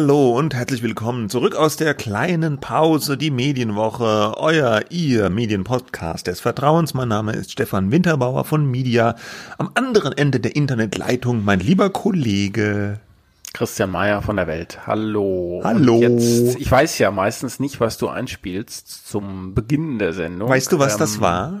Hallo 0.00 0.38
und 0.38 0.54
herzlich 0.54 0.84
willkommen 0.84 1.28
zurück 1.28 1.56
aus 1.56 1.76
der 1.76 1.92
kleinen 1.92 2.60
Pause, 2.60 3.16
die 3.16 3.32
Medienwoche, 3.32 4.34
euer, 4.36 4.84
ihr 4.90 5.28
Medienpodcast 5.28 6.28
des 6.28 6.38
Vertrauens. 6.38 6.94
Mein 6.94 7.08
Name 7.08 7.32
ist 7.32 7.50
Stefan 7.50 7.90
Winterbauer 7.90 8.44
von 8.44 8.64
Media. 8.64 9.16
Am 9.58 9.70
anderen 9.74 10.12
Ende 10.12 10.38
der 10.38 10.54
Internetleitung 10.54 11.44
mein 11.44 11.58
lieber 11.58 11.90
Kollege 11.90 13.00
Christian 13.52 13.90
Mayer 13.90 14.22
von 14.22 14.36
der 14.36 14.46
Welt. 14.46 14.78
Hallo. 14.86 15.62
Hallo. 15.64 16.00
Jetzt, 16.00 16.60
ich 16.60 16.70
weiß 16.70 17.00
ja 17.00 17.10
meistens 17.10 17.58
nicht, 17.58 17.80
was 17.80 17.98
du 17.98 18.06
einspielst 18.06 19.08
zum 19.08 19.52
Beginn 19.52 19.98
der 19.98 20.12
Sendung. 20.12 20.48
Weißt 20.48 20.70
du, 20.70 20.78
was 20.78 20.92
Ähm, 20.92 20.98
das 21.00 21.20
war? 21.20 21.60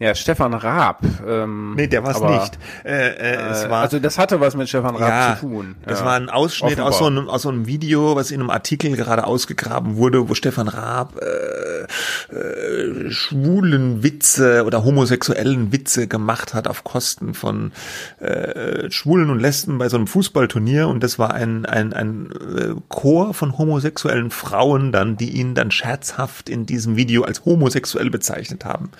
Ja, 0.00 0.14
Stefan 0.14 0.54
Raab. 0.54 1.02
Ähm, 1.26 1.74
Nee, 1.76 1.86
der 1.86 2.02
war 2.02 2.10
es 2.10 2.20
nicht. 2.20 2.58
Äh, 2.84 3.10
äh, 3.10 3.50
es 3.50 3.64
Äh, 3.64 3.70
war 3.70 3.82
also 3.82 4.00
das 4.00 4.18
hatte 4.18 4.40
was 4.40 4.56
mit 4.56 4.68
Stefan 4.68 4.96
Raab 4.96 5.08
ja, 5.08 5.36
zu 5.36 5.46
tun. 5.46 5.76
Das 5.86 6.00
ja. 6.00 6.06
war 6.06 6.14
ein 6.14 6.28
Ausschnitt 6.28 6.80
aus 6.80 6.98
so, 6.98 7.06
einem, 7.06 7.28
aus 7.28 7.42
so 7.42 7.48
einem 7.48 7.66
Video, 7.66 8.16
was 8.16 8.32
in 8.32 8.40
einem 8.40 8.50
Artikel 8.50 8.96
gerade 8.96 9.24
ausgegraben 9.24 9.96
wurde, 9.96 10.28
wo 10.28 10.34
Stefan 10.34 10.66
Raab 10.66 11.20
äh, 11.20 12.34
äh, 12.34 13.10
schwulen 13.10 14.02
Witze 14.02 14.64
oder 14.64 14.84
homosexuellen 14.84 15.72
Witze 15.72 16.08
gemacht 16.08 16.54
hat 16.54 16.66
auf 16.66 16.82
Kosten 16.82 17.34
von 17.34 17.72
äh, 18.18 18.90
Schwulen 18.90 19.30
und 19.30 19.38
Lesben 19.38 19.78
bei 19.78 19.88
so 19.88 19.96
einem 19.96 20.08
Fußballturnier 20.08 20.88
und 20.88 21.04
das 21.04 21.20
war 21.20 21.34
ein, 21.34 21.66
ein, 21.66 21.92
ein 21.92 22.30
äh, 22.32 22.74
Chor 22.88 23.32
von 23.32 23.56
homosexuellen 23.58 24.30
Frauen 24.30 24.90
dann, 24.90 25.16
die 25.16 25.30
ihn 25.30 25.54
dann 25.54 25.70
scherzhaft 25.70 26.48
in 26.48 26.66
diesem 26.66 26.96
Video 26.96 27.22
als 27.22 27.44
homosexuell 27.44 28.10
bezeichnet 28.10 28.64
haben. 28.64 28.90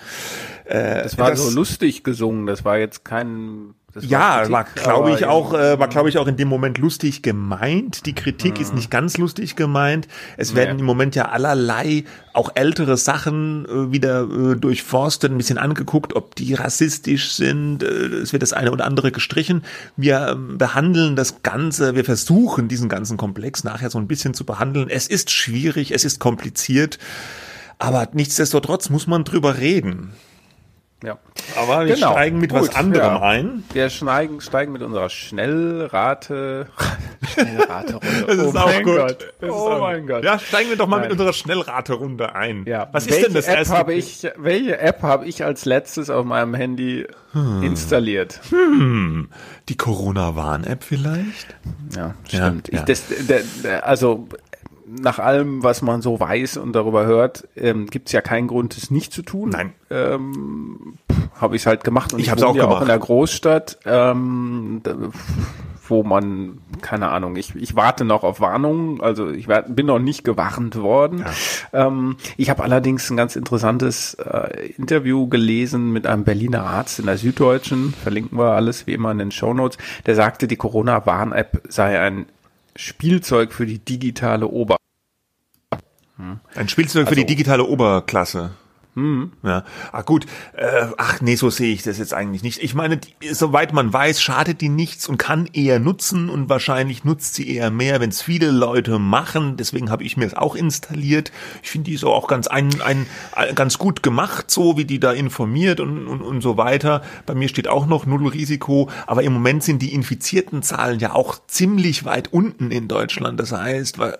Äh, 0.65 1.03
Das 1.03 1.17
war 1.17 1.35
so 1.35 1.49
lustig 1.49 2.03
gesungen. 2.03 2.45
Das 2.47 2.65
war 2.65 2.77
jetzt 2.77 3.05
kein. 3.05 3.73
Das 3.93 4.03
ja, 4.09 4.39
Kritik, 4.39 4.51
war 4.51 4.63
glaube 4.65 5.11
ich 5.11 5.23
auch, 5.25 5.53
äh, 5.53 5.79
war 5.79 5.87
glaube 5.87 6.09
ich 6.09 6.17
auch 6.17 6.27
in 6.27 6.35
dem 6.35 6.49
Moment 6.49 6.79
lustig 6.79 7.21
gemeint. 7.21 8.05
Die 8.05 8.13
Kritik 8.13 8.59
ist 8.59 8.73
nicht 8.73 8.91
ganz 8.91 9.17
lustig 9.17 9.55
gemeint. 9.55 10.09
Es 10.35 10.51
Nee. 10.51 10.57
werden 10.57 10.79
im 10.79 10.85
Moment 10.85 11.15
ja 11.15 11.29
allerlei 11.29 12.03
auch 12.33 12.51
ältere 12.55 12.97
Sachen 12.97 13.63
äh, 13.65 13.93
wieder 13.93 14.23
äh, 14.23 14.55
durchforstet, 14.57 15.31
ein 15.31 15.37
bisschen 15.37 15.57
angeguckt, 15.57 16.13
ob 16.13 16.35
die 16.35 16.53
rassistisch 16.55 17.31
sind. 17.35 17.83
Äh, 17.83 17.87
es 17.87 18.33
wird 18.33 18.43
das 18.43 18.51
eine 18.51 18.73
oder 18.73 18.83
andere 18.83 19.13
gestrichen. 19.13 19.63
Wir 19.95 20.27
ähm, 20.27 20.57
behandeln 20.57 21.15
das 21.15 21.41
Ganze, 21.41 21.95
wir 21.95 22.03
versuchen 22.03 22.67
diesen 22.67 22.89
ganzen 22.89 23.15
Komplex 23.15 23.63
nachher 23.63 23.89
so 23.89 23.97
ein 23.97 24.07
bisschen 24.07 24.33
zu 24.33 24.43
behandeln. 24.43 24.89
Es 24.89 25.07
ist 25.07 25.31
schwierig, 25.31 25.91
es 25.93 26.03
ist 26.03 26.19
kompliziert, 26.19 26.99
aber 27.79 28.09
nichtsdestotrotz 28.11 28.89
muss 28.89 29.07
man 29.07 29.23
drüber 29.23 29.57
reden. 29.57 30.11
Ja. 31.03 31.17
Aber 31.59 31.85
wir 31.85 31.95
Genau. 31.95 32.11
steigen 32.13 32.39
mit 32.39 32.51
was 32.53 32.67
Gut, 32.69 32.77
anderem 32.77 33.13
ja. 33.15 33.21
ein. 33.21 33.63
Wir 33.73 33.89
steigen, 33.89 34.41
steigen 34.41 34.71
mit 34.71 34.81
unserer 34.81 35.09
Schnellrate. 35.09 36.67
Schnellrate-Runde. 37.33 38.23
Das 38.27 38.37
ist 38.37 38.55
oh 38.55 38.57
auch 38.57 38.65
mein 38.65 38.83
gut. 38.83 38.95
Gott. 38.97 39.33
Das 39.39 39.49
ist 39.49 39.55
oh 39.55 39.69
auch 39.71 39.79
mein. 39.81 40.07
Gott. 40.07 40.23
Ja, 40.23 40.39
steigen 40.39 40.69
wir 40.69 40.77
doch 40.77 40.87
mal 40.87 40.97
Nein. 40.97 41.09
mit 41.09 41.11
unserer 41.11 41.33
Schnellraterunde 41.33 42.33
ein. 42.33 42.65
Ja, 42.65 42.87
Was 42.91 43.05
ist 43.05 43.11
welche 43.11 43.25
denn 43.25 43.33
das 43.35 43.47
App 43.47 43.57
erste? 43.57 43.73
Habe 43.77 43.93
ich, 43.93 44.27
welche 44.37 44.79
App 44.79 45.01
habe 45.03 45.25
ich 45.25 45.43
als 45.43 45.65
letztes 45.65 46.09
auf 46.09 46.25
meinem 46.25 46.53
Handy 46.53 47.05
Hm. 47.33 47.63
installiert? 47.63 48.39
Die 49.69 49.75
Corona-Warn-App 49.77 50.83
vielleicht? 50.83 51.55
Ja, 51.95 52.15
stimmt. 52.25 52.69
ja. 52.71 52.79
Ich, 52.79 52.85
das, 52.85 53.03
der, 53.27 53.41
der, 53.63 53.85
also 53.85 54.27
nach 54.87 55.19
allem, 55.19 55.63
was 55.63 55.81
man 55.81 56.01
so 56.01 56.19
weiß 56.19 56.57
und 56.57 56.73
darüber 56.73 57.05
hört, 57.05 57.47
ähm, 57.55 57.87
gibt 57.87 58.07
es 58.09 58.13
ja 58.13 58.21
keinen 58.21 58.47
Grund, 58.47 58.77
es 58.77 58.91
nicht 58.91 59.11
zu 59.13 59.21
tun. 59.23 59.49
Nein. 59.49 59.73
Ähm, 59.89 60.97
habe 61.39 61.55
ich 61.55 61.63
es 61.63 61.65
halt 61.65 61.83
gemacht 61.83 62.13
und 62.13 62.19
Ich 62.19 62.25
ich, 62.27 62.31
hab's 62.31 62.41
wohne 62.41 62.51
auch 62.51 62.55
ja 62.55 62.63
auch 62.65 62.67
gemacht. 62.69 62.81
in 62.83 62.87
der 62.89 62.99
Großstadt, 62.99 63.79
ähm, 63.85 64.81
da- 64.83 64.95
wo 65.87 66.01
man, 66.01 66.57
keine 66.81 67.09
Ahnung, 67.09 67.35
ich, 67.35 67.53
ich 67.55 67.75
warte 67.75 68.05
noch 68.05 68.23
auf 68.23 68.39
Warnungen, 68.41 69.01
also 69.01 69.29
ich 69.29 69.47
werd, 69.47 69.75
bin 69.75 69.85
noch 69.85 69.99
nicht 69.99 70.23
gewarnt 70.23 70.75
worden. 70.81 71.23
Ähm, 71.73 72.15
ich 72.37 72.49
habe 72.49 72.63
allerdings 72.63 73.07
ein 73.11 73.17
ganz 73.17 73.35
interessantes 73.35 74.15
äh, 74.15 74.71
Interview 74.77 75.27
gelesen 75.27 75.91
mit 75.93 76.07
einem 76.07 76.23
Berliner 76.23 76.63
Arzt 76.63 76.97
in 76.97 77.05
der 77.05 77.17
Süddeutschen, 77.19 77.93
verlinken 78.01 78.35
wir 78.39 78.53
alles 78.53 78.87
wie 78.87 78.93
immer 78.93 79.11
in 79.11 79.19
den 79.19 79.29
Shownotes, 79.31 79.77
der 80.07 80.15
sagte, 80.15 80.47
die 80.47 80.55
Corona-Warn-App 80.55 81.61
sei 81.69 81.99
ein 81.99 82.25
Spielzeug 82.77 83.53
für 83.53 83.65
die 83.65 83.79
digitale 83.79 84.47
Ober. 84.47 84.77
Ein 86.55 86.69
Spielzeug 86.69 87.03
für 87.03 87.09
Also- 87.09 87.21
die 87.21 87.25
digitale 87.25 87.63
Oberklasse. 87.65 88.51
Hm. 88.95 89.33
Ja, 89.43 89.65
ach 89.91 90.05
gut, 90.05 90.25
äh, 90.53 90.87
ach 90.97 91.19
nee, 91.19 91.35
so 91.35 91.49
sehe 91.49 91.73
ich 91.73 91.83
das 91.83 91.97
jetzt 91.97 92.13
eigentlich 92.13 92.43
nicht. 92.43 92.63
Ich 92.63 92.75
meine, 92.75 92.95
die, 92.95 93.33
soweit 93.33 93.73
man 93.73 93.91
weiß, 93.91 94.21
schadet 94.21 94.61
die 94.61 94.69
nichts 94.69 95.09
und 95.09 95.17
kann 95.17 95.49
eher 95.51 95.79
nutzen 95.79 96.29
und 96.29 96.47
wahrscheinlich 96.47 97.03
nutzt 97.03 97.35
sie 97.35 97.53
eher 97.53 97.71
mehr, 97.71 97.99
wenn 97.99 98.09
es 98.09 98.21
viele 98.21 98.51
Leute 98.51 98.97
machen. 98.97 99.57
Deswegen 99.57 99.91
habe 99.91 100.05
ich 100.05 100.15
mir 100.15 100.25
es 100.25 100.33
auch 100.33 100.55
installiert. 100.55 101.33
Ich 101.61 101.71
finde 101.71 101.91
die 101.91 101.97
so 101.97 102.13
auch 102.13 102.29
ganz 102.29 102.47
ein, 102.47 102.81
ein, 102.81 103.05
ein 103.33 103.53
ganz 103.53 103.77
gut 103.77 104.01
gemacht, 104.01 104.49
so 104.49 104.77
wie 104.77 104.85
die 104.85 105.01
da 105.01 105.11
informiert 105.11 105.81
und, 105.81 106.07
und, 106.07 106.21
und 106.21 106.39
so 106.39 106.55
weiter. 106.55 107.01
Bei 107.25 107.35
mir 107.35 107.49
steht 107.49 107.67
auch 107.67 107.87
noch 107.87 108.05
Null 108.05 108.25
Risiko, 108.27 108.89
aber 109.07 109.23
im 109.23 109.33
Moment 109.33 109.61
sind 109.61 109.81
die 109.81 109.93
infizierten 109.93 110.63
Zahlen 110.63 111.01
ja 111.01 111.13
auch 111.13 111.37
ziemlich 111.47 112.05
weit 112.05 112.31
unten 112.31 112.71
in 112.71 112.87
Deutschland. 112.87 113.41
Das 113.41 113.51
heißt, 113.51 113.99
weil 113.99 114.17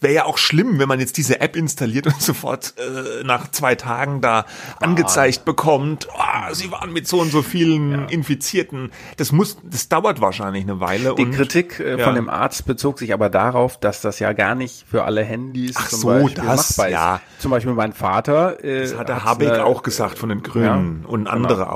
wäre 0.00 0.14
ja 0.14 0.24
auch 0.24 0.38
schlimm, 0.38 0.78
wenn 0.78 0.88
man 0.88 0.98
jetzt 1.00 1.16
diese 1.16 1.40
App 1.40 1.56
installiert 1.56 2.06
und 2.06 2.20
sofort 2.22 2.74
äh, 2.78 3.24
nach 3.24 3.50
zwei 3.50 3.74
Tagen 3.74 4.20
da 4.20 4.46
angezeigt 4.80 5.44
bekommt, 5.44 6.08
ah, 6.16 6.52
sie 6.54 6.70
waren 6.72 6.92
mit 6.92 7.06
so 7.06 7.20
und 7.20 7.30
so 7.30 7.42
vielen 7.42 8.08
Infizierten. 8.08 8.90
Das 9.16 9.32
muss, 9.32 9.58
das 9.62 9.88
dauert 9.88 10.20
wahrscheinlich 10.20 10.62
eine 10.64 10.80
Weile. 10.80 11.14
Die 11.16 11.24
und, 11.24 11.32
Kritik 11.32 11.80
äh, 11.80 11.98
ja. 11.98 12.04
von 12.04 12.14
dem 12.14 12.28
Arzt 12.30 12.66
bezog 12.66 12.98
sich 12.98 13.12
aber 13.12 13.28
darauf, 13.28 13.78
dass 13.78 14.00
das 14.00 14.18
ja 14.18 14.32
gar 14.32 14.54
nicht 14.54 14.84
für 14.90 15.04
alle 15.04 15.22
Handys 15.22 15.76
Ach 15.78 15.88
zum 15.88 16.00
so, 16.00 16.06
Beispiel 16.08 16.44
das, 16.44 16.70
machbar 16.70 16.86
ist. 16.86 16.92
ja. 16.92 17.20
Zum 17.38 17.50
Beispiel 17.50 17.72
mein 17.74 17.92
Vater. 17.92 18.62
Äh, 18.64 18.82
Das 18.82 18.96
hat 18.96 19.08
der 19.08 19.24
Habeck 19.24 19.50
eine- 19.50 19.64
auch 19.64 19.82
gesagt 19.82 20.18
von 20.18 20.28
den 20.30 20.42
Grünen 20.42 21.00
Ja, 21.02 21.08
und 21.08 21.24
genau. 21.24 21.30
andere 21.30 21.72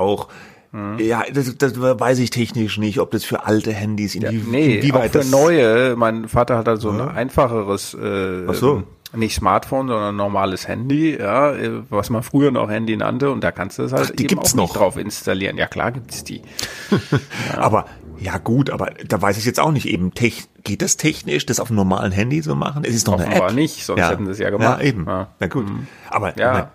auch. 0.75 0.99
Ja, 0.99 1.23
das, 1.33 1.57
das 1.57 1.79
weiß 1.79 2.19
ich 2.19 2.29
technisch 2.29 2.77
nicht, 2.77 2.99
ob 2.99 3.11
das 3.11 3.23
für 3.23 3.45
alte 3.45 3.71
Handys, 3.73 4.13
Ja, 4.13 4.29
inwie, 4.29 4.43
nee, 4.49 4.63
auch 4.79 4.83
inwieweit 4.83 5.11
für 5.11 5.17
das 5.19 5.31
neue. 5.31 5.95
Mein 5.95 6.27
Vater 6.27 6.57
hat 6.57 6.67
also 6.67 6.89
ein 6.91 7.01
einfacheres, 7.01 7.93
äh, 7.93 8.45
Ach 8.47 8.53
so. 8.53 8.83
nicht 9.15 9.35
Smartphone, 9.35 9.87
sondern 9.87 10.09
ein 10.13 10.17
normales 10.17 10.67
Handy, 10.67 11.17
ja, 11.17 11.51
äh, 11.53 11.81
was 11.89 12.09
man 12.09 12.23
früher 12.23 12.51
noch 12.51 12.69
Handy 12.69 12.97
nannte 12.97 13.31
und 13.31 13.43
da 13.43 13.51
kannst 13.51 13.79
du 13.79 13.83
es 13.83 13.93
halt 13.93 14.09
Ach, 14.11 14.15
die 14.15 14.23
eben 14.23 14.35
gibt's 14.35 14.53
auch 14.53 14.57
noch. 14.57 14.73
drauf 14.73 14.97
installieren. 14.97 15.57
Ja, 15.57 15.67
klar 15.67 15.91
gibt's 15.91 16.23
die. 16.23 16.41
Aber 17.55 17.85
ja 18.17 18.37
gut, 18.37 18.69
aber 18.69 18.91
da 19.05 19.21
weiß 19.21 19.37
ich 19.37 19.43
jetzt 19.45 19.59
auch 19.59 19.73
nicht 19.73 19.87
eben. 19.89 20.13
Tech, 20.13 20.45
geht 20.63 20.81
das 20.81 20.95
technisch, 20.95 21.45
das 21.45 21.59
auf 21.59 21.67
einem 21.69 21.75
normalen 21.75 22.13
Handy 22.13 22.41
zu 22.41 22.55
machen? 22.55 22.83
Es 22.85 22.95
ist 22.95 23.09
doch 23.09 23.15
eine 23.19 23.27
Offenbar 23.27 23.49
App. 23.49 23.55
nicht, 23.55 23.83
sonst 23.85 24.01
hätten 24.09 24.25
sie 24.25 24.31
es 24.31 24.39
ja 24.39 24.49
gemacht. 24.51 24.79
Ja, 24.81 24.85
eben. 24.87 25.05
Ja. 25.05 25.27
Na 25.37 25.47
gut. 25.47 25.65
Aber 26.09 26.37
Ja. 26.39 26.71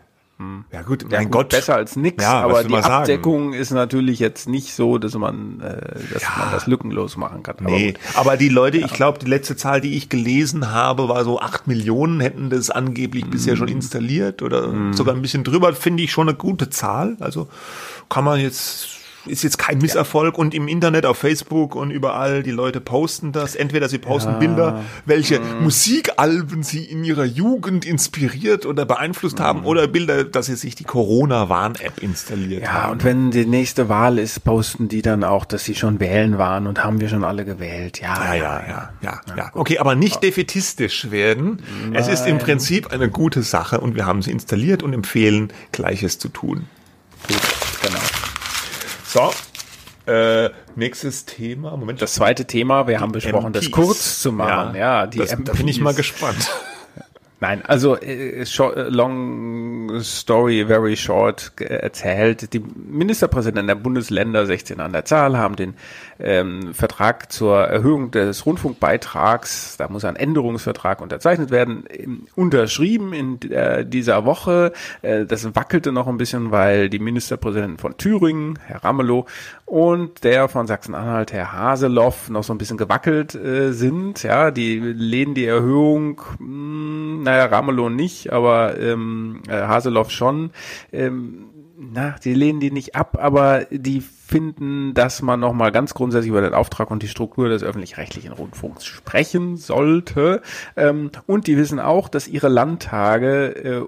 Ja 0.73 0.83
gut, 0.83 1.03
Ja, 1.03 1.09
mein 1.19 1.25
gut, 1.25 1.33
Gott. 1.33 1.49
besser 1.51 1.75
als 1.77 1.97
nix, 1.97 2.23
Ja, 2.23 2.41
aber 2.43 2.65
die? 2.65 2.75
Abdeckung 2.75 3.53
ist 3.53 3.71
natürlich 3.71 4.19
jetzt 4.19 4.49
nicht 4.49 4.75
so, 4.75 4.99
dass 4.99 5.15
man, 5.15 5.61
äh, 5.61 5.81
dass 6.13 6.23
Ja. 6.23 6.29
man 6.39 6.51
das 6.53 6.67
lückenlos 6.67 7.17
machen 7.17 7.43
kann. 7.43 7.57
Aber 7.61 7.71
Nee, 7.71 7.93
gut. 7.93 8.01
aber 8.15 8.37
die 8.37 8.49
Leute, 8.49 8.79
ich 8.79 8.93
glaube, 8.93 9.19
die 9.19 9.27
letzte 9.27 9.57
Zahl, 9.57 9.81
die 9.81 9.97
ich 9.97 10.09
gelesen 10.09 10.73
habe, 10.73 11.09
war 11.09 11.25
so 11.25 11.41
acht 11.41 11.67
Millionen 11.67 12.21
hätten 12.21 12.51
das 12.51 12.71
angeblich 12.71 13.27
bisher 13.29 13.55
Mhm. 13.55 13.59
schon 13.59 13.69
installiert 13.69 14.43
oder 14.43 14.93
sogar 14.93 15.15
ein 15.15 15.23
bisschen 15.23 15.45
drüber. 15.45 15.75
Finde 15.75 16.03
ich 16.03 16.11
schon 16.13 16.29
eine 16.29 16.37
gute 16.37 16.71
Zahl. 16.71 17.17
Also 17.21 17.49
kann 18.09 18.25
man 18.25 18.41
jetzt 18.41 18.89
ist 19.31 19.43
jetzt 19.43 19.59
kein 19.59 19.79
Misserfolg 19.79 20.37
und 20.37 20.55
im 20.55 20.69
Internet, 20.69 21.07
auf 21.07 21.19
Facebook 21.19 21.75
und 21.75 21.91
überall, 21.91 22.43
die 22.43 22.51
Leute 22.51 22.81
posten 22.81 23.33
das. 23.33 23.55
Entweder 23.55 23.89
sie 23.89 23.99
posten 23.99 24.39
Bilder, 24.39 24.83
welche 25.07 25.41
Mhm. 25.41 25.63
Musikalben 25.65 26.63
sie 26.63 26.85
in 26.85 27.05
ihrer 27.05 27.25
Jugend 27.25 27.85
inspiriert 27.87 28.67
oder 28.67 28.85
beeinflusst 28.85 29.39
Mhm. 29.39 29.43
haben 29.45 29.65
oder 29.65 29.87
Bilder, 29.87 30.25
dass 30.25 30.47
sie 30.47 30.57
sich 30.57 30.75
die 30.75 30.85
Corona-Warn-App 30.85 32.03
installiert 32.03 32.63
Ja, 32.65 32.73
haben. 32.73 32.93
und 32.93 33.05
wenn 33.05 33.31
die 33.31 33.47
nächste 33.47 33.89
Wahl 33.89 34.19
ist, 34.19 34.45
posten 34.45 34.89
die 34.89 35.03
dann 35.03 35.25
auch, 35.25 35.45
dass 35.45 35.65
sie 35.65 35.75
schon 35.75 36.01
wählen 36.01 36.39
waren 36.39 36.67
und 36.67 36.83
haben 36.85 37.01
wir 37.01 37.09
schon 37.09 37.25
alle 37.25 37.45
gewählt. 37.45 38.01
Ja, 38.01 38.35
Ja, 38.35 38.35
ja, 38.35 38.61
ja, 38.69 38.91
ja, 39.03 39.21
ja. 39.37 39.51
Okay, 39.55 39.79
aber 39.79 39.95
nicht 39.95 40.23
defetistisch 40.23 41.11
werden. 41.11 41.63
Es 41.95 42.09
ist 42.09 42.27
im 42.27 42.39
Prinzip 42.39 42.93
eine 42.93 43.09
gute 43.09 43.43
Sache 43.43 43.81
und 43.81 43.95
wir 43.95 44.07
haben 44.07 44.23
sie 44.23 44.31
installiert 44.31 44.83
und 44.83 44.93
empfehlen, 44.93 45.53
Gleiches 45.73 46.19
zu 46.19 46.29
tun. 46.29 46.67
Gut. 47.29 47.37
So, 49.13 49.33
äh, 50.07 50.51
nächstes 50.77 51.25
Thema. 51.25 51.77
Moment, 51.77 52.01
Das 52.01 52.15
zweite 52.15 52.45
Thema, 52.45 52.87
wir 52.87 53.01
haben 53.01 53.11
besprochen, 53.11 53.53
das 53.53 53.65
MPs. 53.65 53.73
kurz 53.73 54.21
zu 54.21 54.31
machen. 54.31 54.77
Ja, 54.77 55.09
die 55.09 55.19
das, 55.19 55.31
da 55.31 55.53
bin 55.53 55.67
ich 55.67 55.79
MPs. 55.79 55.85
mal 55.85 55.95
gespannt. 55.95 56.49
Nein, 57.43 57.63
also 57.65 57.97
äh, 57.97 58.45
short, 58.45 58.77
äh, 58.77 58.83
long 58.91 60.03
story, 60.03 60.67
very 60.67 60.95
short 60.95 61.53
äh, 61.59 61.65
erzählt. 61.65 62.53
Die 62.53 62.61
Ministerpräsidenten 62.61 63.67
der 63.67 63.77
Bundesländer, 63.77 64.45
16 64.45 64.79
an 64.79 64.93
der 64.93 65.07
Zahl, 65.07 65.39
haben 65.39 65.57
den 65.57 65.75
ähm, 66.19 66.75
Vertrag 66.75 67.33
zur 67.33 67.61
Erhöhung 67.61 68.11
des 68.11 68.45
Rundfunkbeitrags, 68.45 69.79
da 69.79 69.89
muss 69.89 70.05
ein 70.05 70.17
Änderungsvertrag 70.17 71.01
unterzeichnet 71.01 71.51
werden, 71.51 71.85
unterschrieben 72.37 73.15
in 73.15 73.41
äh, 73.51 73.87
dieser 73.87 74.27
Woche. 74.27 74.75
Äh, 75.01 75.25
das 75.25 75.55
wackelte 75.57 75.93
noch 75.93 76.09
ein 76.09 76.19
bisschen, 76.19 76.51
weil 76.51 76.91
die 76.91 76.99
Ministerpräsidenten 76.99 77.79
von 77.79 77.97
Thüringen, 77.97 78.59
Herr 78.67 78.85
Ramelow, 78.85 79.25
und 79.71 80.25
der 80.25 80.49
von 80.49 80.67
Sachsen-Anhalt, 80.67 81.33
Herr 81.33 81.53
Haseloff, 81.53 82.29
noch 82.29 82.43
so 82.43 82.53
ein 82.53 82.59
bisschen 82.59 82.77
gewackelt 82.77 83.37
äh, 83.37 83.71
sind. 83.71 84.25
Ja, 84.25 84.51
die 84.51 84.81
lehnen 84.81 85.35
die 85.35 85.45
Erhöhung, 85.45 86.21
mh, 86.39 86.39
hm, 86.39 87.23
naja, 87.23 87.45
Ramelow 87.47 87.89
nicht, 87.89 88.33
aber 88.33 88.77
ähm, 88.81 89.43
äh, 89.49 89.53
Haseloff 89.53 90.11
schon. 90.11 90.51
Ähm, 90.93 91.51
na, 91.79 92.17
die 92.25 92.35
lehnen 92.35 92.59
die 92.59 92.73
nicht 92.73 92.97
ab, 92.97 93.17
aber 93.21 93.65
die 93.71 94.03
finden, 94.31 94.95
dass 94.95 95.23
man 95.23 95.41
nochmal 95.41 95.73
ganz 95.73 95.93
grundsätzlich 95.93 96.31
über 96.31 96.41
den 96.41 96.55
Auftrag 96.55 96.91
und 96.91 97.03
die 97.03 97.09
Struktur 97.09 97.49
des 97.49 97.65
öffentlich-rechtlichen 97.65 98.33
Rundfunks 98.33 98.87
sprechen 98.87 99.57
sollte. 99.57 100.41
Ähm, 100.77 101.11
und 101.27 101.49
die 101.49 101.57
wissen 101.57 101.81
auch, 101.81 102.09
dass 102.09 102.29
ihre 102.29 102.49
Landtage, 102.49 103.57
äh, 103.57 103.87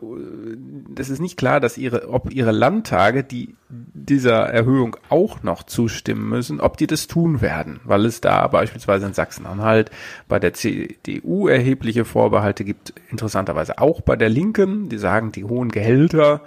das 0.88 1.10
ist 1.10 1.20
nicht 1.20 1.36
klar, 1.36 1.60
dass 1.60 1.78
ihre, 1.78 2.08
ob 2.08 2.32
ihre 2.32 2.50
Landtage, 2.50 3.22
die 3.22 3.54
dieser 3.68 4.40
Erhöhung 4.48 4.96
auch 5.08 5.42
noch 5.42 5.62
zustimmen 5.62 6.28
müssen, 6.28 6.60
ob 6.60 6.76
die 6.76 6.86
das 6.86 7.06
tun 7.06 7.40
werden, 7.40 7.80
weil 7.84 8.04
es 8.04 8.20
da 8.20 8.46
beispielsweise 8.48 9.06
in 9.06 9.14
Sachsen-Anhalt 9.14 9.90
bei 10.28 10.38
der 10.38 10.52
CDU 10.52 11.46
erhebliche 11.46 12.04
Vorbehalte 12.04 12.64
gibt, 12.64 12.92
interessanterweise 13.10 13.78
auch 13.78 14.00
bei 14.00 14.16
der 14.16 14.28
Linken, 14.28 14.88
die 14.88 14.98
sagen, 14.98 15.32
die 15.32 15.44
hohen 15.44 15.70
Gehälter 15.70 16.42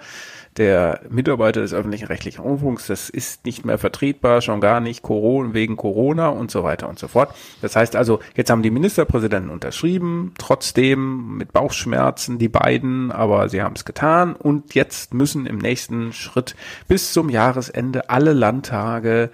der 0.58 1.00
Mitarbeiter 1.08 1.60
des 1.60 1.74
öffentlichen 1.74 2.06
rechtlichen 2.06 2.40
Rundfunks, 2.40 2.86
das 2.86 3.10
ist 3.10 3.44
nicht 3.44 3.64
mehr 3.64 3.78
vertretbar, 3.78 4.40
schon 4.40 4.60
gar 4.60 4.80
nicht 4.80 5.02
Corona, 5.02 5.54
wegen 5.54 5.76
Corona 5.76 6.28
und 6.28 6.50
so 6.50 6.64
weiter 6.64 6.88
und 6.88 6.98
so 6.98 7.08
fort. 7.08 7.34
Das 7.62 7.76
heißt 7.76 7.96
also, 7.96 8.20
jetzt 8.34 8.50
haben 8.50 8.62
die 8.62 8.70
Ministerpräsidenten 8.70 9.50
unterschrieben, 9.50 10.32
trotzdem 10.38 11.36
mit 11.36 11.52
Bauchschmerzen 11.52 12.38
die 12.38 12.48
beiden, 12.48 13.12
aber 13.12 13.48
sie 13.48 13.62
haben 13.62 13.74
es 13.76 13.84
getan 13.84 14.34
und 14.34 14.74
jetzt 14.74 15.14
müssen 15.14 15.46
im 15.46 15.58
nächsten 15.58 16.12
Schritt 16.12 16.56
bis 16.88 17.12
zum 17.12 17.28
Jahresende 17.28 18.10
alle 18.10 18.32
Landtage 18.32 19.30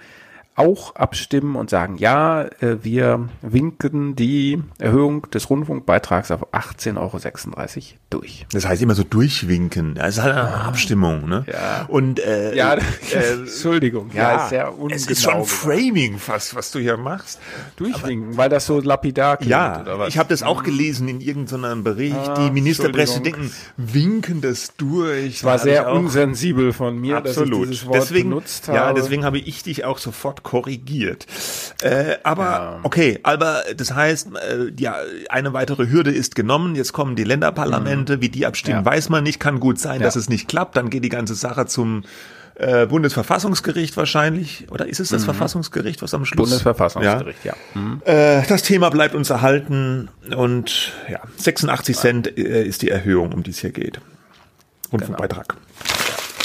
auch 0.55 0.95
abstimmen 0.95 1.55
und 1.55 1.69
sagen, 1.69 1.97
ja, 1.97 2.43
äh, 2.43 2.83
wir 2.83 3.29
winken 3.41 4.15
die 4.15 4.61
Erhöhung 4.77 5.29
des 5.31 5.49
Rundfunkbeitrags 5.49 6.31
auf 6.31 6.53
18,36 6.53 6.97
Euro 6.97 7.83
durch. 8.11 8.45
Das 8.51 8.67
heißt 8.67 8.81
immer 8.81 8.93
so 8.93 9.03
durchwinken. 9.03 9.95
Das 9.95 10.17
ist 10.17 10.23
halt 10.23 10.35
eine 10.35 10.53
Abstimmung, 10.53 11.27
ne? 11.27 11.45
Ja. 11.51 11.85
Und 11.87 12.19
äh, 12.19 12.55
ja, 12.55 12.75
äh, 12.75 12.81
Entschuldigung, 13.33 14.11
ja, 14.13 14.21
ja, 14.21 14.43
ist 14.43 14.49
sehr 14.49 14.73
ungenau. 14.73 14.95
Es 14.95 15.07
ist 15.07 15.23
schon 15.23 15.43
Framing 15.45 16.19
fast, 16.19 16.55
was 16.55 16.71
du 16.71 16.79
hier 16.79 16.97
machst. 16.97 17.39
Durchwinken, 17.77 18.29
Aber, 18.29 18.37
weil 18.37 18.49
das 18.49 18.67
so 18.67 18.79
lapidar 18.79 19.37
klingt, 19.37 19.49
Ja, 19.49 19.81
oder 19.81 19.99
was? 19.99 20.09
ich 20.09 20.17
habe 20.19 20.29
das 20.29 20.43
auch 20.43 20.63
gelesen 20.63 21.07
in 21.07 21.21
irgendeinem 21.21 21.83
Bericht. 21.83 22.15
Ah, 22.15 22.45
die 22.45 22.51
Ministerpräsidenten 22.51 23.51
winken 23.77 24.41
das 24.41 24.75
durch. 24.77 25.37
Es 25.37 25.43
war 25.43 25.57
sehr 25.57 25.91
unsensibel 25.91 26.73
von 26.73 26.99
mir, 26.99 27.17
Absolut. 27.17 27.53
dass 27.53 27.59
ich 27.59 27.69
dieses 27.69 27.87
Wort 27.87 27.95
deswegen, 27.95 28.29
benutzt 28.29 28.67
habe. 28.67 28.77
Ja, 28.77 28.93
deswegen 28.93 29.25
habe 29.25 29.39
ich 29.39 29.63
dich 29.63 29.85
auch 29.85 29.97
sofort 29.97 30.42
korrigiert. 30.43 31.25
Äh, 31.81 32.17
aber 32.23 32.43
ja. 32.43 32.79
okay, 32.83 33.19
aber 33.23 33.63
das 33.75 33.93
heißt, 33.93 34.29
äh, 34.35 34.71
ja, 34.77 34.95
eine 35.29 35.53
weitere 35.53 35.89
Hürde 35.89 36.11
ist 36.11 36.35
genommen. 36.35 36.75
Jetzt 36.75 36.93
kommen 36.93 37.15
die 37.15 37.23
Länderparlamente, 37.23 38.17
mhm. 38.17 38.21
wie 38.21 38.29
die 38.29 38.45
abstimmen, 38.45 38.79
ja. 38.79 38.85
weiß 38.85 39.09
man 39.09 39.23
nicht. 39.23 39.39
Kann 39.39 39.59
gut 39.59 39.79
sein, 39.79 39.99
ja. 39.99 40.05
dass 40.05 40.15
es 40.15 40.29
nicht 40.29 40.47
klappt. 40.47 40.77
Dann 40.77 40.89
geht 40.89 41.03
die 41.03 41.09
ganze 41.09 41.35
Sache 41.35 41.65
zum 41.65 42.03
äh, 42.55 42.85
Bundesverfassungsgericht 42.85 43.97
wahrscheinlich. 43.97 44.67
Oder 44.69 44.87
ist 44.87 44.99
es 44.99 45.09
das 45.09 45.21
mhm. 45.21 45.25
Verfassungsgericht, 45.25 46.01
was 46.01 46.13
am 46.13 46.25
Schluss? 46.25 46.49
Bundesverfassungsgericht, 46.49 47.43
ja. 47.43 47.55
ja. 47.73 47.81
Mhm. 47.81 48.01
Äh, 48.05 48.45
das 48.47 48.61
Thema 48.63 48.89
bleibt 48.89 49.15
uns 49.15 49.29
erhalten 49.29 50.09
und 50.35 50.91
ja, 51.09 51.19
86 51.37 51.97
Cent 51.97 52.37
äh, 52.37 52.63
ist 52.63 52.81
die 52.81 52.89
Erhöhung, 52.89 53.33
um 53.33 53.43
die 53.43 53.51
es 53.51 53.59
hier 53.59 53.71
geht. 53.71 53.99
Rundfunkbeitrag. 54.91 55.55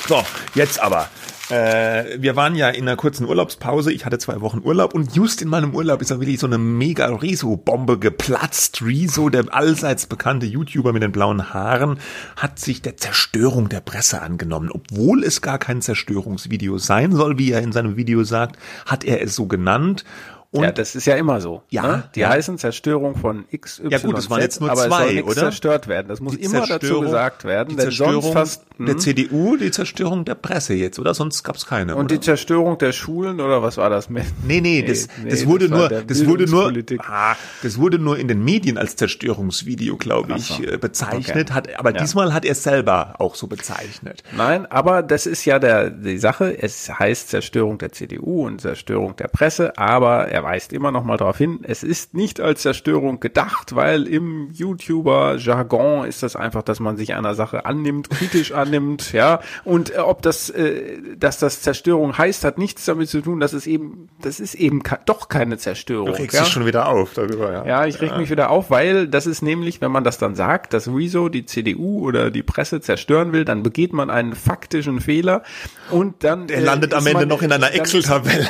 Genau. 0.06 0.22
So, 0.22 0.26
jetzt 0.54 0.80
aber. 0.80 1.08
Äh, 1.50 2.20
wir 2.20 2.36
waren 2.36 2.54
ja 2.54 2.68
in 2.68 2.82
einer 2.82 2.96
kurzen 2.96 3.26
Urlaubspause. 3.26 3.92
Ich 3.92 4.04
hatte 4.04 4.18
zwei 4.18 4.40
Wochen 4.40 4.60
Urlaub 4.62 4.94
und 4.94 5.16
just 5.16 5.40
in 5.40 5.48
meinem 5.48 5.74
Urlaub 5.74 6.02
ist 6.02 6.10
da 6.10 6.20
wirklich 6.20 6.38
so 6.38 6.46
eine 6.46 6.58
mega 6.58 7.06
Rezo-Bombe 7.06 7.98
geplatzt. 7.98 8.82
Rezo, 8.82 9.30
der 9.30 9.46
allseits 9.52 10.06
bekannte 10.06 10.46
YouTuber 10.46 10.92
mit 10.92 11.02
den 11.02 11.12
blauen 11.12 11.54
Haaren, 11.54 11.98
hat 12.36 12.58
sich 12.58 12.82
der 12.82 12.96
Zerstörung 12.96 13.68
der 13.68 13.80
Presse 13.80 14.20
angenommen. 14.20 14.70
Obwohl 14.70 15.24
es 15.24 15.40
gar 15.40 15.58
kein 15.58 15.80
Zerstörungsvideo 15.80 16.78
sein 16.78 17.12
soll, 17.12 17.38
wie 17.38 17.52
er 17.52 17.62
in 17.62 17.72
seinem 17.72 17.96
Video 17.96 18.24
sagt, 18.24 18.58
hat 18.84 19.04
er 19.04 19.22
es 19.22 19.34
so 19.34 19.46
genannt. 19.46 20.04
Und 20.50 20.64
ja, 20.64 20.72
das 20.72 20.94
ist 20.94 21.04
ja 21.04 21.14
immer 21.16 21.42
so. 21.42 21.62
Ja, 21.68 21.82
ne? 21.86 22.04
die 22.14 22.20
ja. 22.20 22.30
heißen 22.30 22.56
Zerstörung 22.56 23.16
von 23.16 23.44
X, 23.50 23.80
Y, 23.80 23.90
Ja 23.90 23.98
gut, 23.98 24.16
das 24.16 24.30
waren 24.30 24.40
jetzt 24.40 24.62
nur 24.62 24.72
zwei, 24.74 25.18
es 25.18 25.24
oder? 25.24 25.34
zerstört 25.34 25.88
werden. 25.88 26.08
Das 26.08 26.20
muss 26.20 26.38
die 26.38 26.44
immer 26.44 26.66
dazu 26.66 27.00
gesagt 27.00 27.44
werden. 27.44 27.68
Die 27.68 27.76
Zerstörung 27.76 28.32
fast, 28.32 28.64
der 28.78 28.94
hm? 28.94 28.98
CDU, 28.98 29.58
die 29.58 29.70
Zerstörung 29.70 30.24
der 30.24 30.36
Presse 30.36 30.72
jetzt, 30.72 30.98
oder? 30.98 31.12
Sonst 31.12 31.42
gab's 31.42 31.66
keine. 31.66 31.96
Und 31.96 32.06
oder? 32.06 32.14
die 32.14 32.20
Zerstörung 32.20 32.78
der 32.78 32.92
Schulen 32.92 33.40
oder 33.40 33.62
was 33.62 33.76
war 33.76 33.90
das? 33.90 34.08
Nee, 34.48 34.60
nee, 34.60 34.82
das, 34.82 35.08
nee, 35.22 35.30
das 35.30 35.46
wurde 35.46 35.68
das 35.68 35.78
nur, 35.78 36.02
das 36.02 36.26
wurde 36.26 36.46
nur, 36.46 36.72
ah, 37.00 37.36
das 37.62 37.78
wurde 37.78 37.98
nur 37.98 38.18
in 38.18 38.28
den 38.28 38.42
Medien 38.42 38.78
als 38.78 38.96
Zerstörungsvideo, 38.96 39.96
glaube 39.96 40.34
ich, 40.36 40.46
so. 40.46 40.62
Äh, 40.62 40.78
bezeichnet. 40.78 41.50
Okay. 41.50 41.54
Hat, 41.54 41.78
aber 41.78 41.92
ja. 41.92 42.00
diesmal 42.00 42.32
hat 42.32 42.44
er 42.44 42.52
es 42.52 42.62
selber 42.62 43.14
auch 43.18 43.34
so 43.34 43.46
bezeichnet. 43.46 44.22
Nein, 44.36 44.64
aber 44.66 45.02
das 45.02 45.26
ist 45.26 45.44
ja 45.44 45.58
der 45.58 45.90
die 45.90 46.18
Sache. 46.18 46.56
Es 46.58 46.88
heißt 46.88 47.28
Zerstörung 47.28 47.78
der 47.78 47.92
CDU 47.92 48.46
und 48.46 48.60
Zerstörung 48.60 49.16
der 49.16 49.28
Presse, 49.28 49.76
aber 49.76 50.30
er 50.38 50.44
weist 50.44 50.72
immer 50.72 50.92
noch 50.92 51.04
mal 51.04 51.16
darauf 51.16 51.36
hin, 51.36 51.60
es 51.62 51.82
ist 51.82 52.14
nicht 52.14 52.40
als 52.40 52.62
Zerstörung 52.62 53.18
gedacht, 53.18 53.74
weil 53.74 54.06
im 54.06 54.50
YouTuber-Jargon 54.52 56.06
ist 56.06 56.22
das 56.22 56.36
einfach, 56.36 56.62
dass 56.62 56.78
man 56.78 56.96
sich 56.96 57.14
einer 57.14 57.34
Sache 57.34 57.66
annimmt, 57.66 58.08
kritisch 58.10 58.52
annimmt, 58.52 59.12
ja. 59.12 59.40
Und 59.64 59.94
äh, 59.94 59.98
ob 59.98 60.22
das, 60.22 60.48
äh, 60.50 60.98
dass 61.16 61.38
das 61.38 61.60
Zerstörung 61.60 62.16
heißt, 62.16 62.44
hat 62.44 62.56
nichts 62.56 62.84
damit 62.84 63.08
zu 63.08 63.20
tun, 63.20 63.40
dass 63.40 63.52
es 63.52 63.66
eben, 63.66 64.08
das 64.22 64.38
ist 64.38 64.54
eben 64.54 64.82
doch 65.06 65.28
keine 65.28 65.58
Zerstörung. 65.58 66.06
Du 66.06 66.12
regst 66.12 66.36
ja? 66.36 66.44
dich 66.44 66.52
schon 66.52 66.66
wieder 66.66 66.88
auf 66.88 67.14
darüber, 67.14 67.52
ja. 67.52 67.66
Ja, 67.66 67.86
ich 67.86 68.00
reg 68.00 68.12
ja. 68.12 68.18
mich 68.18 68.30
wieder 68.30 68.50
auf, 68.50 68.70
weil 68.70 69.08
das 69.08 69.26
ist 69.26 69.42
nämlich, 69.42 69.80
wenn 69.80 69.90
man 69.90 70.04
das 70.04 70.18
dann 70.18 70.36
sagt, 70.36 70.72
dass 70.72 70.86
Rezo 70.86 71.28
die 71.28 71.46
CDU 71.46 72.06
oder 72.06 72.30
die 72.30 72.44
Presse 72.44 72.80
zerstören 72.80 73.32
will, 73.32 73.44
dann 73.44 73.64
begeht 73.64 73.92
man 73.92 74.08
einen 74.08 74.34
faktischen 74.34 75.00
Fehler 75.00 75.42
und 75.90 76.22
dann. 76.22 76.46
Der 76.46 76.58
äh, 76.58 76.60
landet 76.60 76.94
am 76.94 77.06
Ende 77.06 77.20
man, 77.20 77.28
noch 77.28 77.42
in 77.42 77.50
einer 77.50 77.74
Excel-Tabelle 77.74 78.46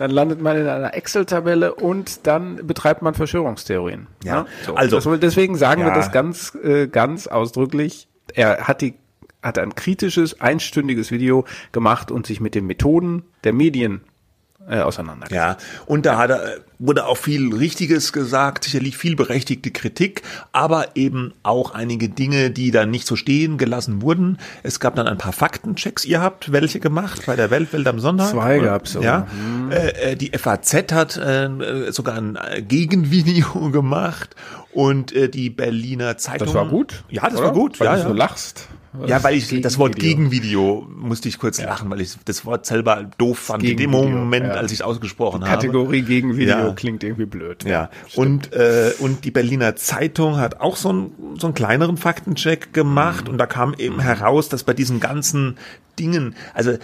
dann 0.00 0.10
landet 0.10 0.40
man 0.40 0.56
in 0.56 0.66
einer 0.66 0.94
Excel-Tabelle 0.94 1.74
und 1.74 2.26
dann 2.26 2.66
betreibt 2.66 3.02
man 3.02 3.12
Verschwörungstheorien. 3.12 4.06
Ja, 4.24 4.34
ja? 4.34 4.46
So. 4.64 4.74
also 4.74 4.98
das, 4.98 5.20
deswegen 5.20 5.56
sagen 5.56 5.82
ja. 5.82 5.88
wir 5.88 5.92
das 5.92 6.10
ganz, 6.10 6.54
äh, 6.54 6.86
ganz 6.86 7.26
ausdrücklich. 7.26 8.08
Er 8.32 8.66
hat 8.66 8.80
die 8.80 8.94
hat 9.42 9.58
ein 9.58 9.74
kritisches, 9.74 10.40
einstündiges 10.40 11.10
Video 11.10 11.44
gemacht 11.72 12.10
und 12.10 12.26
sich 12.26 12.40
mit 12.40 12.54
den 12.54 12.66
Methoden 12.66 13.24
der 13.44 13.52
Medien 13.52 14.00
äh, 14.68 14.80
auseinandergesetzt. 14.80 15.34
Ja, 15.34 15.56
und 15.86 16.06
da 16.06 16.18
hat 16.18 16.30
er, 16.30 16.58
wurde 16.78 17.06
auch 17.06 17.16
viel 17.16 17.54
Richtiges 17.54 18.12
gesagt, 18.12 18.64
sicherlich 18.64 18.96
viel 18.96 19.16
berechtigte 19.16 19.70
Kritik, 19.70 20.22
aber 20.52 20.96
eben 20.96 21.32
auch 21.42 21.74
einige 21.74 22.08
Dinge, 22.08 22.50
die 22.50 22.70
dann 22.70 22.90
nicht 22.90 23.06
so 23.06 23.16
stehen 23.16 23.58
gelassen 23.58 24.02
wurden. 24.02 24.38
Es 24.62 24.80
gab 24.80 24.96
dann 24.96 25.08
ein 25.08 25.18
paar 25.18 25.32
Faktenchecks. 25.32 26.04
Ihr 26.04 26.20
habt 26.20 26.52
welche 26.52 26.80
gemacht 26.80 27.22
bei 27.26 27.36
der 27.36 27.50
Weltwelt 27.50 27.86
am 27.88 28.00
Sonntag? 28.00 28.30
Zwei 28.30 28.58
gab's 28.58 28.92
so. 28.92 29.02
Ja. 29.02 29.26
Mhm. 29.32 29.72
Äh, 29.72 30.16
die 30.16 30.30
FAZ 30.36 30.92
hat 30.92 31.16
äh, 31.16 31.90
sogar 31.90 32.16
ein 32.16 32.38
Gegenvideo 32.68 33.70
gemacht 33.72 34.36
und 34.72 35.12
äh, 35.12 35.28
die 35.28 35.50
Berliner 35.50 36.16
Zeitung. 36.16 36.46
Das 36.46 36.54
war 36.54 36.66
gut. 36.66 37.04
Ja, 37.08 37.22
das 37.22 37.36
oder? 37.36 37.46
war 37.46 37.52
gut. 37.52 37.80
Weil 37.80 37.86
ja, 37.86 37.94
du 37.94 38.00
ja. 38.00 38.08
so 38.08 38.14
lachst. 38.14 38.68
Ja, 39.06 39.22
weil 39.22 39.36
ich 39.36 39.60
das 39.60 39.78
Wort 39.78 39.96
Gegenvideo 39.96 40.86
musste 40.92 41.28
ich 41.28 41.38
kurz 41.38 41.58
ja. 41.58 41.66
lachen, 41.66 41.88
weil 41.90 42.00
ich 42.00 42.16
das 42.24 42.44
Wort 42.44 42.66
selber 42.66 43.08
doof 43.18 43.38
fand 43.38 43.62
in 43.62 43.76
dem 43.76 43.90
Moment, 43.90 44.46
ja. 44.46 44.52
als 44.54 44.72
ich 44.72 44.78
es 44.78 44.82
ausgesprochen 44.82 45.42
habe. 45.42 45.52
Kategorie 45.52 46.02
Gegenvideo 46.02 46.48
ja. 46.48 46.72
klingt 46.72 47.04
irgendwie 47.04 47.26
blöd. 47.26 47.64
Ja. 47.64 47.88
Und 48.16 48.52
äh, 48.52 48.92
und 48.98 49.24
die 49.24 49.30
Berliner 49.30 49.76
Zeitung 49.76 50.38
hat 50.38 50.60
auch 50.60 50.76
so 50.76 50.88
einen 50.88 51.36
so 51.38 51.46
einen 51.46 51.54
kleineren 51.54 51.98
Faktencheck 51.98 52.72
gemacht 52.72 53.26
mhm. 53.26 53.32
und 53.32 53.38
da 53.38 53.46
kam 53.46 53.74
eben 53.74 53.96
mhm. 53.96 54.00
heraus, 54.00 54.48
dass 54.48 54.64
bei 54.64 54.74
diesen 54.74 54.98
ganzen 54.98 55.56
Dingen, 55.98 56.34
also 56.54 56.72
äh, 56.72 56.78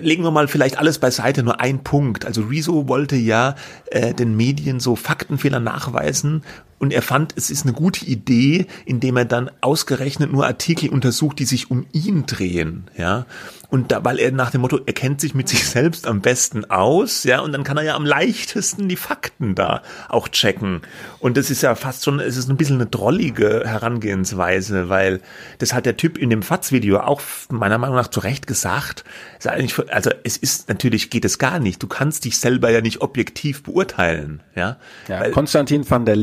legen 0.00 0.22
wir 0.22 0.30
mal 0.30 0.48
vielleicht 0.48 0.78
alles 0.78 0.98
beiseite, 0.98 1.42
nur 1.42 1.60
ein 1.60 1.82
Punkt. 1.82 2.24
Also 2.24 2.42
Rezo 2.42 2.88
wollte 2.88 3.16
ja 3.16 3.56
äh, 3.90 4.14
den 4.14 4.36
Medien 4.36 4.80
so 4.80 4.96
Faktenfehler 4.96 5.60
nachweisen 5.60 6.42
und 6.78 6.92
er 6.92 7.02
fand, 7.02 7.34
es 7.36 7.50
ist 7.50 7.64
eine 7.64 7.72
gute 7.72 8.04
Idee, 8.04 8.66
indem 8.84 9.16
er 9.16 9.24
dann 9.24 9.50
ausgerechnet 9.60 10.32
nur 10.32 10.46
Artikel 10.46 10.90
untersucht, 10.90 11.38
die 11.38 11.44
sich 11.44 11.70
um 11.70 11.86
ihn 11.92 12.26
drehen, 12.26 12.84
ja. 12.96 13.26
Und 13.70 13.90
da, 13.90 14.04
weil 14.04 14.20
er 14.20 14.30
nach 14.30 14.52
dem 14.52 14.60
Motto, 14.60 14.78
er 14.86 14.92
kennt 14.92 15.20
sich 15.20 15.34
mit 15.34 15.48
sich 15.54 15.66
selbst 15.66 16.06
am 16.06 16.20
besten 16.20 16.64
aus, 16.70 17.24
ja, 17.24 17.40
und 17.40 17.52
dann 17.52 17.64
kann 17.64 17.76
er 17.76 17.82
ja 17.82 17.96
am 17.96 18.04
leichtesten 18.04 18.88
die 18.88 18.96
Fakten 18.96 19.54
da 19.54 19.82
auch 20.08 20.28
checken. 20.28 20.82
Und 21.18 21.36
das 21.36 21.50
ist 21.50 21.62
ja 21.62 21.74
fast 21.74 22.04
schon, 22.04 22.20
es 22.20 22.36
ist 22.36 22.48
ein 22.48 22.56
bisschen 22.56 22.76
eine 22.76 22.86
drollige 22.86 23.62
Herangehensweise, 23.64 24.88
weil 24.88 25.20
das 25.58 25.72
hat 25.72 25.86
der 25.86 25.96
Typ 25.96 26.18
in 26.18 26.30
dem 26.30 26.42
FATS-Video 26.42 27.00
auch 27.00 27.20
meiner 27.50 27.78
Meinung 27.78 27.96
nach 27.96 28.08
zu 28.08 28.20
Recht 28.20 28.46
gesagt. 28.46 29.04
Also 29.44 30.10
es 30.22 30.36
ist 30.36 30.68
natürlich 30.68 31.10
geht 31.10 31.24
es 31.24 31.38
gar 31.38 31.58
nicht. 31.58 31.82
Du 31.82 31.86
kannst 31.86 32.24
dich 32.24 32.38
selber 32.38 32.70
ja 32.70 32.80
nicht 32.80 33.00
objektiv 33.00 33.62
beurteilen, 33.62 34.42
ja. 34.54 34.76
ja 35.08 35.20
weil, 35.20 35.30
Konstantin 35.32 35.88
van 35.88 36.04
der 36.04 36.16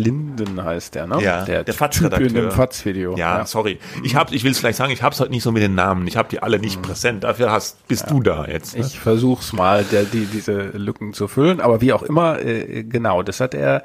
Linden 0.44 0.64
heißt 0.64 0.96
der, 0.96 1.08
ne? 1.08 1.22
Ja, 1.22 1.46
der, 1.46 1.64
der 1.64 1.74
FATS-Redakteur. 1.74 2.28
in 2.28 2.34
dem 2.34 2.52
FATS-Video. 2.52 3.18
Ja, 3.18 3.40
ja, 3.40 3.46
sorry. 3.46 3.80
Ich 4.04 4.16
habe, 4.16 4.34
ich 4.36 4.44
will 4.44 4.52
es 4.52 4.60
gleich 4.60 4.76
sagen, 4.76 4.92
ich 4.92 5.04
habe 5.04 5.14
es 5.14 5.20
heute 5.20 5.32
nicht 5.32 5.44
so 5.44 5.52
mit 5.52 5.64
den 5.64 5.76
Namen. 5.76 6.08
Ich 6.08 6.18
habe 6.18 6.30
die 6.30 6.42
alle 6.42 6.60
nicht 6.60 6.78
mhm. 6.78 6.84
präsent. 6.84 7.24
Dafür 7.24 7.52
hast, 7.52 7.88
bist 7.88 8.04
ja. 8.04 8.10
du 8.10 8.22
da 8.22 8.46
jetzt. 8.46 8.78
Ne? 8.78 8.86
Ich 8.86 9.00
versuch's 9.00 9.54
mal, 9.54 9.84
der, 9.84 10.04
die, 10.04 10.26
diese 10.26 10.70
Lücken 10.70 11.14
zu 11.14 11.28
füllen. 11.28 11.62
Aber 11.62 11.82
wie 11.82 11.94
auch 11.94 12.04
immer, 12.04 12.40
äh, 12.40 12.84
genau, 12.84 13.24
das 13.24 13.40
hat 13.40 13.54
er 13.54 13.84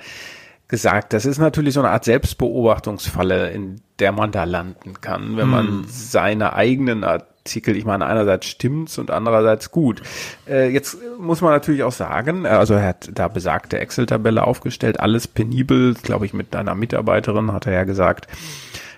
gesagt. 0.69 1.13
Das 1.13 1.27
ist 1.27 1.39
natürlich 1.39 1.75
so 1.75 1.81
eine 1.81 1.91
Art 1.91 2.05
Selbstbeobachtungsfalle, 2.05 3.51
in 3.51 3.81
der 3.99 4.13
man 4.13 4.33
da 4.33 4.45
landen 4.45 5.01
kann, 5.01 5.37
wenn 5.37 5.49
man 5.49 5.67
hm. 5.67 5.85
seine 5.89 6.55
eigenen 6.55 7.05
Artikel, 7.47 7.77
ich 7.77 7.85
meine, 7.85 8.05
einerseits 8.07 8.47
stimmt's 8.47 8.99
und 8.99 9.13
andererseits 9.13 9.71
gut. 9.71 10.03
Äh, 10.49 10.71
jetzt 10.71 10.99
muss 11.19 11.41
man 11.41 11.53
natürlich 11.53 11.85
auch 11.85 11.93
sagen, 11.93 12.45
also 12.45 12.75
er 12.75 12.89
hat 12.89 13.09
da 13.15 13.29
besagte 13.29 13.79
Excel-Tabelle 13.79 14.45
aufgestellt, 14.45 14.99
alles 14.99 15.29
penibel, 15.29 15.95
glaube 15.95 16.27
ich, 16.27 16.35
mit 16.35 16.57
einer 16.57 16.75
Mitarbeiterin 16.75 17.53
hat 17.53 17.67
er 17.67 17.73
ja 17.73 17.85
gesagt, 17.85 18.27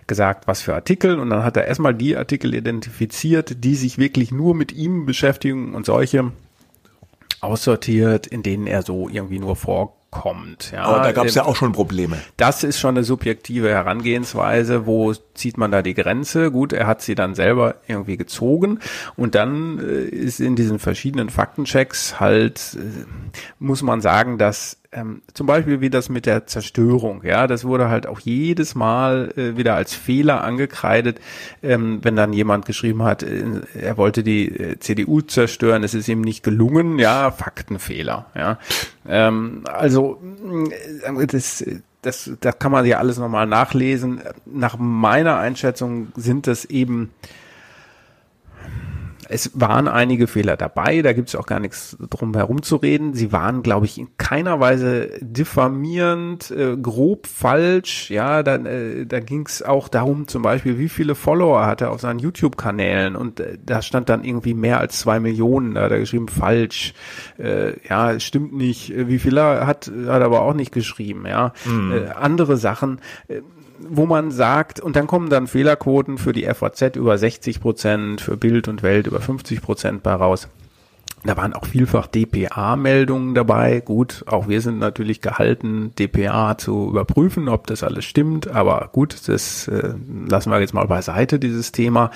gesagt, 0.07 0.47
was 0.47 0.63
für 0.63 0.75
Artikel 0.75 1.19
und 1.19 1.29
dann 1.29 1.45
hat 1.45 1.59
er 1.59 1.67
erstmal 1.67 1.93
die 1.93 2.17
Artikel 2.17 2.55
identifiziert, 2.55 3.63
die 3.65 3.75
sich 3.75 3.99
wirklich 3.99 4.33
nur 4.33 4.55
mit 4.55 4.73
ihm 4.73 5.05
beschäftigen 5.05 5.75
und 5.75 5.85
solche 5.85 6.33
aussortiert, 7.43 8.27
in 8.27 8.43
denen 8.43 8.67
er 8.67 8.81
so 8.83 9.11
irgendwie 9.11 9.39
nur 9.39 9.57
vor 9.57 9.98
kommt. 10.11 10.73
Ja. 10.73 10.85
Aber 10.85 11.03
da 11.03 11.13
gab 11.13 11.27
es 11.27 11.35
ja 11.35 11.45
auch 11.45 11.57
schon 11.57 11.73
Probleme. 11.73 12.17
Das 12.37 12.65
ist 12.65 12.79
schon 12.79 12.97
eine 12.97 13.05
subjektive 13.05 13.69
Herangehensweise. 13.69 14.87
Wo 14.87 15.13
zieht 15.35 15.59
man 15.59 15.71
da 15.71 15.83
die 15.83 15.95
Grenze? 15.95 16.51
Gut, 16.51 16.73
er 16.73 16.87
hat 16.87 17.03
sie 17.03 17.15
dann 17.15 17.35
selber 17.35 17.77
irgendwie 17.87 18.17
gezogen 18.17 18.81
und 19.17 19.35
dann 19.35 19.79
äh, 19.79 20.05
ist 20.05 20.41
in 20.41 20.57
diesen 20.57 20.79
verschiedenen 20.79 21.29
Faktenchecks 21.29 22.21
halt, 22.21 22.77
äh, 22.79 23.05
muss 23.59 23.83
man 23.83 24.01
sagen, 24.01 24.39
dass 24.39 24.78
ähm, 24.91 25.23
zum 25.35 25.47
Beispiel 25.47 25.81
wie 25.81 25.91
das 25.91 26.09
mit 26.09 26.25
der 26.25 26.47
Zerstörung, 26.47 27.23
ja, 27.23 27.47
das 27.47 27.65
wurde 27.65 27.89
halt 27.89 28.07
auch 28.07 28.21
jedes 28.21 28.75
Mal 28.75 29.33
äh, 29.37 29.57
wieder 29.57 29.75
als 29.75 29.95
Fehler 29.95 30.43
angekreidet, 30.43 31.21
ähm, 31.63 31.99
wenn 32.03 32.17
dann 32.17 32.33
jemand 32.33 32.65
geschrieben 32.65 33.03
hat, 33.03 33.23
äh, 33.23 33.45
er 33.79 33.99
wollte 33.99 34.23
die 34.23 34.49
äh, 34.49 34.79
CDU 34.79 35.21
zerstören, 35.21 35.85
es 35.85 35.93
ist 35.93 36.09
ihm 36.09 36.23
nicht 36.23 36.43
gelungen, 36.43 36.99
ja, 36.99 37.31
Faktenfehler, 37.31 38.27
ja. 38.35 38.59
Ähm, 39.07 39.65
also 39.65 40.23
äh, 41.05 41.27
das, 41.27 41.65
das, 42.01 42.31
das 42.41 42.59
kann 42.59 42.73
man 42.73 42.87
ja 42.87 42.99
alles 42.99 43.19
nochmal 43.19 43.47
nachlesen. 43.47 44.23
Nach 44.47 44.79
meiner 44.79 45.37
Einschätzung 45.37 46.13
sind 46.17 46.47
das 46.47 46.65
eben 46.65 47.11
es 49.29 49.51
waren 49.55 49.89
einige 49.89 50.27
Fehler 50.27 50.57
dabei, 50.57 51.03
da 51.03 51.13
gibt 51.13 51.29
es 51.29 51.37
auch 51.37 51.47
gar 51.47 51.61
nichts 51.61 51.97
drum 52.11 52.35
herum 52.35 52.63
zu 52.63 52.77
reden. 52.77 53.15
Sie 53.15 53.33
waren, 53.33 53.63
glaube 53.63 53.87
ich, 53.87 53.99
in 53.99 54.09
keiner 54.17 54.59
Weise 54.61 55.11
diffamierend, 55.21 56.51
äh, 56.51 56.77
grob 56.77 57.27
falsch. 57.27 58.11
Ja, 58.11 58.43
dann, 58.43 58.67
äh, 58.67 59.07
da 59.07 59.21
ging 59.21 59.47
es 59.47 59.63
auch 59.63 59.89
darum, 59.89 60.29
zum 60.29 60.43
Beispiel, 60.43 60.79
wie 60.79 60.89
viele 60.89 61.15
Follower 61.15 61.67
hat 61.67 61.81
er 61.81 61.91
auf 61.91 62.01
seinen 62.01 62.19
YouTube-Kanälen 62.19 63.17
und 63.17 63.41
äh, 63.41 63.59
da 63.65 63.83
stand 63.83 64.09
dann 64.09 64.25
irgendwie 64.25 64.55
mehr 64.55 64.81
als 64.81 64.99
zwei 64.99 65.21
Millionen, 65.21 65.75
da 65.75 65.83
hat 65.83 65.93
er 65.93 66.01
geschrieben, 66.01 66.29
falsch. 66.29 66.95
Äh, 67.39 67.75
ja, 67.89 68.19
stimmt 68.21 68.55
nicht. 68.55 68.93
Wie 68.97 69.19
viele 69.19 69.67
hat, 69.67 69.91
hat 70.07 70.21
er 70.21 70.25
aber 70.25 70.43
auch 70.43 70.55
nicht 70.55 70.73
geschrieben, 70.73 71.27
ja. 71.27 71.53
Mhm. 71.65 71.93
Äh, 71.93 72.09
andere 72.11 72.57
Sachen. 72.57 73.01
Äh, 73.29 73.43
wo 73.79 74.07
man 74.07 74.31
sagt, 74.31 74.81
und 74.81 74.97
dann 74.97 75.07
kommen 75.07 75.31
dann 75.31 75.47
Fehlerquoten 75.47 76.19
für 76.19 76.33
die 76.33 76.45
FAZ 76.45 76.97
über 76.97 77.17
60 77.17 77.61
Prozent, 77.61 78.21
für 78.21 78.37
Bild 78.37 78.69
und 78.69 78.83
Welt 78.83 79.07
über 79.07 79.21
50 79.21 79.63
Prozent 79.63 80.03
bei 80.03 80.15
raus. 80.15 80.49
Da 81.25 81.37
waren 81.37 81.53
auch 81.53 81.67
vielfach 81.67 82.07
DPA-Meldungen 82.07 83.35
dabei. 83.35 83.81
Gut, 83.81 84.25
auch 84.27 84.49
wir 84.49 84.61
sind 84.61 84.79
natürlich 84.79 85.21
gehalten, 85.21 85.93
DPA 85.99 86.57
zu 86.57 86.89
überprüfen, 86.89 87.49
ob 87.49 87.67
das 87.67 87.83
alles 87.83 88.05
stimmt. 88.05 88.49
Aber 88.49 88.91
gut, 88.93 89.29
das 89.29 89.67
äh, 89.69 89.95
lassen 90.29 90.51
wir 90.51 90.61
jetzt 90.61 90.75
mal 90.75 90.87
beiseite, 90.87 91.39
dieses 91.39 91.73
Thema. 91.73 92.13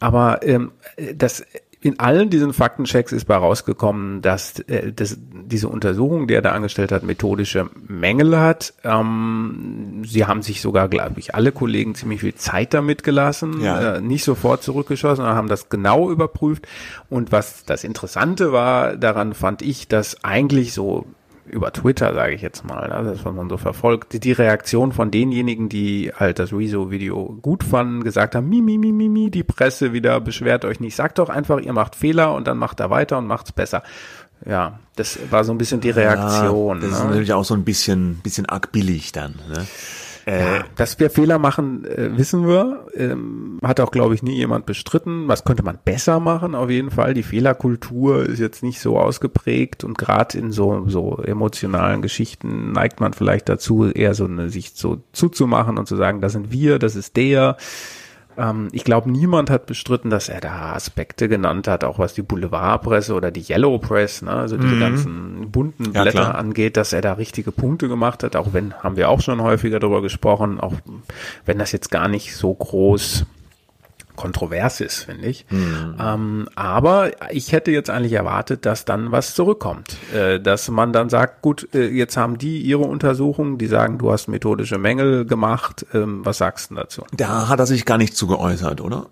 Aber 0.00 0.46
ähm, 0.46 0.72
das 1.14 1.44
in 1.82 1.98
allen 1.98 2.30
diesen 2.30 2.52
Faktenchecks 2.52 3.10
ist 3.10 3.24
bei 3.24 3.34
rausgekommen, 3.36 4.22
dass, 4.22 4.60
äh, 4.60 4.92
dass 4.92 5.18
diese 5.18 5.68
Untersuchung, 5.68 6.28
die 6.28 6.34
er 6.34 6.40
da 6.40 6.52
angestellt 6.52 6.92
hat, 6.92 7.02
methodische 7.02 7.70
Mängel 7.88 8.38
hat. 8.38 8.72
Ähm, 8.84 10.02
sie 10.06 10.24
haben 10.24 10.42
sich 10.42 10.60
sogar, 10.60 10.88
glaube 10.88 11.18
ich, 11.18 11.34
alle 11.34 11.50
Kollegen 11.50 11.96
ziemlich 11.96 12.20
viel 12.20 12.36
Zeit 12.36 12.72
damit 12.72 13.02
gelassen, 13.02 13.60
ja. 13.60 13.96
äh, 13.96 14.00
nicht 14.00 14.22
sofort 14.22 14.62
zurückgeschossen, 14.62 15.16
sondern 15.16 15.34
haben 15.34 15.48
das 15.48 15.68
genau 15.70 16.08
überprüft. 16.08 16.68
Und 17.10 17.32
was 17.32 17.64
das 17.64 17.82
Interessante 17.82 18.52
war, 18.52 18.96
daran 18.96 19.34
fand 19.34 19.60
ich, 19.60 19.88
dass 19.88 20.22
eigentlich 20.22 20.74
so 20.74 21.06
über 21.46 21.72
Twitter, 21.72 22.14
sage 22.14 22.34
ich 22.34 22.42
jetzt 22.42 22.64
mal, 22.64 22.88
ne, 22.88 23.10
das 23.10 23.24
was 23.24 23.34
man 23.34 23.48
so 23.48 23.56
verfolgt, 23.56 24.12
die, 24.12 24.20
die 24.20 24.32
Reaktion 24.32 24.92
von 24.92 25.10
denjenigen, 25.10 25.68
die 25.68 26.12
halt 26.14 26.38
das 26.38 26.52
Rezo-Video 26.52 27.36
gut 27.42 27.64
fanden, 27.64 28.04
gesagt 28.04 28.34
haben, 28.34 28.48
mi, 28.48 28.62
mi, 28.62 28.78
mi, 28.78 28.92
mi, 28.92 29.08
mi, 29.08 29.30
die 29.30 29.42
Presse 29.42 29.92
wieder, 29.92 30.20
beschwert 30.20 30.64
euch 30.64 30.80
nicht, 30.80 30.94
sagt 30.94 31.18
doch 31.18 31.28
einfach, 31.28 31.58
ihr 31.60 31.72
macht 31.72 31.96
Fehler 31.96 32.34
und 32.34 32.46
dann 32.46 32.58
macht 32.58 32.80
er 32.80 32.90
weiter 32.90 33.18
und 33.18 33.26
macht's 33.26 33.52
besser. 33.52 33.82
Ja, 34.44 34.80
das 34.96 35.18
war 35.30 35.44
so 35.44 35.52
ein 35.52 35.58
bisschen 35.58 35.80
die 35.80 35.90
Reaktion. 35.90 36.80
Ja, 36.80 36.88
das 36.88 36.90
ne? 36.90 36.96
ist 36.96 37.04
natürlich 37.04 37.32
auch 37.32 37.44
so 37.44 37.54
ein 37.54 37.64
bisschen, 37.64 38.16
bisschen 38.22 38.46
arg 38.46 38.72
billig 38.72 39.12
dann. 39.12 39.34
Ne? 39.48 39.66
Äh, 40.26 40.40
ja, 40.40 40.64
dass 40.76 40.98
wir 40.98 41.10
Fehler 41.10 41.38
machen, 41.38 41.84
äh, 41.84 42.16
wissen 42.16 42.46
wir. 42.46 42.86
Ähm, 42.94 43.58
hat 43.62 43.80
auch, 43.80 43.90
glaube 43.90 44.14
ich, 44.14 44.22
nie 44.22 44.36
jemand 44.36 44.66
bestritten. 44.66 45.28
Was 45.28 45.44
könnte 45.44 45.62
man 45.62 45.78
besser 45.84 46.20
machen? 46.20 46.54
Auf 46.54 46.70
jeden 46.70 46.90
Fall. 46.90 47.14
Die 47.14 47.22
Fehlerkultur 47.22 48.24
ist 48.24 48.38
jetzt 48.38 48.62
nicht 48.62 48.80
so 48.80 48.98
ausgeprägt 48.98 49.84
und 49.84 49.98
gerade 49.98 50.38
in 50.38 50.52
so, 50.52 50.88
so 50.88 51.18
emotionalen 51.18 52.02
Geschichten 52.02 52.72
neigt 52.72 53.00
man 53.00 53.12
vielleicht 53.12 53.48
dazu, 53.48 53.86
eher 53.86 54.14
so 54.14 54.24
eine 54.24 54.48
Sicht 54.50 54.78
so 54.78 55.02
zuzumachen 55.12 55.78
und 55.78 55.86
zu 55.86 55.96
sagen, 55.96 56.20
das 56.20 56.32
sind 56.32 56.52
wir, 56.52 56.78
das 56.78 56.96
ist 56.96 57.16
der. 57.16 57.56
Ähm, 58.36 58.68
ich 58.72 58.84
glaube, 58.84 59.10
niemand 59.10 59.50
hat 59.50 59.66
bestritten, 59.66 60.10
dass 60.10 60.28
er 60.28 60.40
da 60.40 60.72
Aspekte 60.72 61.28
genannt 61.28 61.68
hat, 61.68 61.84
auch 61.84 61.98
was 61.98 62.14
die 62.14 62.22
Boulevardpresse 62.22 63.14
oder 63.14 63.30
die 63.30 63.44
Yellow 63.48 63.78
Press, 63.78 64.22
ne, 64.22 64.30
also 64.30 64.56
diese 64.56 64.74
mhm. 64.74 64.80
ganzen 64.80 65.50
bunten 65.50 65.92
Blätter 65.92 66.22
ja, 66.22 66.30
angeht, 66.32 66.76
dass 66.76 66.92
er 66.92 67.02
da 67.02 67.14
richtige 67.14 67.52
Punkte 67.52 67.88
gemacht 67.88 68.22
hat, 68.22 68.36
auch 68.36 68.52
wenn, 68.52 68.74
haben 68.74 68.96
wir 68.96 69.08
auch 69.08 69.20
schon 69.20 69.42
häufiger 69.42 69.80
darüber 69.80 70.02
gesprochen, 70.02 70.60
auch 70.60 70.74
wenn 71.44 71.58
das 71.58 71.72
jetzt 71.72 71.90
gar 71.90 72.08
nicht 72.08 72.36
so 72.36 72.54
groß 72.54 73.26
kontrovers 74.16 74.80
ist, 74.80 75.04
finde 75.04 75.26
ich. 75.26 75.46
Mhm. 75.50 75.96
Ähm, 75.98 76.48
aber 76.54 77.10
ich 77.32 77.52
hätte 77.52 77.70
jetzt 77.70 77.90
eigentlich 77.90 78.12
erwartet, 78.12 78.66
dass 78.66 78.84
dann 78.84 79.12
was 79.12 79.34
zurückkommt. 79.34 79.96
Äh, 80.14 80.40
dass 80.40 80.68
man 80.68 80.92
dann 80.92 81.08
sagt, 81.08 81.42
gut, 81.42 81.68
äh, 81.74 81.88
jetzt 81.88 82.16
haben 82.16 82.38
die 82.38 82.60
ihre 82.60 82.82
Untersuchung, 82.82 83.58
die 83.58 83.66
sagen, 83.66 83.98
du 83.98 84.12
hast 84.12 84.28
methodische 84.28 84.78
Mängel 84.78 85.24
gemacht. 85.24 85.86
Ähm, 85.94 86.24
was 86.24 86.38
sagst 86.38 86.70
du 86.70 86.74
dazu? 86.74 87.04
Da 87.12 87.48
hat 87.48 87.58
er 87.58 87.66
sich 87.66 87.84
gar 87.84 87.98
nicht 87.98 88.16
zu 88.16 88.26
geäußert, 88.26 88.80
oder? 88.80 89.06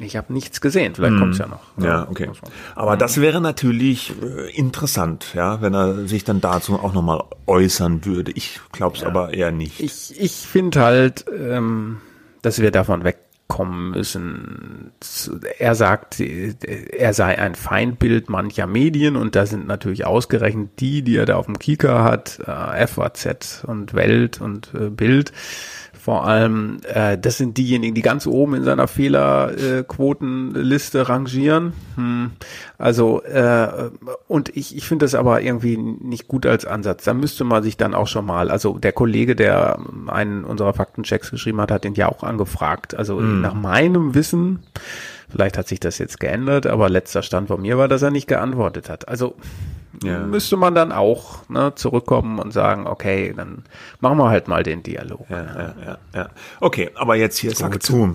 Ich 0.00 0.16
habe 0.16 0.32
nichts 0.32 0.60
gesehen, 0.60 0.94
vielleicht 0.94 1.14
mhm. 1.14 1.20
kommt's 1.20 1.38
ja 1.38 1.46
noch. 1.46 1.60
Ja, 1.78 2.08
okay. 2.10 2.28
Aber 2.74 2.96
das 2.96 3.20
wäre 3.20 3.40
natürlich 3.40 4.12
äh, 4.22 4.50
interessant, 4.50 5.26
ja, 5.34 5.60
wenn 5.62 5.72
er 5.72 6.08
sich 6.08 6.24
dann 6.24 6.40
dazu 6.40 6.74
auch 6.74 6.92
nochmal 6.92 7.22
äußern 7.46 8.04
würde. 8.04 8.32
Ich 8.32 8.60
glaube 8.72 8.96
es 8.96 9.02
ja. 9.02 9.08
aber 9.08 9.34
eher 9.34 9.52
nicht. 9.52 9.78
Ich, 9.78 10.20
ich 10.20 10.32
finde 10.32 10.80
halt, 10.80 11.26
ähm, 11.32 11.98
dass 12.42 12.60
wir 12.60 12.72
davon 12.72 13.04
weg 13.04 13.18
kommen 13.46 13.90
müssen. 13.90 14.92
Er 15.58 15.74
sagt, 15.74 16.18
er 16.20 17.12
sei 17.12 17.38
ein 17.38 17.54
Feindbild 17.54 18.30
mancher 18.30 18.66
Medien 18.66 19.16
und 19.16 19.36
da 19.36 19.46
sind 19.46 19.66
natürlich 19.66 20.06
ausgerechnet 20.06 20.70
die, 20.80 21.02
die 21.02 21.16
er 21.16 21.26
da 21.26 21.36
auf 21.36 21.46
dem 21.46 21.58
Kieker 21.58 22.02
hat, 22.04 22.40
äh, 22.46 22.86
FAZ 22.86 23.64
und 23.66 23.94
Welt 23.94 24.40
und 24.40 24.72
äh, 24.74 24.88
Bild 24.88 25.32
vor 26.04 26.26
allem, 26.26 26.80
äh, 26.82 27.16
das 27.16 27.38
sind 27.38 27.56
diejenigen, 27.56 27.94
die 27.94 28.02
ganz 28.02 28.26
oben 28.26 28.56
in 28.56 28.62
seiner 28.62 28.88
Fehlerquotenliste 28.88 30.98
äh, 30.98 31.00
rangieren. 31.00 31.72
Hm. 31.94 32.32
Also, 32.76 33.22
äh, 33.22 33.88
und 34.28 34.54
ich, 34.54 34.76
ich 34.76 34.86
finde 34.86 35.06
das 35.06 35.14
aber 35.14 35.40
irgendwie 35.40 35.78
nicht 35.78 36.28
gut 36.28 36.44
als 36.44 36.66
Ansatz. 36.66 37.04
Da 37.04 37.14
müsste 37.14 37.44
man 37.44 37.62
sich 37.62 37.78
dann 37.78 37.94
auch 37.94 38.06
schon 38.06 38.26
mal, 38.26 38.50
also 38.50 38.76
der 38.76 38.92
Kollege, 38.92 39.34
der 39.34 39.78
einen 40.08 40.44
unserer 40.44 40.74
Faktenchecks 40.74 41.30
geschrieben 41.30 41.62
hat, 41.62 41.70
hat 41.70 41.84
den 41.84 41.94
ja 41.94 42.10
auch 42.10 42.22
angefragt. 42.22 42.94
Also 42.94 43.16
mm. 43.16 43.20
hm. 43.20 43.40
nach 43.40 43.54
meinem 43.54 44.14
Wissen, 44.14 44.58
vielleicht 45.34 45.58
hat 45.58 45.66
sich 45.66 45.80
das 45.80 45.98
jetzt 45.98 46.20
geändert, 46.20 46.64
aber 46.64 46.88
letzter 46.88 47.24
Stand 47.24 47.48
von 47.48 47.60
mir 47.60 47.76
war, 47.76 47.88
dass 47.88 48.02
er 48.02 48.12
nicht 48.12 48.28
geantwortet 48.28 48.88
hat. 48.88 49.08
Also 49.08 49.34
ja. 50.04 50.20
müsste 50.20 50.56
man 50.56 50.76
dann 50.76 50.92
auch 50.92 51.48
ne, 51.48 51.72
zurückkommen 51.74 52.38
und 52.38 52.52
sagen, 52.52 52.86
okay, 52.86 53.34
dann 53.36 53.64
machen 53.98 54.18
wir 54.18 54.28
halt 54.28 54.46
mal 54.46 54.62
den 54.62 54.84
Dialog. 54.84 55.26
Ja, 55.28 55.42
ja, 55.42 55.74
ja, 55.84 55.98
ja. 56.14 56.28
Okay, 56.60 56.90
aber 56.94 57.16
jetzt 57.16 57.38
hier 57.38 57.52
Sack 57.52 57.82
zu. 57.82 57.94
Okay. 57.94 58.14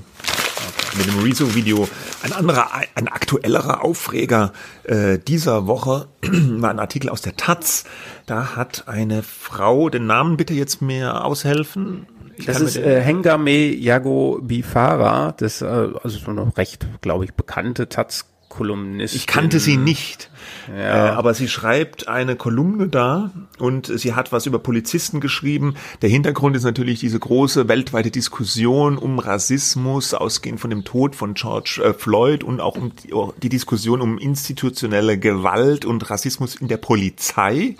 Mit 0.97 1.07
dem 1.07 1.19
Rezo-Video. 1.19 1.89
Ein 2.23 2.31
anderer, 2.31 2.69
ein 2.95 3.09
aktuellerer 3.09 3.83
Aufreger 3.83 4.53
äh, 4.83 5.19
dieser 5.19 5.67
Woche 5.67 6.07
war 6.21 6.69
ein 6.69 6.79
Artikel 6.79 7.09
aus 7.09 7.21
der 7.21 7.35
Taz. 7.35 7.83
Da 8.27 8.55
hat 8.55 8.87
eine 8.87 9.23
Frau, 9.23 9.89
den 9.89 10.07
Namen 10.07 10.37
bitte 10.37 10.53
jetzt 10.53 10.81
mir 10.81 11.25
aushelfen. 11.25 12.07
Ich 12.39 12.45
das 12.45 12.61
ist 12.61 12.77
äh, 12.77 13.01
Hengame 13.01 13.73
Yago 13.75 14.39
Bifara, 14.41 15.33
das 15.33 15.61
äh, 15.61 15.65
also 15.65 16.19
so 16.19 16.31
eine 16.31 16.55
recht, 16.55 16.87
glaube 17.01 17.25
ich, 17.25 17.33
bekannte 17.33 17.89
Taz 17.89 18.29
Kolumnistin. 18.49 19.17
Ich 19.17 19.27
kannte 19.27 19.59
sie 19.59 19.77
nicht. 19.77 20.29
Ja. 20.67 21.07
Äh, 21.07 21.09
aber 21.11 21.33
sie 21.33 21.47
schreibt 21.47 22.07
eine 22.07 22.35
Kolumne 22.35 22.87
da 22.87 23.31
und 23.59 23.87
sie 23.87 24.13
hat 24.13 24.31
was 24.31 24.45
über 24.45 24.59
Polizisten 24.59 25.19
geschrieben. 25.21 25.75
Der 26.01 26.09
Hintergrund 26.09 26.55
ist 26.55 26.63
natürlich 26.63 26.99
diese 26.99 27.19
große 27.19 27.67
weltweite 27.67 28.11
Diskussion 28.11 28.97
um 28.97 29.19
Rassismus, 29.19 30.13
ausgehend 30.13 30.59
von 30.59 30.71
dem 30.71 30.83
Tod 30.83 31.15
von 31.15 31.35
George 31.35 31.81
äh, 31.83 31.93
Floyd 31.93 32.43
und 32.43 32.59
auch 32.59 32.75
um 32.75 32.91
die, 32.95 33.13
die 33.41 33.49
Diskussion 33.49 34.01
um 34.01 34.17
institutionelle 34.17 35.17
Gewalt 35.17 35.85
und 35.85 36.09
Rassismus 36.09 36.55
in 36.55 36.67
der 36.67 36.77
Polizei. 36.77 37.75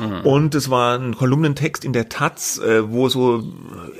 Mhm. 0.00 0.26
Und 0.26 0.54
es 0.54 0.70
war 0.70 0.98
ein 0.98 1.14
Kolumnentext 1.14 1.84
in 1.84 1.92
der 1.92 2.08
Taz, 2.08 2.58
äh, 2.58 2.90
wo 2.90 3.08
so, 3.08 3.44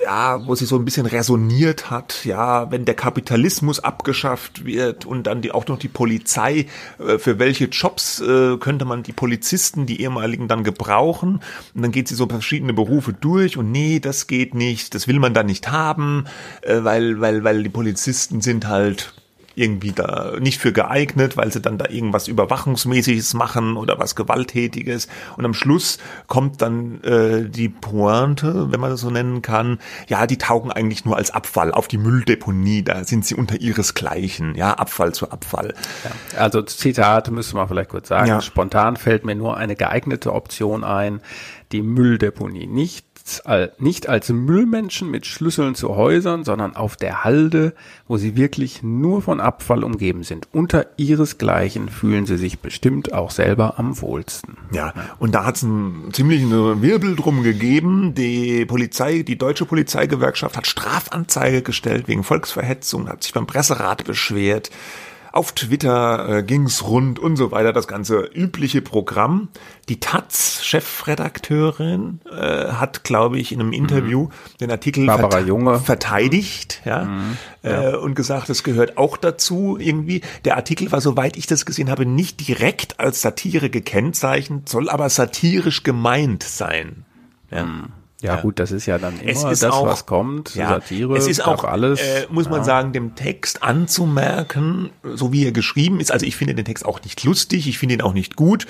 ja, 0.03 0.47
wo 0.47 0.55
sie 0.55 0.67
so 0.67 0.77
ein 0.77 0.85
bisschen 0.85 1.07
resoniert 1.07 1.91
hat, 1.91 2.25
ja, 2.25 2.71
wenn 2.71 2.85
der 2.85 2.95
Kapitalismus 2.95 3.81
abgeschafft 3.81 4.65
wird 4.65 5.05
und 5.05 5.25
dann 5.27 5.43
die, 5.43 5.53
auch 5.53 5.67
noch 5.67 5.79
die 5.79 5.89
Polizei, 5.89 6.67
äh, 6.99 7.19
für 7.19 7.39
welche 7.39 7.67
Jobs 7.67 8.21
äh, 8.21 8.57
könnte 8.59 8.85
man 8.85 9.03
die 9.03 9.13
Polizisten, 9.13 9.87
die 9.87 10.01
ehemaligen 10.01 10.49
dann 10.49 10.65
gebrauchen? 10.65 11.41
Und 11.75 11.83
dann 11.83 11.93
geht 11.93 12.09
sie 12.09 12.15
so 12.15 12.27
verschiedene 12.27 12.73
Berufe 12.73 13.13
durch 13.13 13.57
und 13.57 13.71
nee, 13.71 14.01
das 14.01 14.27
geht 14.27 14.55
nicht, 14.55 14.95
das 14.95 15.09
will 15.09 15.19
man 15.19 15.35
dann 15.35 15.47
nicht 15.47 15.71
haben, 15.71 16.25
äh, 16.63 16.83
weil, 16.83 17.21
weil, 17.21 17.45
weil 17.45 17.63
die 17.63 17.69
Polizisten 17.69 18.41
sind 18.41 18.67
halt 18.67 19.15
irgendwie 19.61 19.93
da 19.93 20.33
nicht 20.41 20.59
für 20.59 20.73
geeignet, 20.73 21.37
weil 21.37 21.53
sie 21.53 21.61
dann 21.61 21.77
da 21.77 21.91
irgendwas 21.91 22.29
Überwachungsmäßiges 22.29 23.35
machen 23.35 23.77
oder 23.77 23.99
was 23.99 24.17
Gewalttätiges. 24.17 25.09
Und 25.37 25.45
am 25.45 25.55
Schluss 25.55 25.99
kommt 26.27 26.63
dann 26.63 27.03
äh, 27.03 27.49
die 27.49 27.69
Pointe, 27.69 28.73
wenn 28.73 28.81
man 28.81 28.91
das 28.91 29.01
so 29.01 29.11
nennen 29.11 29.43
kann, 29.43 29.79
ja, 30.09 30.27
die 30.27 30.39
taugen 30.39 30.73
eigentlich 30.73 31.05
nur 31.05 31.17
als 31.17 31.31
Abfall 31.31 31.73
auf 31.73 31.89
die 31.89 31.99
Mülldeponie, 31.99 32.83
da 32.83 33.05
sind 33.05 33.27
sie 33.27 33.35
unter 33.35 33.61
ihresgleichen, 33.61 34.55
ja, 34.55 34.73
Abfall 34.73 35.13
zu 35.13 35.31
Abfall. 35.31 35.75
Ja, 36.05 36.41
also 36.41 36.63
Zitat 36.63 37.31
müsste 37.31 37.57
man 37.57 37.69
vielleicht 37.69 37.91
kurz 37.91 38.09
sagen, 38.09 38.29
ja. 38.29 38.41
spontan 38.41 38.97
fällt 38.97 39.25
mir 39.25 39.35
nur 39.35 39.57
eine 39.59 39.77
geeignete 39.77 40.33
Option 40.33 40.85
ein, 40.85 41.21
die 41.73 41.83
Mülldeponie 41.83 42.67
nicht 42.67 43.10
nicht 43.79 44.09
als 44.09 44.29
Müllmenschen 44.31 45.11
mit 45.11 45.27
Schlüsseln 45.27 45.75
zu 45.75 45.97
Häusern, 45.97 46.45
sondern 46.45 46.77
auf 46.77 46.97
der 46.97 47.25
Halde, 47.25 47.75
wo 48.09 48.17
sie 48.17 48.37
wirklich 48.37 48.83
nur 48.83 49.23
von 49.23 49.41
Abfall 49.41 49.85
umgeben 49.85 50.23
sind. 50.23 50.49
Unter 50.53 50.87
ihresgleichen 50.97 51.89
fühlen 51.89 52.27
sie 52.27 52.37
sich 52.37 52.61
bestimmt 52.61 53.13
auch 53.13 53.31
selber 53.31 53.79
am 53.79 54.01
wohlsten. 54.01 54.57
Ja, 54.73 54.93
und 55.19 55.35
da 55.35 55.45
hat 55.45 55.57
es 55.57 55.65
einen 55.65 56.11
ziemlichen 56.13 56.51
Wirbel 56.83 57.17
drum 57.17 57.43
gegeben. 57.43 58.15
Die 58.15 58.65
Polizei, 58.67 59.23
die 59.23 59.39
deutsche 59.39 59.67
Polizeigewerkschaft 59.67 60.57
hat 60.57 60.67
Strafanzeige 60.67 61.63
gestellt 61.63 62.09
wegen 62.09 62.25
Volksverhetzung, 62.25 63.09
hat 63.09 63.23
sich 63.23 63.33
beim 63.33 63.47
Presserat 63.47 64.05
beschwert. 64.05 64.71
Auf 65.33 65.53
Twitter 65.53 66.39
äh, 66.39 66.43
ging's 66.43 66.83
rund 66.85 67.21
und 67.21 67.37
so 67.37 67.53
weiter, 67.53 67.73
das 67.73 67.87
ganze 67.87 68.29
übliche 68.35 68.83
Programm. 68.83 69.49
Die 69.89 70.01
Taz-Chefredakteurin 70.01 72.19
äh, 72.31 72.73
hat, 72.73 73.05
glaube 73.05 73.39
ich, 73.39 73.53
in 73.53 73.61
einem 73.61 73.73
Interview 73.73 74.25
mhm. 74.25 74.31
den 74.61 74.73
Artikel 74.73 75.07
vert 75.07 75.47
Junge. 75.47 75.79
verteidigt 75.79 76.83
ja, 76.85 77.05
mhm. 77.05 77.37
ja. 77.63 77.91
Äh, 77.91 77.97
und 77.97 78.17
gesagt, 78.17 78.49
das 78.49 78.65
gehört 78.65 78.99
auch 78.99 79.17
dazu 79.17 79.77
irgendwie. 79.79 80.23
Der 80.45 80.57
Artikel 80.57 80.91
war, 80.91 81.01
soweit 81.01 81.37
ich 81.37 81.47
das 81.47 81.65
gesehen 81.65 81.91
habe, 81.91 82.07
nicht 82.07 82.49
direkt 82.49 82.99
als 82.99 83.23
Satire 83.23 83.71
gekennzeichnet, 83.71 84.69
soll 84.69 84.91
aber 84.91 85.09
satirisch 85.09 85.85
gemeint 85.85 86.43
sein. 86.43 87.05
Ja. 87.53 87.63
Mhm. 87.65 87.93
Ja, 88.21 88.37
ja, 88.37 88.41
gut, 88.43 88.59
das 88.59 88.71
ist 88.71 88.87
ja 88.87 88.99
dann 88.99 89.19
immer 89.21 89.51
das, 89.51 89.65
auch, 89.65 89.87
was 89.87 90.05
kommt. 90.05 90.55
Ja, 90.55 90.69
Satire, 90.69 91.17
es 91.17 91.27
ist 91.27 91.45
auch 91.47 91.65
alles. 91.65 92.01
Äh, 92.01 92.27
muss 92.31 92.49
man 92.49 92.61
ja. 92.61 92.65
sagen, 92.65 92.93
dem 92.93 93.15
Text 93.15 93.63
anzumerken, 93.63 94.91
so 95.03 95.33
wie 95.33 95.47
er 95.47 95.53
geschrieben 95.53 96.01
ist. 96.01 96.13
Also 96.13 96.27
ich 96.27 96.37
finde 96.37 96.55
den 96.55 96.65
Text 96.65 96.85
auch 96.85 97.03
nicht 97.03 97.25
lustig, 97.25 97.67
ich 97.67 97.79
finde 97.79 97.95
ihn 97.95 98.03
auch 98.03 98.13
nicht 98.13 98.37
gut. 98.37 98.67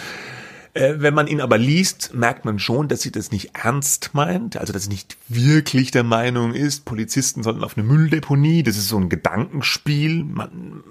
Äh, 0.73 0.95
wenn 0.99 1.14
man 1.14 1.26
ihn 1.26 1.40
aber 1.40 1.59
liest, 1.59 2.14
merkt 2.14 2.45
man 2.45 2.61
schon, 2.61 2.87
dass 2.87 3.00
sie 3.00 3.11
das 3.11 3.33
nicht 3.33 3.57
ernst 3.57 4.11
meint, 4.12 4.57
also 4.57 4.72
dass 4.72 4.85
sie 4.85 4.90
nicht 4.90 5.16
wirklich 5.29 5.90
der 5.90 6.05
Meinung 6.05 6.55
ist, 6.55 6.85
Polizisten 6.85 7.42
sollten 7.42 7.64
auf 7.64 7.77
eine 7.77 7.85
Mülldeponie. 7.87 8.62
Das 8.62 8.77
ist 8.77 8.88
so 8.88 8.96
ein 8.96 9.09
Gedankenspiel. 9.09 10.22
Man 10.22 10.85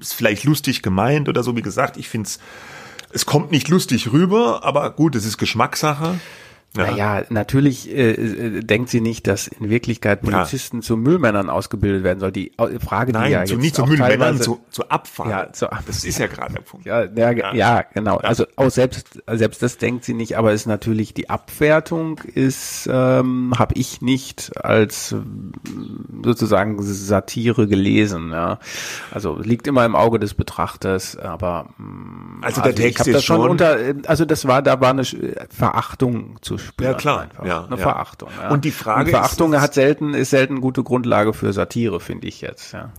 ist 0.00 0.14
vielleicht 0.14 0.42
lustig 0.44 0.82
gemeint 0.82 1.28
oder 1.28 1.44
so. 1.44 1.56
Wie 1.56 1.62
gesagt, 1.62 1.96
ich 1.96 2.08
finde 2.08 2.26
es, 2.26 2.40
es 3.12 3.24
kommt 3.24 3.52
nicht 3.52 3.68
lustig 3.68 4.12
rüber, 4.12 4.64
aber 4.64 4.90
gut, 4.90 5.14
es 5.14 5.24
ist 5.24 5.38
Geschmackssache. 5.38 6.18
Ja. 6.76 6.86
Naja, 6.86 7.22
natürlich 7.30 7.90
äh, 7.90 8.12
äh, 8.12 8.60
denkt 8.60 8.90
sie 8.90 9.00
nicht, 9.00 9.26
dass 9.26 9.48
in 9.48 9.70
Wirklichkeit 9.70 10.22
Polizisten 10.22 10.78
ja. 10.78 10.82
zu 10.82 10.96
Müllmännern 10.96 11.50
ausgebildet 11.50 12.04
werden 12.04 12.20
soll. 12.20 12.30
Die 12.30 12.52
Frage, 12.78 13.10
Nein, 13.10 13.24
die 13.24 13.32
ja 13.32 13.44
zu, 13.44 13.54
jetzt 13.54 13.62
nicht 13.62 13.74
zu 13.74 13.86
Müllmännern, 13.86 14.40
zu, 14.40 14.60
zu 14.70 14.88
Abfall. 14.88 15.30
Ja, 15.30 15.52
zu 15.52 15.66
Abfall. 15.66 15.84
Das 15.88 16.04
ist 16.04 16.18
ja 16.20 16.28
gerade 16.28 16.54
der 16.54 16.60
Punkt. 16.60 16.86
Ja, 16.86 17.02
ja, 17.04 17.32
ja. 17.32 17.54
ja 17.54 17.84
genau. 17.92 18.18
Also 18.18 18.46
auch 18.54 18.70
selbst 18.70 19.20
selbst 19.26 19.62
das 19.64 19.78
denkt 19.78 20.04
sie 20.04 20.14
nicht, 20.14 20.38
aber 20.38 20.52
ist 20.52 20.66
natürlich 20.66 21.12
die 21.12 21.28
Abwertung 21.28 22.20
ist 22.20 22.88
ähm, 22.92 23.52
habe 23.58 23.74
ich 23.74 24.00
nicht 24.00 24.52
als 24.64 25.16
sozusagen 26.22 26.80
Satire 26.80 27.66
gelesen. 27.66 28.30
Ja. 28.30 28.60
Also 29.10 29.36
liegt 29.38 29.66
immer 29.66 29.84
im 29.84 29.96
Auge 29.96 30.20
des 30.20 30.34
Betrachters, 30.34 31.16
aber 31.16 31.50
also, 31.50 31.74
also 32.42 32.60
der 32.62 32.74
Text 32.74 33.06
ist 33.06 33.24
schon 33.24 33.40
unter, 33.40 33.76
also 34.06 34.24
das 34.24 34.46
war 34.46 34.62
da 34.62 34.80
war 34.80 34.90
eine 34.90 35.04
Verachtung 35.04 36.36
zu 36.40 36.58
spüren. 36.58 36.92
Ja, 36.92 36.96
klar. 36.96 37.20
Einfach. 37.22 37.44
Ja, 37.44 37.64
eine 37.64 37.76
ja. 37.76 37.82
Verachtung. 37.82 38.28
Ja. 38.40 38.50
Und 38.50 38.64
die 38.64 38.70
Frage 38.70 39.04
Und 39.04 39.10
Verachtung 39.10 39.52
ist, 39.52 39.60
hat 39.60 39.74
selten, 39.74 40.14
ist 40.14 40.30
selten 40.30 40.60
gute 40.60 40.82
Grundlage 40.82 41.32
für 41.32 41.52
Satire, 41.52 42.00
finde 42.00 42.26
ich 42.26 42.40
jetzt. 42.40 42.72
Ja. 42.72 42.92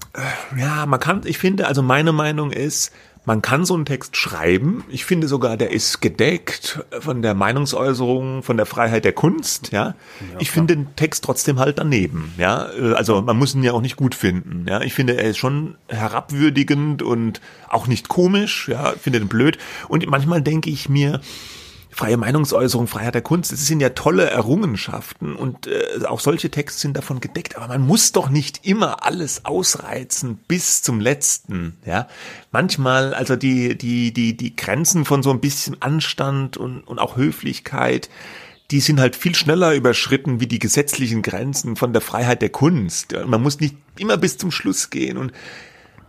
ja, 0.57 0.85
man 0.85 0.99
kann, 0.99 1.21
ich 1.25 1.37
finde, 1.37 1.67
also 1.67 1.81
meine 1.81 2.11
Meinung 2.11 2.51
ist, 2.51 2.91
man 3.23 3.41
kann 3.41 3.65
so 3.65 3.75
einen 3.75 3.85
Text 3.85 4.17
schreiben. 4.17 4.83
Ich 4.89 5.05
finde 5.05 5.27
sogar, 5.27 5.55
der 5.55 5.71
ist 5.71 6.01
gedeckt 6.01 6.83
von 6.99 7.21
der 7.21 7.35
Meinungsäußerung, 7.35 8.41
von 8.41 8.57
der 8.57 8.65
Freiheit 8.65 9.05
der 9.05 9.13
Kunst, 9.13 9.71
ja. 9.71 9.85
ja 9.85 9.95
ich 10.39 10.49
finde 10.49 10.75
den 10.75 10.95
Text 10.95 11.23
trotzdem 11.23 11.59
halt 11.59 11.77
daneben, 11.77 12.33
ja. 12.37 12.65
Also 12.95 13.21
man 13.21 13.37
muss 13.37 13.53
ihn 13.53 13.63
ja 13.63 13.73
auch 13.73 13.81
nicht 13.81 13.95
gut 13.95 14.15
finden, 14.15 14.65
ja. 14.67 14.81
Ich 14.81 14.93
finde, 14.93 15.17
er 15.17 15.29
ist 15.29 15.37
schon 15.37 15.75
herabwürdigend 15.87 17.03
und 17.03 17.41
auch 17.69 17.87
nicht 17.87 18.07
komisch, 18.07 18.67
ja. 18.67 18.93
Ich 18.93 19.01
finde 19.01 19.19
den 19.19 19.27
blöd. 19.27 19.57
Und 19.87 20.05
manchmal 20.07 20.41
denke 20.41 20.71
ich 20.71 20.89
mir, 20.89 21.21
freie 21.91 22.17
Meinungsäußerung, 22.17 22.87
Freiheit 22.87 23.15
der 23.15 23.21
Kunst, 23.21 23.51
das 23.51 23.67
sind 23.67 23.81
ja 23.81 23.89
tolle 23.89 24.29
Errungenschaften 24.29 25.35
und 25.35 25.67
äh, 25.67 26.05
auch 26.05 26.19
solche 26.19 26.49
Texte 26.49 26.79
sind 26.79 26.97
davon 26.97 27.19
gedeckt, 27.19 27.57
aber 27.57 27.67
man 27.67 27.81
muss 27.81 28.11
doch 28.13 28.29
nicht 28.29 28.65
immer 28.65 29.05
alles 29.05 29.45
ausreizen 29.45 30.39
bis 30.47 30.81
zum 30.81 30.99
letzten, 30.99 31.77
ja. 31.85 32.07
Manchmal, 32.51 33.13
also 33.13 33.35
die, 33.35 33.77
die, 33.77 34.13
die, 34.13 34.35
die 34.35 34.55
Grenzen 34.55 35.05
von 35.05 35.21
so 35.21 35.31
ein 35.31 35.41
bisschen 35.41 35.81
Anstand 35.81 36.57
und, 36.57 36.81
und 36.81 36.99
auch 36.99 37.17
Höflichkeit, 37.17 38.09
die 38.71 38.79
sind 38.79 38.99
halt 38.99 39.15
viel 39.15 39.35
schneller 39.35 39.75
überschritten 39.75 40.39
wie 40.39 40.47
die 40.47 40.59
gesetzlichen 40.59 41.21
Grenzen 41.21 41.75
von 41.75 41.91
der 41.91 42.01
Freiheit 42.01 42.41
der 42.41 42.49
Kunst. 42.49 43.13
Man 43.25 43.41
muss 43.41 43.59
nicht 43.59 43.75
immer 43.97 44.17
bis 44.17 44.37
zum 44.37 44.49
Schluss 44.49 44.89
gehen 44.89 45.17
und 45.17 45.33